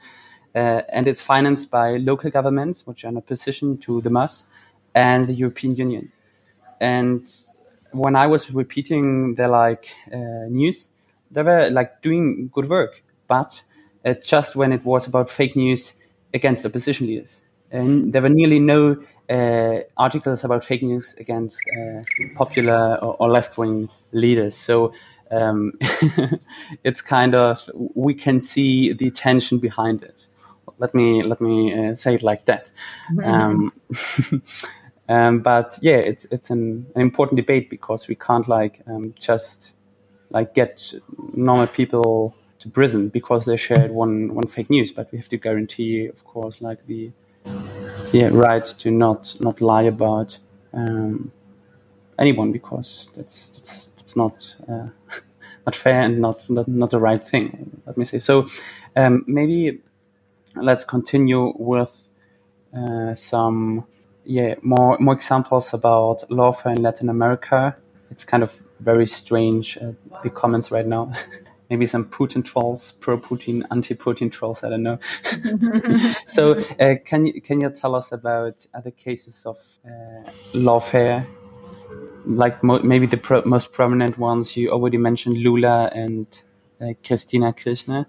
Uh, 0.56 0.82
and 0.90 1.06
it's 1.06 1.22
financed 1.22 1.70
by 1.70 1.98
local 1.98 2.32
governments, 2.32 2.88
which 2.88 3.06
are 3.06 3.10
in 3.10 3.18
opposition 3.18 3.78
to 3.78 4.02
the 4.02 4.10
MAS, 4.10 4.44
and 4.96 5.28
the 5.28 5.34
European 5.34 5.76
Union. 5.76 6.12
And 6.80 7.30
when 7.92 8.16
I 8.16 8.28
was 8.28 8.52
repeating 8.52 9.36
the 9.36 9.48
like 9.48 9.94
uh, 10.12 10.48
news, 10.50 10.88
they 11.32 11.44
were 11.44 11.70
like 11.70 12.02
doing 12.02 12.50
good 12.54 12.70
work, 12.70 13.04
but 13.28 13.62
uh, 14.06 14.14
just 14.24 14.56
when 14.56 14.72
it 14.72 14.86
was 14.86 15.08
about 15.08 15.30
fake 15.30 15.56
news 15.56 15.94
against 16.34 16.66
opposition 16.66 17.08
leaders, 17.08 17.42
and 17.72 18.14
there 18.14 18.22
were 18.22 18.30
nearly 18.30 18.60
no 18.60 18.98
uh, 19.30 19.80
articles 19.98 20.44
about 20.44 20.64
fake 20.64 20.84
news 20.84 21.16
against 21.20 21.60
uh, 21.80 22.02
popular 22.38 22.98
or, 23.02 23.16
or 23.20 23.30
left 23.30 23.58
wing 23.58 23.90
leaders. 24.12 24.56
So. 24.56 24.94
Um, 25.30 25.74
it's 26.86 27.02
kind 27.02 27.36
of 27.36 27.70
we 27.96 28.14
can 28.14 28.40
see 28.40 28.94
the 28.94 29.12
tension 29.12 29.58
behind 29.58 30.02
it. 30.02 30.26
Let 30.78 30.96
me 30.96 31.22
let 31.22 31.42
me 31.42 31.74
uh, 31.74 31.96
say 31.96 32.16
it 32.16 32.24
like 32.24 32.46
that. 32.46 32.72
Um, 33.22 33.74
Um, 35.10 35.40
but 35.40 35.80
yeah, 35.82 35.98
it's 35.98 36.26
it's 36.32 36.50
an, 36.50 36.88
an, 36.96 37.02
important 37.02 37.38
debate 37.38 37.70
because 37.70 38.08
we 38.08 38.16
can't 38.16 38.48
like 38.48 38.82
um, 38.88 39.14
just 39.18 39.72
like 40.30 40.54
get 40.54 40.94
normal 41.34 41.68
people 41.68 42.36
to 42.60 42.70
prison 42.70 43.08
because 43.10 43.46
they 43.46 43.56
shared 43.56 43.92
one 43.92 44.34
one 44.34 44.48
fake 44.48 44.70
news. 44.70 44.92
But 44.92 45.12
we 45.12 45.18
have 45.18 45.30
to 45.30 45.38
guarantee, 45.38 46.08
of 46.08 46.24
course, 46.26 46.62
like 46.62 46.86
the 46.88 47.12
yeah 48.12 48.30
right 48.32 48.66
to 48.66 48.92
not 48.92 49.38
not 49.40 49.62
lie 49.62 49.84
about 49.84 50.38
um, 50.74 51.32
anyone 52.20 52.52
because 52.52 53.08
that's 53.16 53.50
that's 53.50 53.88
that's 53.88 54.16
not. 54.16 54.56
Uh, 54.68 54.88
not 55.68 55.76
fair 55.76 56.02
and 56.02 56.20
not, 56.20 56.50
not 56.50 56.66
not 56.68 56.92
the 56.92 57.00
right 57.00 57.28
thing. 57.28 57.82
Let 57.86 57.98
me 57.98 58.06
say 58.06 58.20
so. 58.20 58.48
Um, 58.96 59.26
maybe 59.28 59.82
let's 60.56 60.86
continue 60.86 61.54
with 61.58 62.08
uh, 62.76 63.16
some 63.16 63.86
yeah, 64.28 64.56
more 64.62 64.98
more 65.00 65.14
examples 65.14 65.74
about 65.74 66.30
lawfare 66.30 66.76
in 66.76 66.84
Latin 66.84 67.10
America. 67.10 67.76
It's 68.12 68.26
kind 68.26 68.44
of 68.44 68.62
very 68.80 69.06
strange 69.08 69.78
uh, 69.78 69.94
the 70.24 70.30
comments 70.30 70.70
right 70.72 70.86
now. 70.86 71.12
Maybe 71.70 71.86
some 71.86 72.06
Putin 72.06 72.46
trolls, 72.46 72.94
pro 72.94 73.18
Putin, 73.18 73.64
anti 73.72 73.94
Putin 73.96 74.32
trolls. 74.32 74.64
I 74.64 74.70
don't 74.70 74.84
know. 74.84 75.00
so, 76.26 76.60
uh, 76.80 76.96
can 77.06 77.26
you 77.26 77.42
can 77.42 77.60
you 77.62 77.70
tell 77.70 77.96
us 77.96 78.12
about 78.12 78.66
other 78.74 78.92
cases 78.92 79.46
of 79.46 79.58
uh, 79.86 80.30
lawfare? 80.54 81.26
Like 82.26 82.64
mo- 82.64 82.80
maybe 82.84 83.06
the 83.06 83.18
pro- 83.18 83.44
most 83.46 83.72
prominent 83.72 84.18
ones 84.18 84.58
you 84.58 84.70
already 84.72 84.98
mentioned, 84.98 85.38
Lula 85.38 85.90
and 85.94 86.28
uh, 86.82 86.94
Cristina 87.06 87.54
Kirchner. 87.54 88.08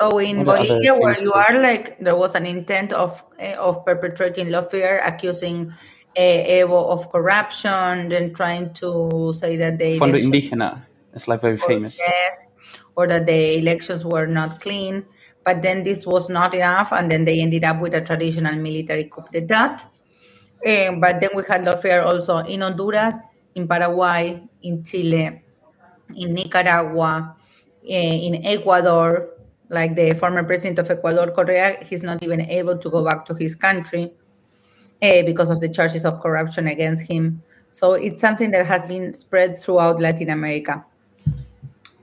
So 0.00 0.16
in 0.16 0.44
Bolivia, 0.44 0.94
where 0.96 1.20
you 1.20 1.32
are, 1.32 1.60
like 1.60 2.00
there 2.00 2.16
was 2.16 2.34
an 2.34 2.46
intent 2.46 2.92
of 2.92 3.22
eh, 3.38 3.52
of 3.60 3.84
perpetrating 3.84 4.48
lawfare, 4.48 5.04
accusing 5.04 5.68
uh, 6.16 6.40
Evo 6.56 6.88
of 6.88 7.12
corruption, 7.12 8.08
then 8.08 8.32
trying 8.32 8.72
to 8.80 9.34
say 9.36 9.56
that 9.56 9.76
they 9.78 9.98
Fondo 9.98 10.16
Indígena 10.16 10.80
is 11.12 11.28
like 11.28 11.42
very 11.42 11.58
famous, 11.58 11.98
death, 11.98 12.48
or 12.96 13.06
that 13.08 13.26
the 13.26 13.58
elections 13.58 14.02
were 14.02 14.26
not 14.26 14.60
clean. 14.60 15.04
But 15.44 15.60
then 15.60 15.84
this 15.84 16.06
was 16.06 16.30
not 16.30 16.54
enough, 16.54 16.92
and 16.92 17.12
then 17.12 17.26
they 17.26 17.40
ended 17.40 17.64
up 17.64 17.80
with 17.80 17.92
a 17.92 18.00
traditional 18.00 18.56
military 18.56 19.04
coup 19.04 19.28
d'état. 19.28 19.84
Uh, 20.64 20.92
but 20.96 21.20
then 21.20 21.30
we 21.36 21.42
had 21.44 21.60
lawfare 21.60 22.04
also 22.04 22.38
in 22.38 22.62
Honduras, 22.62 23.16
in 23.54 23.68
Paraguay, 23.68 24.48
in 24.62 24.82
Chile, 24.82 25.42
in 26.16 26.32
Nicaragua, 26.32 27.36
uh, 27.36 27.88
in 27.88 28.44
Ecuador, 28.44 29.39
like 29.70 29.94
the 29.94 30.12
former 30.14 30.42
president 30.42 30.78
of 30.78 30.90
Ecuador, 30.90 31.30
Correa, 31.30 31.78
he's 31.82 32.02
not 32.02 32.22
even 32.22 32.40
able 32.42 32.76
to 32.76 32.90
go 32.90 33.04
back 33.04 33.24
to 33.26 33.34
his 33.34 33.54
country 33.54 34.12
uh, 35.00 35.22
because 35.22 35.48
of 35.48 35.60
the 35.60 35.68
charges 35.68 36.04
of 36.04 36.20
corruption 36.20 36.66
against 36.66 37.10
him. 37.10 37.42
So 37.72 37.92
it's 37.92 38.20
something 38.20 38.50
that 38.50 38.66
has 38.66 38.84
been 38.84 39.12
spread 39.12 39.56
throughout 39.56 40.00
Latin 40.00 40.28
America. 40.28 40.84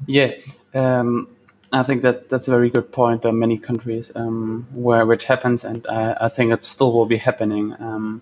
Yeah, 0.06 0.32
um, 0.74 1.28
I 1.74 1.84
think 1.84 2.02
that 2.04 2.30
that's 2.30 2.48
a 2.48 2.52
very 2.52 2.70
good 2.70 2.92
point. 2.94 3.22
There 3.22 3.30
are 3.30 3.36
many 3.36 3.58
countries 3.58 4.12
um, 4.16 4.66
where 4.74 5.12
it 5.12 5.24
happens, 5.24 5.66
and 5.66 5.86
I, 5.88 6.16
I, 6.22 6.30
think 6.30 6.54
it 6.54 6.64
still 6.64 6.94
will 6.94 7.06
be 7.06 7.18
happening. 7.18 7.76
Um, 7.80 8.22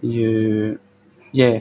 you, 0.00 0.78
yeah, 1.32 1.60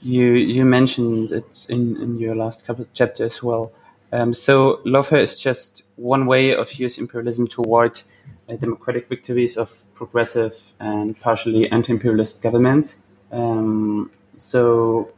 you 0.00 0.32
you 0.32 0.64
mentioned 0.64 1.32
it 1.32 1.66
in, 1.68 2.00
in 2.00 2.18
your 2.18 2.34
last 2.34 2.64
couple 2.64 2.86
chapter 2.94 3.26
as 3.26 3.42
well. 3.42 3.72
Um, 4.12 4.32
so 4.32 4.80
lawfare 4.84 5.22
is 5.22 5.38
just 5.38 5.82
one 5.96 6.26
way 6.26 6.54
of 6.54 6.72
US 6.74 6.98
imperialism 6.98 7.46
toward 7.48 8.00
uh, 8.48 8.56
democratic 8.56 9.08
victories 9.08 9.56
of 9.56 9.82
progressive 9.94 10.72
and 10.78 11.18
partially 11.20 11.70
anti-imperialist 11.70 12.42
governments. 12.42 12.96
Um, 13.32 14.10
so, 14.36 15.12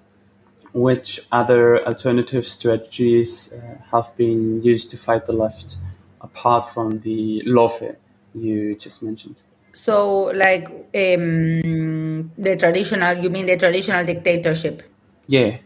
which 0.73 1.21
other 1.33 1.85
alternative 1.87 2.47
strategies 2.47 3.53
uh, 3.53 3.83
have 3.91 4.17
been 4.17 4.63
used 4.63 4.91
to 4.93 4.97
fight 4.97 5.27
the 5.27 5.33
left 5.33 5.77
apart 6.21 6.71
from 6.71 7.01
the 7.01 7.43
lawfare 7.47 7.97
you 8.35 8.75
just 8.77 9.03
mentioned? 9.03 9.37
So, 9.75 10.33
like 10.35 10.69
um, 10.69 12.33
the 12.37 12.57
traditional, 12.59 13.19
you 13.19 13.31
mean 13.31 13.47
the 13.47 13.57
traditional 13.57 14.05
dictatorship? 14.05 14.83
Yeah. 15.27 15.59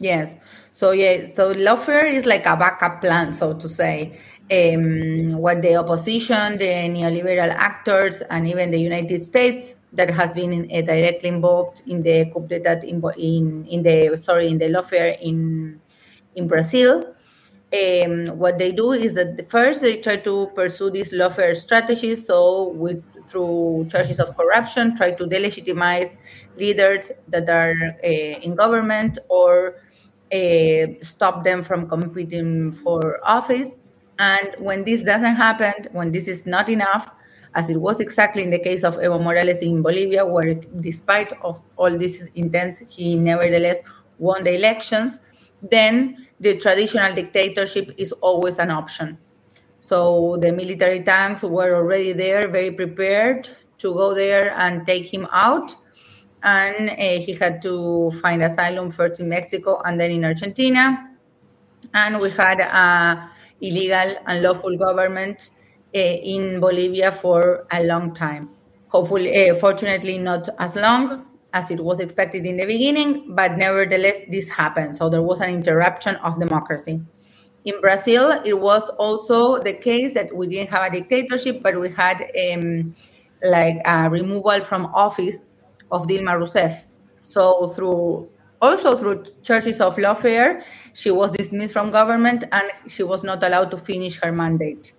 Yes. 0.00 0.36
So 0.74 0.90
yeah, 0.90 1.28
so 1.36 1.54
lawfare 1.54 2.10
is 2.10 2.26
like 2.26 2.46
a 2.46 2.56
backup 2.56 3.00
plan, 3.00 3.30
so 3.30 3.54
to 3.54 3.68
say. 3.68 4.18
Um, 4.50 5.38
what 5.38 5.62
the 5.62 5.76
opposition, 5.76 6.58
the 6.58 6.90
neoliberal 6.90 7.48
actors, 7.50 8.20
and 8.22 8.46
even 8.48 8.72
the 8.72 8.78
United 8.78 9.22
States 9.22 9.76
that 9.92 10.10
has 10.10 10.34
been 10.34 10.68
uh, 10.70 10.80
directly 10.82 11.28
involved 11.28 11.80
in 11.86 12.02
the 12.02 12.26
coup 12.26 12.46
d'état 12.46 12.82
in, 12.82 13.00
in, 13.16 13.66
in 13.66 13.82
the 13.84 14.16
sorry 14.16 14.48
in 14.48 14.58
the 14.58 14.66
lawfare 14.66 15.16
in 15.22 15.80
in 16.34 16.48
Brazil. 16.48 17.14
Um, 17.72 18.38
what 18.38 18.58
they 18.58 18.72
do 18.72 18.92
is 18.92 19.14
that 19.14 19.48
first 19.48 19.80
they 19.80 19.96
try 19.96 20.16
to 20.16 20.48
pursue 20.54 20.90
these 20.90 21.12
lawfare 21.12 21.56
strategies. 21.56 22.26
So 22.26 22.70
with 22.70 23.02
through 23.28 23.86
charges 23.90 24.18
of 24.18 24.36
corruption, 24.36 24.96
try 24.96 25.12
to 25.12 25.24
delegitimize 25.24 26.16
leaders 26.58 27.10
that 27.28 27.48
are 27.48 27.74
uh, 28.04 28.06
in 28.06 28.54
government 28.56 29.18
or 29.28 29.80
Uh, 30.32 30.94
stop 31.02 31.44
them 31.44 31.62
from 31.62 31.88
competing 31.88 32.72
for 32.72 33.20
office. 33.24 33.78
And 34.18 34.54
when 34.58 34.84
this 34.84 35.02
doesn't 35.02 35.36
happen, 35.36 35.74
when 35.92 36.12
this 36.12 36.28
is 36.28 36.46
not 36.46 36.68
enough, 36.68 37.10
as 37.54 37.70
it 37.70 37.80
was 37.80 38.00
exactly 38.00 38.42
in 38.42 38.50
the 38.50 38.58
case 38.58 38.82
of 38.82 38.96
Evo 38.96 39.22
Morales 39.22 39.62
in 39.62 39.82
Bolivia, 39.82 40.24
where 40.26 40.54
despite 40.54 41.32
of 41.42 41.62
all 41.76 41.96
this 41.96 42.26
intense, 42.34 42.82
he 42.88 43.16
nevertheless 43.16 43.78
won 44.18 44.42
the 44.44 44.54
elections, 44.54 45.18
then 45.62 46.26
the 46.40 46.56
traditional 46.58 47.14
dictatorship 47.14 47.92
is 47.96 48.12
always 48.12 48.58
an 48.58 48.70
option. 48.70 49.18
So 49.78 50.38
the 50.40 50.52
military 50.52 51.00
tanks 51.00 51.42
were 51.42 51.76
already 51.76 52.12
there, 52.12 52.48
very 52.48 52.70
prepared 52.70 53.48
to 53.78 53.92
go 53.92 54.14
there 54.14 54.54
and 54.58 54.86
take 54.86 55.12
him 55.12 55.28
out. 55.30 55.76
And 56.44 56.90
uh, 56.90 57.24
he 57.24 57.32
had 57.32 57.62
to 57.62 58.10
find 58.22 58.42
asylum 58.42 58.90
first 58.90 59.18
in 59.18 59.28
Mexico 59.28 59.80
and 59.84 59.98
then 59.98 60.10
in 60.10 60.24
Argentina. 60.24 61.10
And 61.92 62.20
we 62.20 62.30
had 62.30 62.60
a 62.60 63.30
illegal 63.60 64.16
and 64.26 64.42
lawful 64.42 64.76
government 64.76 65.50
uh, 65.94 65.98
in 65.98 66.60
Bolivia 66.60 67.10
for 67.10 67.66
a 67.72 67.82
long 67.84 68.14
time. 68.14 68.50
Hopefully, 68.88 69.48
uh, 69.48 69.54
fortunately, 69.54 70.18
not 70.18 70.48
as 70.58 70.76
long 70.76 71.26
as 71.52 71.70
it 71.70 71.80
was 71.82 72.00
expected 72.00 72.44
in 72.44 72.56
the 72.56 72.66
beginning, 72.66 73.34
but 73.34 73.56
nevertheless, 73.56 74.20
this 74.28 74.48
happened. 74.48 74.94
So 74.94 75.08
there 75.08 75.22
was 75.22 75.40
an 75.40 75.50
interruption 75.50 76.16
of 76.16 76.38
democracy. 76.38 77.00
In 77.64 77.80
Brazil, 77.80 78.42
it 78.44 78.58
was 78.60 78.90
also 78.90 79.62
the 79.62 79.72
case 79.72 80.14
that 80.14 80.34
we 80.34 80.48
didn't 80.48 80.70
have 80.70 80.92
a 80.92 81.00
dictatorship, 81.00 81.62
but 81.62 81.80
we 81.80 81.90
had 81.90 82.30
um, 82.52 82.94
like 83.42 83.80
a 83.84 84.10
removal 84.10 84.60
from 84.60 84.86
office 84.86 85.48
of 85.94 86.06
Dilma 86.06 86.34
Rousseff. 86.40 86.84
So 87.22 87.68
through 87.68 88.28
also 88.60 88.96
through 88.96 89.24
churches 89.42 89.80
of 89.80 89.96
lawfare, 89.96 90.62
she 90.94 91.10
was 91.10 91.30
dismissed 91.30 91.72
from 91.72 91.90
government 91.90 92.44
and 92.50 92.70
she 92.88 93.02
was 93.02 93.22
not 93.22 93.42
allowed 93.42 93.70
to 93.70 93.78
finish 93.78 94.20
her 94.22 94.32
mandate. 94.32 94.92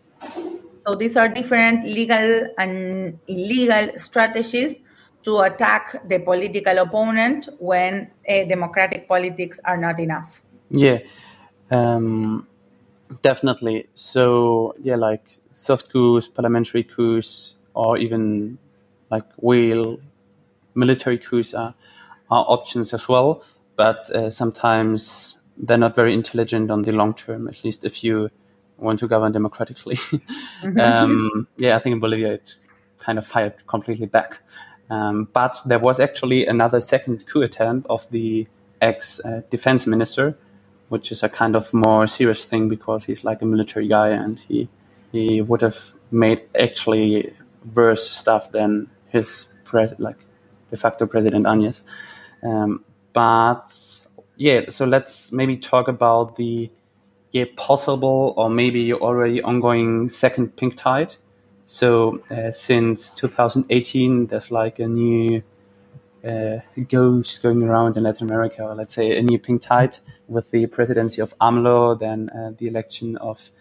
So 0.88 0.96
these 0.96 1.18
are 1.18 1.28
different 1.28 1.86
legal 1.86 2.48
and 2.58 3.18
illegal 3.28 3.98
strategies 3.98 4.84
to 5.24 5.40
attack 5.40 6.08
the 6.08 6.20
political 6.20 6.78
opponent 6.78 7.50
when 7.60 8.12
uh, 8.30 8.44
democratic 8.44 9.08
politics 9.08 9.60
are 9.66 9.78
not 9.78 10.00
enough. 10.00 10.42
Yeah. 10.70 11.00
Um, 11.72 12.48
Definitely. 13.22 13.88
So 13.94 14.76
yeah, 14.82 14.96
like 14.96 15.24
soft 15.52 15.92
coups, 15.92 16.28
parliamentary 16.28 16.84
coups, 16.84 17.56
or 17.74 17.98
even 17.98 18.58
like 19.12 19.26
real 19.42 20.00
military 20.76 21.18
coups 21.18 21.54
are, 21.54 21.74
are 22.30 22.46
options 22.48 22.94
as 22.94 23.08
well. 23.08 23.44
But 23.76 24.10
uh, 24.12 24.30
sometimes 24.30 25.38
they're 25.58 25.78
not 25.78 25.96
very 25.96 26.14
intelligent 26.14 26.72
on 26.72 26.84
the 26.84 26.92
long 26.92 27.14
term. 27.14 27.48
At 27.48 27.64
least 27.64 27.84
if 27.84 28.04
you 28.04 28.30
want 28.78 29.00
to 29.00 29.08
govern 29.08 29.32
democratically. 29.32 29.96
mm-hmm. 30.62 30.80
um, 30.80 31.48
yeah, 31.58 31.76
I 31.76 31.80
think 31.80 31.94
in 31.94 32.00
Bolivia 32.00 32.34
it 32.34 32.56
kind 33.00 33.18
of 33.18 33.26
fired 33.26 33.66
completely 33.68 34.06
back. 34.06 34.40
Um, 34.90 35.28
but 35.34 35.58
there 35.66 35.80
was 35.80 36.00
actually 36.00 36.46
another 36.46 36.80
second 36.80 37.26
coup 37.26 37.42
attempt 37.42 37.88
of 37.90 38.10
the 38.12 38.48
ex 38.82 39.20
uh, 39.24 39.42
defense 39.50 39.88
minister 39.88 40.38
which 40.90 41.12
is 41.12 41.24
a 41.24 41.30
kind 41.30 41.56
of 41.56 41.74
more 41.74 42.08
serious 42.08 42.44
thing 42.44 42.70
because 42.70 43.06
he's 43.06 43.24
like 43.24 43.42
a 43.42 43.46
military 43.46 43.88
guy 43.88 44.10
and 44.10 44.40
he 44.40 44.70
he 45.12 45.42
would 45.42 45.62
have 45.62 45.94
made 46.12 46.42
actually 46.60 47.34
worse 47.74 48.10
stuff 48.10 48.52
than 48.52 48.90
his 49.10 49.48
pres- 49.64 49.98
like 50.00 50.26
de 50.72 50.78
facto 50.78 51.08
president 51.08 51.46
Áñez. 51.46 51.82
Um, 52.44 52.84
but 53.14 53.72
yeah, 54.38 54.70
so 54.70 54.86
let's 54.86 55.32
maybe 55.32 55.58
talk 55.58 55.88
about 55.88 56.36
the 56.36 56.70
yeah 57.32 57.46
possible 57.58 58.34
or 58.38 58.50
maybe 58.50 58.94
already 58.94 59.42
ongoing 59.42 60.10
second 60.10 60.56
pink 60.56 60.76
tide. 60.76 61.16
So 61.66 62.22
uh, 62.30 62.52
since 62.52 63.10
2018, 63.10 64.28
there's 64.28 64.52
like 64.52 64.80
a 64.80 64.88
new 64.88 65.42
uh, 66.26 66.60
goes 66.90 67.38
going 67.38 67.64
around 67.64 67.98
in 67.98 68.04
Latin 68.04 68.28
America, 68.28 68.64
or 68.64 68.76
let's 68.76 68.94
say 68.94 69.18
a 69.18 69.22
new 69.22 69.40
pink 69.40 69.62
tide 69.62 69.98
with 70.28 70.50
the 70.52 70.66
presidency 70.68 71.22
of 71.22 71.38
AMLO, 71.40 72.00
then 72.00 72.30
uh, 72.30 72.52
the 72.58 72.68
election 72.68 73.18
of 73.18 73.52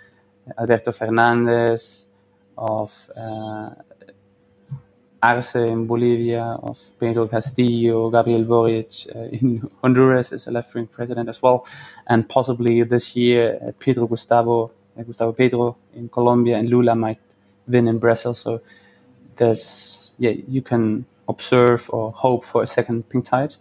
Alberto 0.59 0.93
Fernandez, 0.93 2.07
of 2.57 3.11
uh, 3.17 3.71
Arce 5.25 5.55
in 5.55 5.87
Bolivia, 5.87 6.59
of 6.63 6.79
Pedro 7.01 7.27
Castillo, 7.27 8.11
Gabriel 8.11 8.45
Boric 8.45 9.07
uh, 9.15 9.21
in 9.39 9.71
Honduras 9.81 10.33
as 10.33 10.47
a 10.47 10.51
left-wing 10.51 10.87
president 10.87 11.29
as 11.29 11.41
well, 11.41 11.67
and 12.07 12.29
possibly 12.29 12.83
this 12.83 13.17
year 13.17 13.59
uh, 13.67 13.73
Petro 13.73 14.07
Gustavo, 14.07 14.71
uh, 14.99 15.03
Gustavo 15.03 15.33
Petro 15.33 15.77
in 15.95 16.09
Colombia, 16.11 16.59
and 16.59 16.69
Lula 16.69 16.95
might 16.95 17.21
win 17.67 17.89
in 17.89 17.99
Brazil. 17.99 18.35
So 18.35 18.61
there's 19.37 20.13
yeah, 20.19 20.33
you 20.47 20.61
can 20.61 21.07
observe 21.27 21.89
or 21.91 22.13
hope 22.13 22.45
for 22.45 22.63
a 22.63 22.67
second 22.67 23.09
pink 23.09 23.25
tide, 23.25 23.57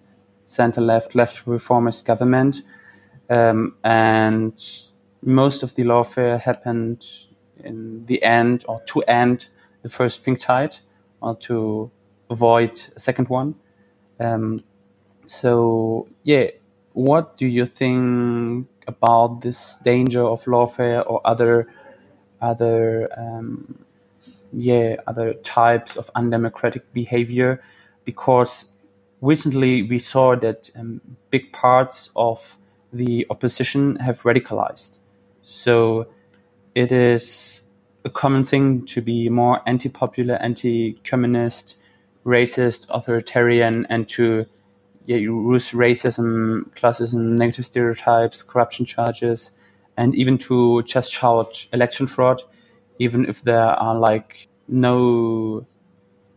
center 0.45 0.81
left, 0.81 1.15
left 1.15 1.47
reformist 1.47 2.05
government. 2.05 2.61
Um, 3.29 3.75
and 3.83 4.53
most 5.21 5.63
of 5.63 5.75
the 5.75 5.83
lawfare 5.83 6.39
happened 6.41 7.05
in 7.63 8.05
the 8.05 8.21
end 8.21 8.65
or 8.67 8.81
to 8.87 9.01
end 9.03 9.47
the 9.81 9.89
first 9.89 10.23
pink 10.25 10.41
tide 10.41 10.79
to 11.41 11.91
avoid 12.29 12.81
a 12.95 12.99
second 12.99 13.29
one. 13.29 13.55
Um, 14.19 14.63
so, 15.25 16.07
yeah, 16.23 16.47
what 16.93 17.37
do 17.37 17.47
you 17.47 17.65
think 17.65 18.67
about 18.87 19.41
this 19.41 19.77
danger 19.83 20.23
of 20.23 20.43
lawfare 20.45 21.03
or 21.09 21.21
other 21.25 21.67
other 22.41 23.09
um, 23.17 23.85
yeah 24.51 24.95
other 25.07 25.33
types 25.35 25.95
of 25.95 26.11
undemocratic 26.15 26.91
behavior 26.93 27.63
because 28.05 28.65
recently 29.21 29.83
we 29.83 29.97
saw 29.99 30.35
that 30.35 30.69
um, 30.75 31.01
big 31.31 31.51
parts 31.53 32.09
of 32.15 32.57
the 32.91 33.25
opposition 33.29 33.95
have 33.97 34.21
radicalized 34.23 34.99
so 35.41 36.07
it 36.75 36.91
is 36.91 37.62
a 38.05 38.09
common 38.09 38.45
thing 38.45 38.85
to 38.85 39.01
be 39.01 39.29
more 39.29 39.61
anti-popular 39.67 40.35
anti-communist 40.35 41.75
racist 42.25 42.85
authoritarian 42.89 43.85
and 43.89 44.07
to 44.09 44.45
yeah, 45.05 45.17
use 45.17 45.71
racism 45.71 46.63
classism 46.75 47.37
negative 47.37 47.65
stereotypes 47.65 48.41
corruption 48.41 48.85
charges 48.85 49.51
and 49.97 50.15
even 50.15 50.37
to 50.37 50.81
just 50.83 51.11
shout 51.11 51.67
election 51.73 52.07
fraud 52.07 52.41
even 52.99 53.25
if 53.25 53.41
there 53.43 53.59
are 53.59 53.97
like 53.97 54.47
no 54.67 55.65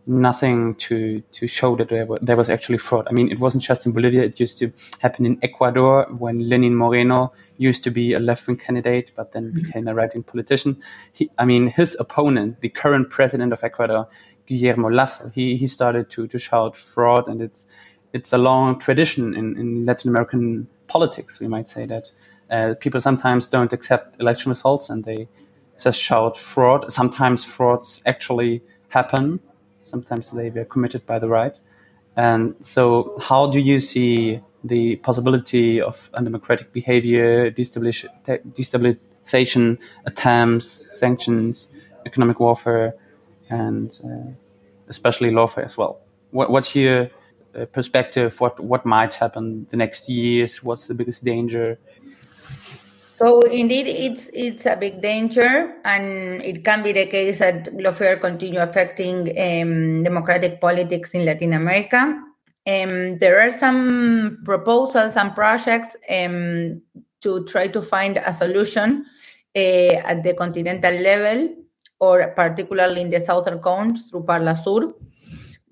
nothing 0.07 0.75
to 0.77 1.21
to 1.33 1.47
show 1.47 1.77
that 1.77 1.89
there, 1.89 2.07
were, 2.07 2.19
there 2.23 2.37
was 2.37 2.49
actually 2.49 2.79
fraud. 2.79 3.07
I 3.09 3.13
mean, 3.13 3.31
it 3.31 3.39
wasn't 3.39 3.63
just 3.63 3.87
in 3.87 3.93
Bolivia; 3.93 4.23
it 4.23 4.39
used 4.39 4.59
to 4.59 4.73
happen 5.01 5.27
in 5.27 5.39
Ecuador 5.43 6.07
when 6.19 6.49
Lenin 6.49 6.77
Moreno 6.77 7.33
used 7.59 7.83
to 7.85 7.91
be 7.91 8.13
a 8.13 8.21
left-wing 8.21 8.59
candidate, 8.59 9.13
but 9.17 9.33
then 9.33 9.47
mm-hmm. 9.47 9.63
became 9.63 9.89
a 9.89 9.95
right-wing 9.95 10.23
politician. 10.23 10.77
He, 11.13 11.31
I 11.39 11.45
mean, 11.45 11.69
his 11.69 11.97
opponent, 11.99 12.61
the 12.61 12.69
current 12.69 13.11
president 13.11 13.53
of 13.53 13.65
Ecuador, 13.65 14.09
Guillermo 14.47 14.91
Lasso, 14.91 15.31
he 15.35 15.57
he 15.57 15.67
started 15.67 16.11
to 16.11 16.27
to 16.29 16.39
shout 16.39 16.77
fraud, 16.77 17.29
and 17.29 17.43
it's 17.43 17.67
it's 18.13 18.33
a 18.33 18.39
long 18.39 18.79
tradition 18.79 19.35
in, 19.35 19.57
in 19.59 19.87
Latin 19.87 20.11
American 20.11 20.69
politics. 20.87 21.41
We 21.41 21.49
might 21.49 21.69
say 21.69 21.87
that 21.87 22.13
uh, 22.51 22.75
people 22.81 23.01
sometimes 23.01 23.47
don't 23.47 23.73
accept 23.73 24.21
election 24.21 24.51
results 24.51 24.89
and 24.89 25.05
they 25.05 25.29
just 25.83 26.01
shout 26.01 26.39
fraud. 26.39 26.91
Sometimes 26.91 27.45
frauds 27.45 28.01
actually 28.07 28.63
happen. 28.89 29.41
Sometimes 29.87 30.31
they 30.33 30.51
were 30.51 30.65
committed 30.65 31.07
by 31.07 31.19
the 31.19 31.29
right. 31.29 31.55
And 32.17 32.55
so, 32.61 33.17
how 33.21 33.47
do 33.47 33.61
you 33.61 33.79
see 33.79 34.41
the 34.65 34.97
possibility 34.97 35.81
of 35.81 36.11
undemocratic 36.15 36.73
behavior, 36.73 37.53
destabilization 37.53 39.79
attempts, 40.07 40.99
sanctions, 40.99 41.69
economic 42.05 42.41
warfare, 42.41 42.95
and 43.49 43.99
uh, 44.05 44.33
especially 44.89 45.31
lawfare 45.31 45.65
as 45.65 45.77
well? 45.77 46.01
What, 46.31 46.51
what's 46.51 46.75
your 46.75 47.11
uh, 47.55 47.67
perspective? 47.67 48.41
What 48.41 48.59
what 48.59 48.85
might 48.85 49.15
happen 49.15 49.69
the 49.71 49.77
next 49.77 50.09
years? 50.09 50.65
What's 50.65 50.89
the 50.89 50.95
biggest 50.95 51.25
danger? 51.25 51.79
So 53.17 53.41
indeed, 53.41 53.87
it's 53.87 54.29
it's 54.35 54.67
a 54.67 54.77
big 54.77 55.01
danger, 55.01 55.73
and 55.87 56.45
it 56.45 56.67
can 56.67 56.83
be 56.83 56.93
the 56.93 57.07
case 57.07 57.39
that 57.39 57.73
lawfare 57.73 58.21
continue 58.21 58.61
affecting 58.61 59.33
um, 59.41 60.03
democratic 60.03 60.61
politics 60.61 61.15
in 61.15 61.25
Latin 61.25 61.55
America. 61.55 62.13
Um, 62.67 63.17
there 63.17 63.41
are 63.41 63.51
some 63.51 64.43
proposals 64.45 65.17
and 65.17 65.35
projects 65.35 65.97
um, 66.11 66.83
to 67.23 67.43
try 67.45 67.69
to 67.69 67.81
find 67.81 68.19
a 68.19 68.35
solution 68.35 69.07
uh, 69.57 69.97
at 70.05 70.23
the 70.23 70.35
continental 70.35 70.93
level, 71.01 71.57
or 72.01 72.35
particularly 72.37 73.01
in 73.01 73.09
the 73.09 73.21
southern 73.21 73.61
cone 73.61 73.97
through 73.97 74.25
Parlasur, 74.25 74.93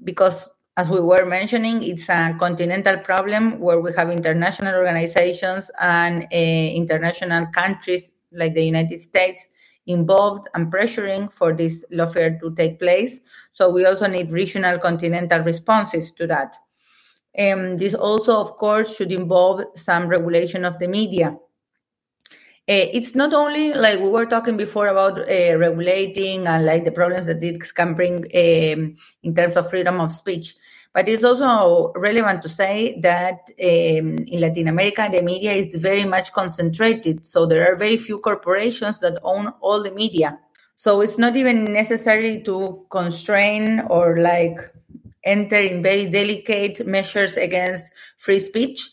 because 0.03 0.49
as 0.77 0.91
we 0.91 1.01
were 1.01 1.25
mentioning, 1.25 1.83
it's 1.83 2.09
a 2.09 2.35
continental 2.39 2.99
problem 2.99 3.61
where 3.61 3.81
we 3.81 3.93
have 3.97 4.11
international 4.11 4.75
organizations 4.75 5.71
and 5.81 6.25
uh, 6.25 6.37
international 6.37 7.47
countries 7.47 8.13
like 8.33 8.55
the 8.55 8.65
United 8.65 9.01
States 9.01 9.49
involved 9.87 10.49
and 10.55 10.73
pressuring 10.73 11.33
for 11.33 11.53
this 11.53 11.85
lawfare 11.93 12.41
to 12.41 12.55
take 12.57 12.81
place. 12.81 13.21
So 13.51 13.71
we 13.71 13.85
also 13.87 14.09
need 14.09 14.33
regional 14.33 14.79
continental 14.79 15.41
responses 15.41 16.11
to 16.13 16.27
that. 16.27 16.57
Um, 17.39 17.77
this 17.77 17.95
also, 17.95 18.41
of 18.41 18.57
course, 18.57 18.97
should 18.97 19.13
involve 19.13 19.63
some 19.75 20.09
regulation 20.09 20.65
of 20.65 20.79
the 20.79 20.89
media. 20.89 21.37
Uh, 22.67 22.89
it's 22.95 23.15
not 23.15 23.35
only 23.35 23.75
like 23.75 24.01
we 24.01 24.09
were 24.09 24.25
talking 24.25 24.57
before 24.57 24.89
about 24.89 25.19
uh, 25.19 25.59
regulating 25.59 26.47
and 26.47 26.65
like 26.65 26.85
the 26.85 26.91
problems 26.91 27.27
that 27.27 27.39
this 27.39 27.71
can 27.71 27.93
bring 27.93 28.25
um, 28.25 28.97
in 29.23 29.35
terms 29.35 29.57
of 29.57 29.69
freedom 29.69 30.01
of 30.01 30.11
speech. 30.11 30.55
But 30.95 31.09
it's 31.09 31.25
also 31.25 31.93
relevant 31.97 32.41
to 32.43 32.49
say 32.49 32.99
that 33.01 33.51
um, 33.61 34.17
in 34.27 34.41
Latin 34.41 34.69
America, 34.69 35.09
the 35.11 35.23
media 35.23 35.53
is 35.53 35.75
very 35.75 36.05
much 36.05 36.33
concentrated. 36.33 37.27
So 37.27 37.47
there 37.47 37.71
are 37.71 37.77
very 37.77 37.97
few 37.97 38.21
corporations 38.21 39.01
that 39.01 39.19
own 39.25 39.49
all 39.61 39.83
the 39.83 39.91
media. 39.91 40.39
So 40.77 41.01
it's 41.01 41.19
not 41.19 41.37
even 41.37 41.65
necessary 41.65 42.43
to 42.45 42.87
constrain 42.91 43.81
or 43.91 44.21
like 44.21 44.59
enter 45.25 45.59
in 45.59 45.83
very 45.83 46.07
delicate 46.07 46.87
measures 46.87 47.37
against 47.37 47.93
free 48.17 48.41
speech 48.41 48.89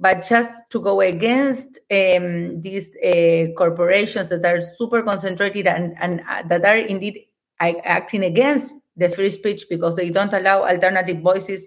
but 0.00 0.26
just 0.26 0.70
to 0.70 0.80
go 0.80 1.02
against 1.02 1.78
um, 1.90 2.60
these 2.62 2.96
uh, 2.96 3.52
corporations 3.56 4.30
that 4.30 4.44
are 4.46 4.62
super 4.62 5.02
concentrated 5.02 5.66
and, 5.66 5.94
and 6.00 6.22
uh, 6.28 6.42
that 6.44 6.64
are 6.64 6.78
indeed 6.78 7.26
acting 7.60 8.24
against 8.24 8.74
the 9.00 9.08
free 9.08 9.30
speech 9.30 9.64
because 9.68 9.96
they 9.96 10.10
don't 10.10 10.32
allow 10.32 10.62
alternative 10.62 11.20
voices 11.20 11.66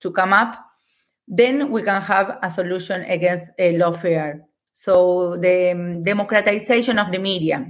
to 0.00 0.10
come 0.10 0.32
up, 0.32 0.58
then 1.26 1.70
we 1.70 1.82
can 1.82 2.02
have 2.02 2.38
a 2.42 2.50
solution 2.50 3.02
against 3.04 3.50
a 3.58 3.74
lawfare. 3.74 4.40
So 4.72 5.36
the 5.36 5.70
um, 5.72 6.02
democratization 6.02 6.98
of 6.98 7.12
the 7.12 7.18
media, 7.18 7.66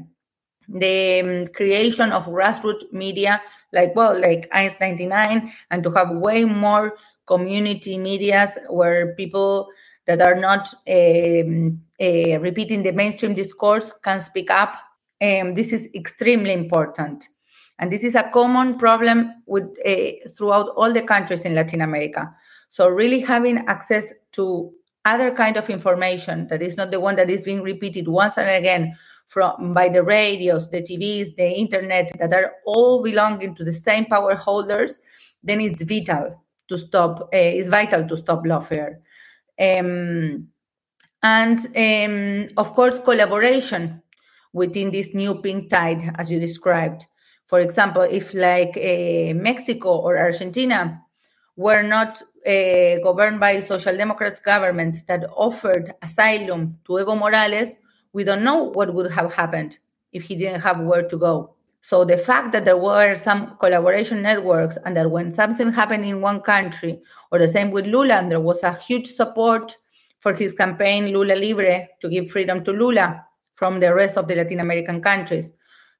the 0.69 1.21
um, 1.21 1.47
creation 1.55 2.13
of 2.13 2.27
grassroots 2.27 2.91
media, 2.93 3.43
like 3.73 3.95
well, 3.95 4.19
like 4.19 4.49
INS 4.53 4.77
99, 4.81 5.53
and 5.71 5.83
to 5.83 5.91
have 5.91 6.11
way 6.11 6.45
more 6.45 6.97
community 7.27 7.99
medias 7.99 8.59
where 8.69 9.15
people 9.15 9.69
that 10.07 10.21
are 10.21 10.35
not 10.35 10.69
um, 10.89 11.81
uh, 12.01 12.39
repeating 12.41 12.83
the 12.83 12.93
mainstream 12.93 13.35
discourse 13.35 13.93
can 14.03 14.21
speak 14.21 14.51
up. 14.51 14.75
Um, 15.21 15.55
this 15.55 15.73
is 15.73 15.89
extremely 15.95 16.53
important. 16.53 17.29
And 17.83 17.91
this 17.91 18.05
is 18.05 18.15
a 18.15 18.31
common 18.33 18.79
problem 18.79 19.43
with, 19.47 19.65
uh, 19.85 20.29
throughout 20.31 20.69
all 20.77 20.93
the 20.93 21.03
countries 21.03 21.45
in 21.45 21.57
Latin 21.57 21.81
America. 21.81 22.33
So 22.69 22.87
really 22.87 23.19
having 23.19 23.59
access 23.67 24.13
to 24.35 24.71
other 25.05 25.33
kind 25.33 25.57
of 25.57 25.69
information 25.69 26.47
that 26.47 26.63
is 26.63 26.77
not 26.77 26.93
the 26.93 27.01
one 27.01 27.17
that 27.17 27.29
is 27.29 27.45
being 27.45 27.61
repeated 27.61 28.07
once 28.07 28.39
and 28.39 28.49
again 28.49 28.97
from 29.27 29.75
by 29.75 29.89
the 29.89 30.05
radios, 30.05 30.71
the 30.71 30.81
TVs, 30.81 31.35
the 31.35 31.51
internet 31.51 32.13
that 32.21 32.33
are 32.33 32.53
all 32.67 33.03
belonging 33.03 33.57
to 33.57 33.65
the 33.65 33.73
same 33.73 34.05
power 34.05 34.37
holders, 34.37 35.01
then 35.43 35.61
it's 35.61 35.83
vital 35.83 36.41
to 36.69 36.79
stop. 36.79 37.23
Uh, 37.35 37.51
it's 37.59 37.67
vital 37.67 38.07
to 38.07 38.17
stop 38.17 38.45
lawfare. 38.45 38.99
Um, 39.59 40.47
and 41.25 41.59
um, 41.77 42.49
of 42.57 42.75
course, 42.75 43.01
collaboration 43.01 44.03
within 44.53 44.93
this 44.93 45.15
new 45.15 45.35
pink 45.35 45.69
tide, 45.69 46.15
as 46.17 46.31
you 46.31 46.39
described. 46.39 47.07
For 47.53 47.61
example, 47.61 48.01
if 48.01 48.33
like 48.33 48.79
uh, 48.79 49.35
Mexico 49.35 49.91
or 49.91 50.17
Argentina 50.17 51.03
were 51.55 51.83
not 51.83 52.23
uh, 52.47 52.97
governed 53.05 53.41
by 53.41 53.61
social 53.61 53.95
democrat 53.95 54.41
governments 54.43 55.03
that 55.03 55.27
offered 55.37 55.93
asylum 56.01 56.79
to 56.87 56.93
Evo 56.93 57.15
Morales, 57.15 57.75
we 58.15 58.25
don't 58.25 58.43
know 58.43 58.71
what 58.73 58.95
would 58.95 59.13
have 59.13 59.35
happened 59.35 59.77
if 60.15 60.23
he 60.23 60.35
didn't 60.35 60.63
have 60.63 60.81
where 60.81 61.07
to 61.07 61.19
go. 61.19 61.55
So 61.83 62.07
the 62.07 62.17
fact 62.17 62.53
that 62.53 62.65
there 62.65 62.79
were 62.79 63.17
some 63.17 63.59
collaboration 63.59 64.23
networks 64.23 64.79
and 64.87 64.97
that 64.97 65.11
when 65.11 65.31
something 65.31 65.73
happened 65.73 66.07
in 66.07 66.23
one 66.23 66.41
country, 66.41 67.03
or 67.31 67.39
the 67.39 67.49
same 67.49 67.71
with 67.71 67.85
Lula, 67.87 68.15
and 68.15 68.31
there 68.31 68.41
was 68.41 68.63
a 68.63 68.73
huge 68.73 69.09
support 69.09 69.77
for 70.21 70.33
his 70.33 70.55
campaign 70.55 71.13
Lula 71.13 71.35
Libre 71.35 71.89
to 72.01 72.09
give 72.09 72.31
freedom 72.31 72.65
to 72.65 72.73
Lula 72.73 73.27
from 73.53 73.81
the 73.81 73.93
rest 73.93 74.17
of 74.17 74.27
the 74.27 74.37
Latin 74.37 74.61
American 74.61 75.03
countries. 75.03 75.53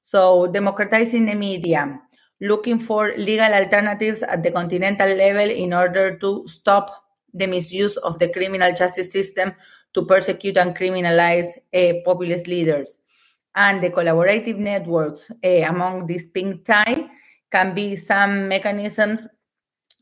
So 0.03 0.47
democratizing 0.47 1.25
the 1.25 1.35
media, 1.35 1.99
looking 2.39 2.77
for 2.77 3.13
legal 3.17 3.51
alternatives 3.51 4.21
at 4.21 4.43
the 4.43 4.51
continental 4.51 5.09
level 5.15 5.49
in 5.49 5.73
order 5.73 6.17
to 6.19 6.43
stop 6.47 6.91
the 7.33 7.47
misuse 7.47 7.97
of 7.97 8.19
the 8.19 8.29
criminal 8.31 8.71
justice 8.73 9.11
system 9.11 9.55
to 9.93 10.05
persecute 10.05 10.57
and 10.57 10.77
criminalize 10.77 11.47
uh, 11.73 11.93
populist 12.05 12.47
leaders 12.47 12.99
and 13.55 13.83
the 13.83 13.89
collaborative 13.89 14.57
networks 14.57 15.29
uh, 15.43 15.69
among 15.69 16.07
these 16.07 16.25
pink 16.25 16.65
tie 16.65 17.09
can 17.51 17.75
be 17.75 17.95
some 17.95 18.47
mechanisms 18.47 19.27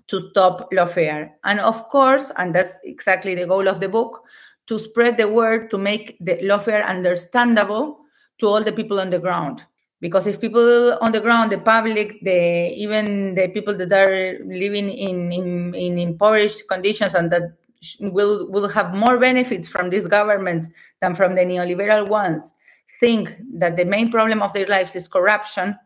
to 0.08 0.30
stop 0.30 0.72
lawfare. 0.72 1.32
And 1.44 1.60
of 1.60 1.90
course, 1.90 2.32
and 2.38 2.56
that's 2.56 2.76
exactly 2.84 3.36
the 3.36 3.46
goal 3.46 3.68
of 3.68 3.80
the 3.80 3.90
book, 3.90 4.26
to 4.68 4.80
spread 4.80 5.18
the 5.18 5.28
word 5.28 5.70
to 5.72 5.78
make 5.78 6.18
the 6.22 6.38
lawfare 6.38 6.86
understandable 6.86 8.00
to 8.40 8.48
all 8.48 8.64
the 8.64 8.72
people 8.72 9.00
on 9.00 9.10
the 9.10 9.20
ground. 9.20 9.66
Because 10.02 10.26
if 10.26 10.42
people 10.42 10.98
on 11.00 11.12
the 11.12 11.22
ground, 11.22 11.52
the 11.52 11.60
public, 11.60 12.20
the 12.24 12.74
even 12.76 13.36
the 13.36 13.48
people 13.50 13.76
that 13.78 13.94
are 13.94 14.44
living 14.44 14.90
in, 14.90 15.32
in, 15.32 15.76
in 15.76 16.00
impoverished 16.00 16.68
conditions 16.68 17.14
and 17.14 17.32
that 17.32 17.54
will 18.00 18.52
will 18.52 18.68
have 18.68 18.96
more 18.96 19.18
benefits 19.20 19.68
from 19.68 19.90
this 19.90 20.08
government 20.08 20.68
than 21.02 21.16
from 21.16 21.36
the 21.36 21.42
neoliberal 21.42 22.08
ones, 22.08 22.52
think 23.00 23.36
that 23.54 23.78
the 23.78 23.86
main 23.86 24.12
problem 24.12 24.42
of 24.42 24.54
their 24.54 24.68
lives 24.68 24.96
is 24.96 25.08
corruption 25.08 25.78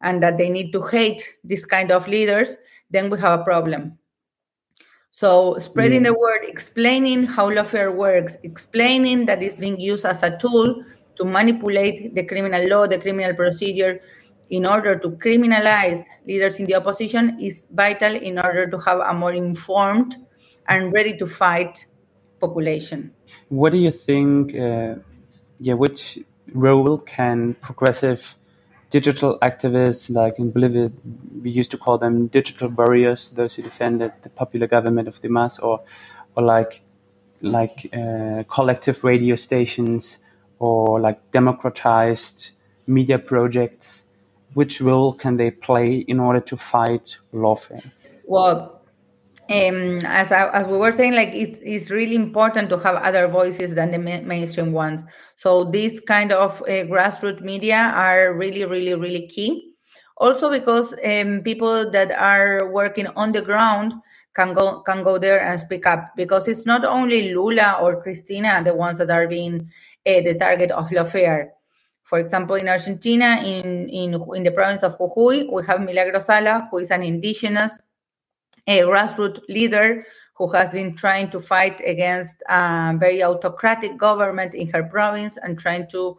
and 0.00 0.22
that 0.22 0.36
they 0.36 0.48
need 0.48 0.72
to 0.72 0.82
hate 0.82 1.22
this 1.44 1.64
kind 1.64 1.92
of 1.92 2.08
leaders, 2.08 2.56
then 2.90 3.10
we 3.10 3.18
have 3.18 3.40
a 3.40 3.44
problem. 3.44 3.98
So 5.10 5.58
spreading 5.58 6.00
hmm. 6.00 6.04
the 6.04 6.18
word, 6.18 6.40
explaining 6.44 7.24
how 7.24 7.50
lawfare 7.50 7.94
works, 7.94 8.36
explaining 8.42 9.26
that 9.26 9.42
it's 9.42 9.56
being 9.56 9.80
used 9.80 10.04
as 10.04 10.22
a 10.22 10.38
tool 10.38 10.82
to 11.20 11.26
manipulate 11.26 12.14
the 12.14 12.24
criminal 12.24 12.66
law, 12.68 12.86
the 12.86 12.98
criminal 12.98 13.34
procedure, 13.34 14.00
in 14.48 14.66
order 14.66 14.98
to 14.98 15.10
criminalize 15.10 16.04
leaders 16.26 16.58
in 16.58 16.66
the 16.66 16.74
opposition 16.74 17.38
is 17.40 17.66
vital 17.70 18.16
in 18.16 18.38
order 18.38 18.68
to 18.68 18.78
have 18.78 18.98
a 18.98 19.12
more 19.12 19.32
informed 19.32 20.16
and 20.68 20.92
ready 20.92 21.16
to 21.16 21.26
fight 21.26 21.86
population. 22.40 23.12
What 23.48 23.70
do 23.72 23.78
you 23.78 23.90
think? 23.90 24.54
Uh, 24.54 24.96
yeah, 25.60 25.74
which 25.74 26.18
role 26.54 26.98
can 26.98 27.54
progressive 27.60 28.34
digital 28.88 29.38
activists, 29.40 30.10
like 30.10 30.38
in 30.38 30.50
Bolivia, 30.50 30.90
we 31.42 31.50
used 31.50 31.70
to 31.70 31.78
call 31.78 31.98
them 31.98 32.26
digital 32.26 32.68
warriors, 32.68 33.30
those 33.30 33.54
who 33.54 33.62
defended 33.62 34.12
the 34.22 34.30
popular 34.30 34.66
government 34.66 35.06
of 35.06 35.20
the 35.20 35.28
MAS, 35.28 35.58
or 35.58 35.82
or 36.34 36.42
like 36.42 36.82
like 37.42 37.88
uh, 37.92 38.42
collective 38.48 39.04
radio 39.04 39.36
stations, 39.36 40.18
or 40.60 41.00
like 41.00 41.32
democratized 41.32 42.50
media 42.86 43.18
projects. 43.18 44.04
Which 44.54 44.80
role 44.80 45.12
can 45.12 45.36
they 45.36 45.50
play 45.50 46.04
in 46.06 46.20
order 46.20 46.40
to 46.40 46.56
fight 46.56 47.18
lawfare? 47.32 47.90
Well, 48.24 48.80
um, 49.48 49.98
as, 50.04 50.30
I, 50.30 50.48
as 50.50 50.66
we 50.66 50.76
were 50.76 50.92
saying, 50.92 51.14
like 51.14 51.34
it's, 51.34 51.58
it's 51.62 51.90
really 51.90 52.14
important 52.14 52.68
to 52.70 52.78
have 52.78 52.96
other 52.96 53.26
voices 53.26 53.74
than 53.74 53.90
the 53.90 53.98
ma- 53.98 54.20
mainstream 54.20 54.72
ones. 54.72 55.02
So 55.36 55.64
these 55.64 56.00
kind 56.00 56.32
of 56.32 56.62
uh, 56.62 56.86
grassroots 56.86 57.40
media 57.40 57.92
are 57.94 58.32
really, 58.34 58.64
really, 58.64 58.94
really 58.94 59.26
key. 59.26 59.72
Also 60.16 60.50
because 60.50 60.94
um, 61.04 61.40
people 61.42 61.90
that 61.90 62.12
are 62.12 62.70
working 62.70 63.06
on 63.16 63.32
the 63.32 63.40
ground 63.40 63.94
can 64.34 64.52
go 64.52 64.80
can 64.80 65.02
go 65.02 65.18
there 65.18 65.42
and 65.42 65.58
speak 65.58 65.86
up 65.86 66.14
because 66.14 66.46
it's 66.46 66.66
not 66.66 66.84
only 66.84 67.34
Lula 67.34 67.78
or 67.80 68.00
Cristina 68.02 68.62
the 68.62 68.74
ones 68.74 68.98
that 68.98 69.10
are 69.10 69.26
being 69.26 69.68
Eh, 70.06 70.22
the 70.22 70.34
target 70.34 70.70
of 70.70 70.88
lawfare. 70.90 71.50
For 72.02 72.18
example, 72.18 72.56
in 72.56 72.68
Argentina, 72.68 73.40
in, 73.44 73.88
in 73.90 74.14
in 74.34 74.42
the 74.42 74.50
province 74.50 74.82
of 74.82 74.98
Jujuy, 74.98 75.52
we 75.52 75.64
have 75.66 75.80
Milagro 75.80 76.18
Sala, 76.20 76.68
who 76.70 76.78
is 76.78 76.90
an 76.90 77.02
indigenous 77.02 77.78
a 78.66 78.80
grassroots 78.80 79.40
leader 79.48 80.04
who 80.36 80.50
has 80.52 80.72
been 80.72 80.96
trying 80.96 81.30
to 81.30 81.40
fight 81.40 81.80
against 81.86 82.42
a 82.48 82.94
very 82.98 83.22
autocratic 83.22 83.98
government 83.98 84.54
in 84.54 84.68
her 84.70 84.82
province 84.82 85.36
and 85.36 85.58
trying 85.58 85.86
to 85.88 86.16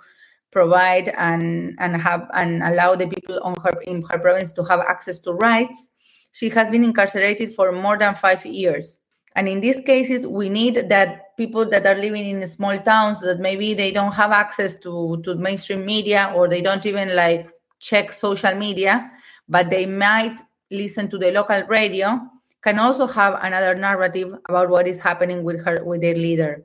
provide 0.52 1.10
and 1.18 1.76
and 1.80 2.02
have 2.02 2.30
and 2.34 2.64
allow 2.64 2.96
the 2.96 3.08
people 3.08 3.40
on 3.44 3.56
her 3.64 3.74
in 3.84 4.04
her 4.04 4.20
province 4.20 4.54
to 4.54 4.64
have 4.64 4.80
access 4.82 5.20
to 5.20 5.34
rights. 5.34 5.90
She 6.34 6.50
has 6.50 6.70
been 6.70 6.84
incarcerated 6.84 7.54
for 7.54 7.74
more 7.74 7.98
than 7.98 8.16
five 8.16 8.46
years. 8.46 9.01
And 9.36 9.48
in 9.48 9.62
these 9.62 9.82
cases, 9.82 10.28
we 10.28 10.50
need 10.50 10.90
that 10.90 11.38
people 11.38 11.70
that 11.70 11.86
are 11.86 11.96
living 11.96 12.28
in 12.28 12.48
small 12.48 12.78
towns 12.80 13.22
that 13.22 13.40
maybe 13.40 13.74
they 13.74 13.92
don't 13.92 14.14
have 14.14 14.32
access 14.32 14.76
to, 14.78 15.22
to 15.24 15.36
mainstream 15.36 15.86
media 15.86 16.32
or 16.36 16.48
they 16.48 16.62
don't 16.62 16.86
even 16.86 17.16
like 17.16 17.50
check 17.80 18.12
social 18.12 18.54
media, 18.56 19.10
but 19.48 19.70
they 19.70 19.86
might 19.86 20.40
listen 20.70 21.10
to 21.10 21.18
the 21.18 21.32
local 21.32 21.64
radio 21.68 22.20
can 22.62 22.80
also 22.80 23.08
have 23.08 23.40
another 23.44 23.76
narrative 23.76 24.34
about 24.48 24.70
what 24.70 24.88
is 24.88 25.00
happening 25.00 25.44
with 25.44 25.64
her 25.66 25.84
with 25.84 26.02
their 26.02 26.16
leader. 26.16 26.64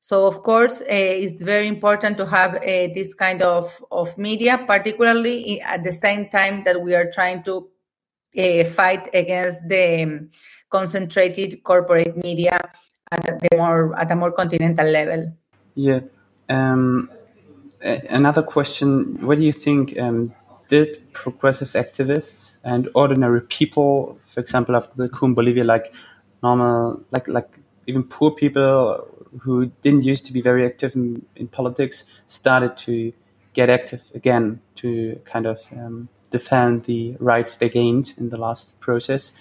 So 0.00 0.26
of 0.26 0.42
course 0.42 0.80
uh, 0.80 0.86
it's 0.88 1.42
very 1.42 1.66
important 1.66 2.18
to 2.18 2.26
have 2.26 2.56
uh, 2.56 2.88
this 2.94 3.14
kind 3.14 3.42
of, 3.42 3.84
of 3.90 4.16
media 4.16 4.64
particularly 4.66 5.60
at 5.60 5.84
the 5.84 5.92
same 5.92 6.28
time 6.28 6.62
that 6.64 6.80
we 6.80 6.94
are 6.94 7.10
trying 7.10 7.42
to 7.44 7.68
uh, 8.38 8.64
fight 8.64 9.08
against 9.12 9.68
the 9.68 10.28
concentrated 10.70 11.62
corporate 11.62 12.16
media 12.16 12.60
at 13.10 13.40
the 13.40 13.56
more 13.56 13.98
at 13.98 14.10
a 14.10 14.16
more 14.16 14.32
continental 14.32 14.86
level 14.86 15.32
yeah 15.74 16.00
um, 16.48 17.10
another 17.80 18.42
question 18.42 19.18
what 19.24 19.38
do 19.38 19.44
you 19.44 19.52
think 19.52 19.98
um, 19.98 20.32
did 20.68 21.12
progressive 21.12 21.72
activists 21.72 22.58
and 22.62 22.88
ordinary 22.94 23.40
people, 23.40 24.18
for 24.24 24.40
example, 24.40 24.76
after 24.76 24.94
the 24.96 25.08
coup 25.08 25.26
in 25.26 25.34
Bolivia, 25.34 25.64
like 25.64 25.92
normal, 26.42 27.02
like 27.10 27.26
like 27.26 27.48
even 27.86 28.04
poor 28.04 28.30
people 28.30 29.06
who 29.40 29.66
didn't 29.82 30.04
used 30.04 30.26
to 30.26 30.32
be 30.32 30.40
very 30.40 30.64
active 30.64 30.94
in, 30.94 31.24
in 31.34 31.48
politics, 31.48 32.04
started 32.26 32.76
to 32.76 33.12
get 33.54 33.70
active 33.70 34.02
again 34.14 34.60
to 34.76 35.18
kind 35.24 35.46
of 35.46 35.60
um, 35.72 36.08
defend 36.30 36.84
the 36.84 37.16
rights 37.18 37.56
they 37.56 37.68
gained 37.68 38.12
in 38.18 38.28
the 38.28 38.36
last 38.36 38.78
process. 38.78 39.32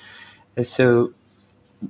Uh, 0.57 0.63
so, 0.63 1.13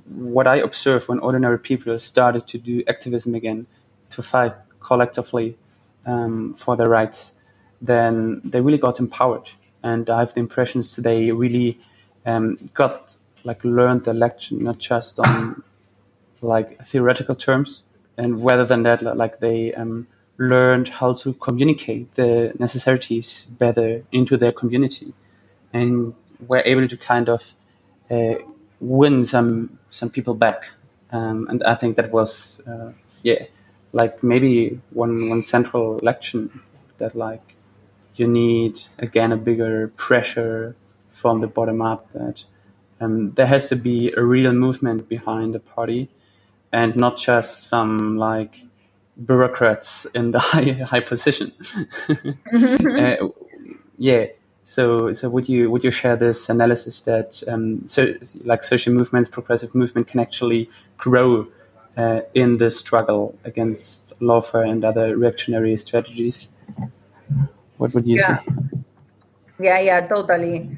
what 0.06 0.46
I 0.46 0.56
observed 0.56 1.08
when 1.08 1.18
ordinary 1.20 1.58
people 1.58 1.98
started 1.98 2.46
to 2.48 2.58
do 2.58 2.82
activism 2.88 3.34
again, 3.34 3.66
to 4.10 4.22
fight 4.22 4.54
collectively 4.80 5.56
um, 6.06 6.54
for 6.54 6.76
their 6.76 6.88
rights, 6.88 7.32
then 7.80 8.40
they 8.44 8.60
really 8.60 8.78
got 8.78 8.98
empowered. 8.98 9.50
And 9.82 10.10
I 10.10 10.18
have 10.20 10.34
the 10.34 10.40
impressions 10.40 10.96
they 10.96 11.30
really 11.30 11.78
um, 12.26 12.58
got 12.74 13.16
like 13.44 13.64
learned 13.64 14.04
the 14.04 14.12
lesson 14.12 14.64
not 14.64 14.78
just 14.78 15.18
on 15.20 15.62
like 16.42 16.84
theoretical 16.84 17.34
terms, 17.34 17.82
and 18.16 18.44
rather 18.44 18.64
than 18.64 18.82
that, 18.82 19.02
like 19.16 19.40
they 19.40 19.72
um, 19.74 20.06
learned 20.36 20.88
how 20.88 21.12
to 21.14 21.32
communicate 21.34 22.14
the 22.14 22.52
necessities 22.58 23.44
better 23.44 24.04
into 24.12 24.36
their 24.36 24.52
community, 24.52 25.12
and 25.72 26.14
were 26.46 26.62
able 26.64 26.86
to 26.88 26.96
kind 26.96 27.28
of 27.28 27.54
uh, 28.10 28.34
win 28.80 29.24
some 29.24 29.77
some 29.90 30.10
people 30.10 30.34
back. 30.34 30.70
Um, 31.10 31.46
and 31.48 31.62
I 31.64 31.74
think 31.74 31.96
that 31.96 32.10
was 32.10 32.60
uh, 32.66 32.92
yeah, 33.22 33.46
like 33.92 34.22
maybe 34.22 34.80
one 34.90 35.28
one 35.28 35.42
central 35.42 35.98
election 35.98 36.60
that 36.98 37.14
like 37.14 37.54
you 38.16 38.26
need 38.26 38.82
again 38.98 39.32
a 39.32 39.36
bigger 39.36 39.88
pressure 39.96 40.76
from 41.10 41.40
the 41.40 41.46
bottom 41.46 41.80
up 41.80 42.12
that 42.12 42.44
um, 43.00 43.30
there 43.30 43.46
has 43.46 43.68
to 43.68 43.76
be 43.76 44.12
a 44.16 44.22
real 44.22 44.52
movement 44.52 45.08
behind 45.08 45.54
the 45.54 45.60
party 45.60 46.08
and 46.72 46.96
not 46.96 47.16
just 47.16 47.68
some 47.68 48.16
like 48.16 48.62
bureaucrats 49.24 50.06
in 50.14 50.32
the 50.32 50.38
high 50.50 50.72
high 50.84 51.00
position. 51.00 51.52
uh, 52.52 53.28
yeah. 53.96 54.26
So, 54.68 55.14
so 55.14 55.30
would 55.30 55.48
you 55.48 55.70
would 55.70 55.82
you 55.82 55.90
share 55.90 56.14
this 56.14 56.50
analysis 56.50 57.00
that 57.12 57.42
um, 57.48 57.88
so 57.88 58.12
like 58.44 58.62
social 58.62 58.92
movements, 58.92 59.26
progressive 59.26 59.74
movement 59.74 60.08
can 60.08 60.20
actually 60.20 60.68
grow 60.98 61.48
uh, 61.96 62.20
in 62.34 62.58
the 62.58 62.70
struggle 62.70 63.34
against 63.44 64.20
lawfare 64.20 64.68
and 64.68 64.84
other 64.84 65.16
reactionary 65.16 65.74
strategies? 65.78 66.48
What 67.78 67.94
would 67.94 68.06
you 68.06 68.16
yeah. 68.16 68.40
say? 68.40 68.44
Yeah, 69.58 69.80
yeah, 69.80 70.00
totally. 70.06 70.70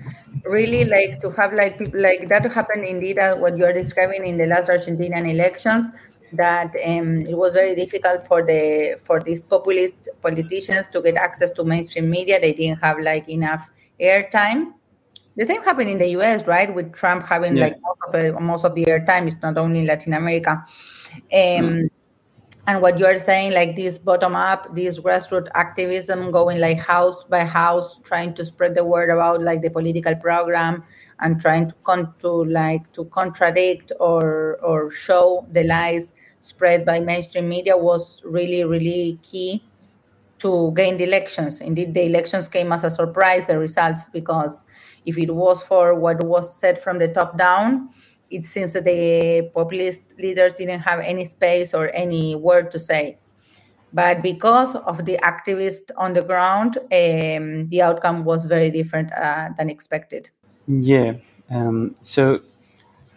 Really, 0.44 0.84
like 0.84 1.20
to 1.22 1.30
have 1.30 1.52
like 1.52 1.76
people 1.76 2.00
like 2.00 2.28
that 2.28 2.48
happen 2.52 2.84
indeed. 2.84 3.18
Uh, 3.18 3.34
what 3.34 3.58
you 3.58 3.64
are 3.64 3.72
describing 3.72 4.24
in 4.24 4.38
the 4.38 4.46
last 4.46 4.70
Argentinian 4.70 5.28
elections, 5.28 5.86
that 6.34 6.70
um, 6.86 7.22
it 7.22 7.36
was 7.36 7.54
very 7.54 7.74
difficult 7.74 8.24
for 8.24 8.40
the 8.40 8.96
for 9.02 9.20
these 9.20 9.40
populist 9.40 10.08
politicians 10.22 10.86
to 10.90 11.02
get 11.02 11.16
access 11.16 11.50
to 11.50 11.64
mainstream 11.64 12.08
media. 12.08 12.40
They 12.40 12.52
didn't 12.52 12.78
have 12.78 13.00
like 13.00 13.28
enough 13.28 13.68
airtime. 14.02 14.72
The 15.36 15.46
same 15.46 15.62
happened 15.62 15.90
in 15.90 15.98
the 15.98 16.08
U.S., 16.10 16.46
right? 16.46 16.74
With 16.74 16.92
Trump 16.92 17.24
having 17.26 17.56
yeah. 17.56 17.64
like 17.64 17.76
most 17.82 17.98
of, 18.08 18.14
it, 18.14 18.40
most 18.40 18.64
of 18.64 18.74
the 18.74 18.84
airtime. 18.84 19.26
It's 19.26 19.40
not 19.42 19.56
only 19.56 19.80
in 19.80 19.86
Latin 19.86 20.12
America. 20.12 20.64
Um, 21.12 21.18
mm 21.32 21.90
and 22.66 22.82
what 22.82 22.98
you 22.98 23.06
are 23.06 23.18
saying 23.18 23.52
like 23.52 23.74
this 23.74 23.98
bottom 23.98 24.36
up 24.36 24.72
this 24.74 25.00
grassroots 25.00 25.48
activism 25.54 26.30
going 26.30 26.60
like 26.60 26.78
house 26.78 27.24
by 27.24 27.44
house 27.44 27.98
trying 28.00 28.34
to 28.34 28.44
spread 28.44 28.74
the 28.74 28.84
word 28.84 29.10
about 29.10 29.42
like 29.42 29.62
the 29.62 29.70
political 29.70 30.14
program 30.14 30.84
and 31.20 31.40
trying 31.40 31.68
to 31.68 31.74
con- 31.84 32.14
to 32.18 32.28
like 32.44 32.90
to 32.92 33.04
contradict 33.06 33.92
or 33.98 34.58
or 34.62 34.90
show 34.90 35.46
the 35.52 35.64
lies 35.64 36.12
spread 36.40 36.84
by 36.84 37.00
mainstream 37.00 37.48
media 37.48 37.76
was 37.76 38.22
really 38.24 38.62
really 38.64 39.18
key 39.22 39.62
to 40.40 40.72
gain 40.74 40.96
the 40.96 41.04
elections 41.04 41.60
indeed 41.60 41.94
the 41.94 42.04
elections 42.04 42.48
came 42.48 42.72
as 42.72 42.84
a 42.84 42.90
surprise 42.90 43.46
the 43.46 43.58
results 43.58 44.08
because 44.08 44.62
if 45.06 45.16
it 45.16 45.34
was 45.34 45.62
for 45.62 45.94
what 45.94 46.22
was 46.24 46.54
said 46.54 46.80
from 46.82 46.98
the 46.98 47.08
top 47.08 47.38
down 47.38 47.88
it 48.30 48.46
seems 48.46 48.72
that 48.72 48.84
the 48.84 49.50
populist 49.54 50.14
leaders 50.18 50.54
didn't 50.54 50.80
have 50.80 51.00
any 51.00 51.24
space 51.24 51.74
or 51.74 51.90
any 51.92 52.34
word 52.34 52.70
to 52.70 52.78
say. 52.78 53.18
But 53.92 54.22
because 54.22 54.76
of 54.76 55.04
the 55.04 55.18
activists 55.22 55.90
on 55.96 56.12
the 56.12 56.22
ground, 56.22 56.78
um, 56.78 57.68
the 57.68 57.82
outcome 57.82 58.24
was 58.24 58.44
very 58.44 58.70
different 58.70 59.12
uh, 59.12 59.48
than 59.58 59.68
expected. 59.68 60.30
Yeah. 60.68 61.14
Um, 61.50 61.96
so 62.02 62.40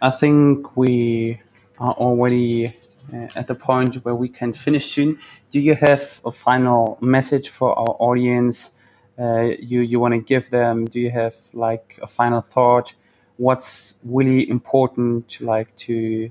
I 0.02 0.10
think 0.10 0.76
we 0.76 1.40
are 1.78 1.92
already 1.92 2.74
uh, 3.12 3.28
at 3.36 3.46
the 3.46 3.54
point 3.54 3.96
where 4.04 4.14
we 4.14 4.28
can 4.28 4.52
finish 4.52 4.92
soon. 4.92 5.18
Do 5.50 5.60
you 5.60 5.74
have 5.74 6.20
a 6.24 6.32
final 6.32 6.98
message 7.00 7.48
for 7.48 7.78
our 7.78 7.96
audience? 7.98 8.70
Uh, 9.18 9.52
you 9.60 9.80
you 9.80 10.00
want 10.00 10.14
to 10.14 10.20
give 10.20 10.50
them? 10.50 10.86
Do 10.86 11.00
you 11.00 11.10
have 11.10 11.34
like 11.52 11.98
a 12.02 12.06
final 12.06 12.40
thought? 12.40 12.94
what's 13.36 13.94
really 14.04 14.48
important 14.48 15.40
like 15.40 15.74
to 15.76 16.30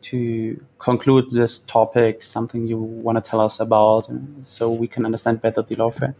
to 0.00 0.64
conclude 0.78 1.30
this 1.30 1.58
topic 1.60 2.22
something 2.22 2.66
you 2.66 2.78
want 2.78 3.22
to 3.22 3.30
tell 3.30 3.40
us 3.40 3.60
about 3.60 4.08
so 4.44 4.70
we 4.70 4.86
can 4.86 5.04
understand 5.04 5.42
better 5.42 5.60
the 5.62 5.76
lawfare 5.76 6.14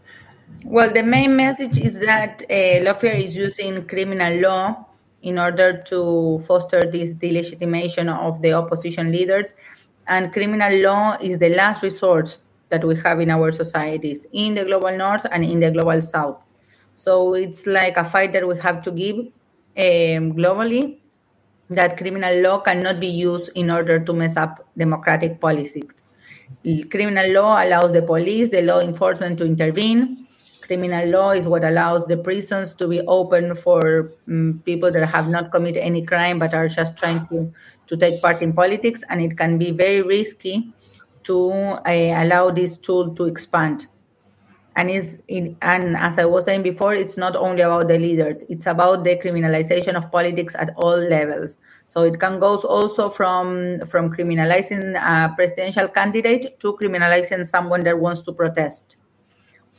well 0.63 0.91
the 0.91 1.01
main 1.01 1.35
message 1.35 1.79
is 1.79 1.99
that 1.99 2.43
uh, 2.49 2.83
lawfare 2.85 3.15
is 3.15 3.35
using 3.35 3.87
criminal 3.87 4.39
law 4.39 4.85
in 5.23 5.39
order 5.39 5.81
to 5.81 6.39
foster 6.45 6.85
this 6.91 7.11
delegitimation 7.13 8.07
of 8.13 8.41
the 8.41 8.53
opposition 8.53 9.11
leaders 9.11 9.53
and 10.09 10.33
criminal 10.33 10.73
law 10.81 11.17
is 11.21 11.37
the 11.39 11.49
last 11.49 11.83
resort 11.83 12.39
that 12.69 12.83
we 12.83 12.95
have 12.97 13.19
in 13.19 13.29
our 13.31 13.51
societies 13.51 14.25
in 14.31 14.53
the 14.53 14.65
global 14.65 14.95
north 14.97 15.25
and 15.31 15.43
in 15.43 15.59
the 15.59 15.71
global 15.71 16.01
south 16.01 16.43
so 16.93 17.33
it's 17.33 17.65
like 17.65 17.97
a 17.97 18.03
fight 18.03 18.33
that 18.33 18.47
we 18.47 18.57
have 18.57 18.81
to 18.81 18.91
give 18.91 19.17
um, 19.17 20.33
globally 20.33 20.99
that 21.69 21.97
criminal 21.97 22.41
law 22.41 22.59
cannot 22.59 22.99
be 22.99 23.07
used 23.07 23.51
in 23.55 23.69
order 23.69 23.99
to 23.99 24.13
mess 24.13 24.35
up 24.35 24.67
democratic 24.77 25.39
policies. 25.39 25.91
Criminal 26.89 27.31
law 27.31 27.63
allows 27.63 27.91
the 27.91 28.01
police, 28.01 28.49
the 28.49 28.63
law 28.63 28.79
enforcement 28.79 29.37
to 29.37 29.45
intervene. 29.45 30.27
Criminal 30.69 31.09
law 31.09 31.31
is 31.31 31.47
what 31.47 31.63
allows 31.63 32.05
the 32.05 32.15
prisons 32.15 32.75
to 32.75 32.87
be 32.87 33.01
open 33.07 33.55
for 33.55 34.11
um, 34.27 34.61
people 34.65 34.91
that 34.91 35.03
have 35.03 35.27
not 35.27 35.51
committed 35.51 35.81
any 35.81 36.05
crime 36.05 36.37
but 36.37 36.53
are 36.53 36.67
just 36.67 36.95
trying 36.95 37.25
to, 37.25 37.51
to 37.87 37.97
take 37.97 38.21
part 38.21 38.43
in 38.43 38.53
politics. 38.53 39.03
And 39.09 39.19
it 39.19 39.35
can 39.35 39.57
be 39.57 39.71
very 39.71 40.03
risky 40.03 40.71
to 41.23 41.49
uh, 41.49 42.23
allow 42.23 42.51
this 42.51 42.77
tool 42.77 43.15
to 43.15 43.25
expand. 43.25 43.87
And, 44.75 44.91
is 44.91 45.19
in, 45.27 45.57
and 45.63 45.97
as 45.97 46.19
I 46.19 46.25
was 46.25 46.45
saying 46.45 46.61
before, 46.61 46.93
it's 46.93 47.17
not 47.17 47.35
only 47.35 47.63
about 47.63 47.87
the 47.87 47.97
leaders, 47.97 48.43
it's 48.47 48.67
about 48.67 49.03
the 49.03 49.17
criminalization 49.17 49.95
of 49.95 50.11
politics 50.11 50.55
at 50.59 50.69
all 50.77 50.97
levels. 50.97 51.57
So 51.87 52.03
it 52.03 52.19
can 52.19 52.39
go 52.39 52.57
also 52.57 53.09
from, 53.09 53.83
from 53.87 54.15
criminalizing 54.15 54.95
a 54.95 55.33
presidential 55.33 55.87
candidate 55.87 56.59
to 56.59 56.73
criminalizing 56.73 57.43
someone 57.43 57.83
that 57.85 57.97
wants 57.97 58.21
to 58.21 58.33
protest 58.33 58.98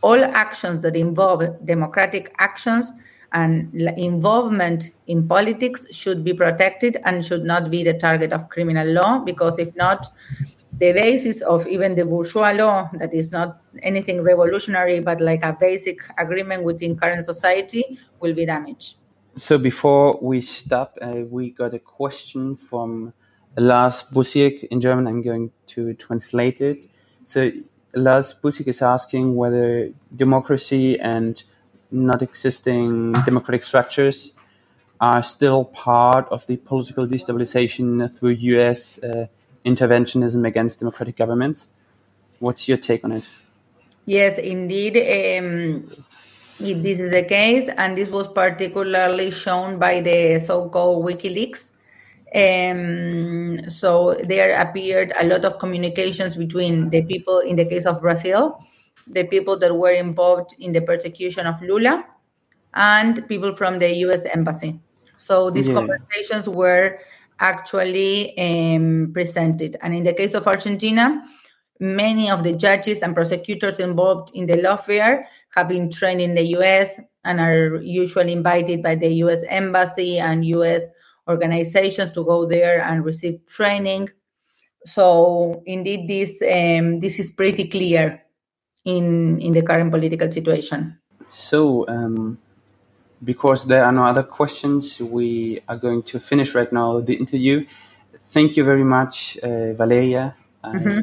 all 0.02 0.24
actions 0.24 0.82
that 0.82 0.96
involve 0.96 1.44
democratic 1.64 2.34
actions 2.38 2.92
and 3.32 3.72
involvement 3.96 4.90
in 5.06 5.26
politics 5.28 5.86
should 5.92 6.24
be 6.24 6.34
protected 6.34 6.96
and 7.04 7.24
should 7.24 7.44
not 7.44 7.70
be 7.70 7.82
the 7.82 7.94
target 7.94 8.32
of 8.32 8.48
criminal 8.48 8.86
law 8.88 9.18
because 9.18 9.58
if 9.58 9.74
not 9.76 10.06
the 10.78 10.92
basis 10.92 11.42
of 11.42 11.66
even 11.68 11.94
the 11.94 12.04
bourgeois 12.04 12.52
law 12.52 12.90
that 12.94 13.12
is 13.14 13.30
not 13.30 13.60
anything 13.82 14.22
revolutionary 14.22 15.00
but 15.00 15.20
like 15.20 15.42
a 15.44 15.56
basic 15.60 16.00
agreement 16.18 16.64
within 16.64 16.96
current 16.96 17.24
society 17.24 17.98
will 18.18 18.34
be 18.34 18.46
damaged. 18.46 18.96
So 19.36 19.58
before 19.58 20.18
we 20.20 20.40
stop 20.40 20.96
uh, 21.00 21.22
we 21.28 21.50
got 21.50 21.74
a 21.74 21.78
question 21.78 22.56
from 22.56 23.12
lars 23.56 24.02
busiek 24.12 24.64
in 24.70 24.80
german. 24.80 25.06
I'm 25.06 25.22
going 25.22 25.50
to 25.68 25.94
translate 25.94 26.60
it. 26.60 26.90
So 27.22 27.50
Lars 27.94 28.34
Busik 28.34 28.68
is 28.68 28.82
asking 28.82 29.36
whether 29.36 29.90
democracy 30.14 30.98
and 30.98 31.42
not 31.90 32.22
existing 32.22 33.12
democratic 33.24 33.62
structures 33.62 34.32
are 35.00 35.22
still 35.22 35.64
part 35.64 36.28
of 36.30 36.46
the 36.46 36.56
political 36.56 37.06
destabilization 37.06 38.12
through 38.14 38.30
US 38.30 39.02
uh, 39.02 39.26
interventionism 39.64 40.46
against 40.46 40.80
democratic 40.80 41.16
governments. 41.16 41.68
What's 42.38 42.68
your 42.68 42.76
take 42.76 43.04
on 43.04 43.12
it? 43.12 43.28
Yes, 44.06 44.38
indeed. 44.38 44.96
Um, 44.96 45.84
this 46.58 47.00
is 47.00 47.10
the 47.10 47.22
case, 47.22 47.70
and 47.76 47.96
this 47.96 48.08
was 48.08 48.28
particularly 48.28 49.30
shown 49.30 49.78
by 49.78 50.00
the 50.00 50.38
so 50.38 50.68
called 50.68 51.04
WikiLeaks 51.04 51.70
um, 52.34 53.68
so 53.68 54.14
there 54.24 54.60
appeared 54.60 55.12
a 55.20 55.26
lot 55.26 55.44
of 55.44 55.58
communications 55.58 56.36
between 56.36 56.90
the 56.90 57.02
people, 57.02 57.40
in 57.40 57.56
the 57.56 57.64
case 57.64 57.86
of 57.86 58.00
Brazil, 58.00 58.58
the 59.06 59.24
people 59.24 59.58
that 59.58 59.74
were 59.74 59.92
involved 59.92 60.54
in 60.58 60.72
the 60.72 60.80
persecution 60.80 61.46
of 61.46 61.60
Lula, 61.60 62.04
and 62.74 63.26
people 63.28 63.54
from 63.56 63.78
the 63.78 63.94
U.S. 63.96 64.24
embassy. 64.26 64.78
So 65.16 65.50
these 65.50 65.68
yeah. 65.68 65.74
conversations 65.74 66.48
were 66.48 66.98
actually 67.40 68.36
um, 68.38 69.10
presented. 69.12 69.76
And 69.82 69.94
in 69.94 70.04
the 70.04 70.12
case 70.12 70.34
of 70.34 70.46
Argentina, 70.46 71.22
many 71.80 72.30
of 72.30 72.44
the 72.44 72.52
judges 72.52 73.02
and 73.02 73.14
prosecutors 73.14 73.78
involved 73.78 74.30
in 74.34 74.46
the 74.46 74.54
lawfare 74.54 75.24
have 75.54 75.68
been 75.68 75.90
trained 75.90 76.20
in 76.20 76.34
the 76.34 76.44
US 76.58 77.00
and 77.24 77.40
are 77.40 77.76
usually 77.76 78.32
invited 78.32 78.82
by 78.82 78.94
the 78.94 79.08
US 79.24 79.42
embassy 79.48 80.18
and 80.18 80.44
US 80.44 80.82
organizations 81.30 82.10
to 82.12 82.24
go 82.24 82.46
there 82.46 82.82
and 82.82 83.04
receive 83.04 83.40
training. 83.46 84.10
So 84.86 85.62
indeed, 85.66 86.08
this 86.08 86.42
um, 86.42 87.00
this 87.00 87.18
is 87.18 87.30
pretty 87.30 87.68
clear 87.68 88.22
in 88.84 89.40
in 89.40 89.52
the 89.52 89.62
current 89.62 89.90
political 89.90 90.30
situation. 90.30 90.98
So, 91.28 91.86
um, 91.88 92.38
because 93.22 93.66
there 93.66 93.84
are 93.84 93.92
no 93.92 94.04
other 94.04 94.22
questions, 94.22 95.00
we 95.00 95.60
are 95.68 95.76
going 95.76 96.02
to 96.04 96.18
finish 96.18 96.54
right 96.54 96.72
now 96.72 97.00
the 97.00 97.14
interview. 97.14 97.66
Thank 98.30 98.56
you 98.56 98.64
very 98.64 98.84
much, 98.84 99.38
uh, 99.42 99.72
Valeria. 99.74 100.34
Mm-hmm. 100.64 101.00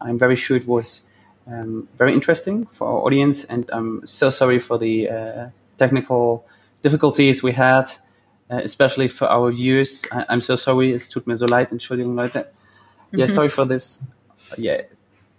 I'm 0.00 0.18
very 0.18 0.36
sure 0.36 0.56
it 0.56 0.66
was 0.66 1.02
um, 1.46 1.88
very 1.96 2.12
interesting 2.12 2.66
for 2.66 2.86
our 2.86 3.00
audience, 3.06 3.44
and 3.44 3.68
I'm 3.72 4.06
so 4.06 4.30
sorry 4.30 4.60
for 4.60 4.78
the 4.78 5.08
uh, 5.08 5.48
technical 5.78 6.46
difficulties 6.82 7.42
we 7.42 7.52
had. 7.52 7.90
Uh, 8.48 8.60
especially 8.62 9.08
for 9.08 9.28
our 9.28 9.50
viewers. 9.50 10.04
I, 10.12 10.24
am 10.28 10.40
so 10.40 10.54
sorry, 10.54 10.94
es 10.94 11.08
tut 11.08 11.26
mir 11.26 11.36
so 11.36 11.46
leid, 11.46 11.72
Entschuldigung, 11.72 12.14
Leute. 12.14 12.46
Yeah, 13.10 13.24
mm-hmm. 13.24 13.34
sorry 13.34 13.48
for 13.48 13.64
this. 13.64 14.04
Uh, 14.52 14.54
yeah, 14.56 14.82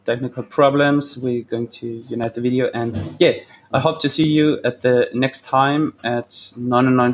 technical 0.05 0.43
problems. 0.43 1.17
We're 1.17 1.43
going 1.43 1.69
to 1.79 1.87
unite 1.87 2.33
the 2.33 2.41
video, 2.41 2.69
and 2.73 3.15
yeah, 3.17 3.31
I 3.71 3.79
hope 3.79 4.01
to 4.01 4.09
see 4.09 4.27
you 4.27 4.59
at 4.65 4.81
the 4.81 5.09
next 5.13 5.45
time 5.45 5.93
at 6.03 6.51
99 6.57 7.13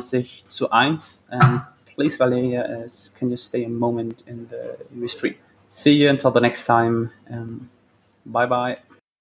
zu 0.50 0.66
1. 0.66 0.98
And 1.30 1.62
please, 1.94 2.16
Valeria, 2.16 2.64
as 2.84 3.10
can 3.16 3.30
you 3.30 3.36
stay 3.36 3.62
a 3.62 3.68
moment 3.68 4.24
in 4.26 4.48
the 4.48 5.08
stream? 5.08 5.36
See 5.68 5.92
you 5.92 6.08
until 6.08 6.32
the 6.32 6.40
next 6.40 6.64
time. 6.64 7.12
Um, 7.30 7.70
bye 8.26 8.46
bye. 8.46 8.78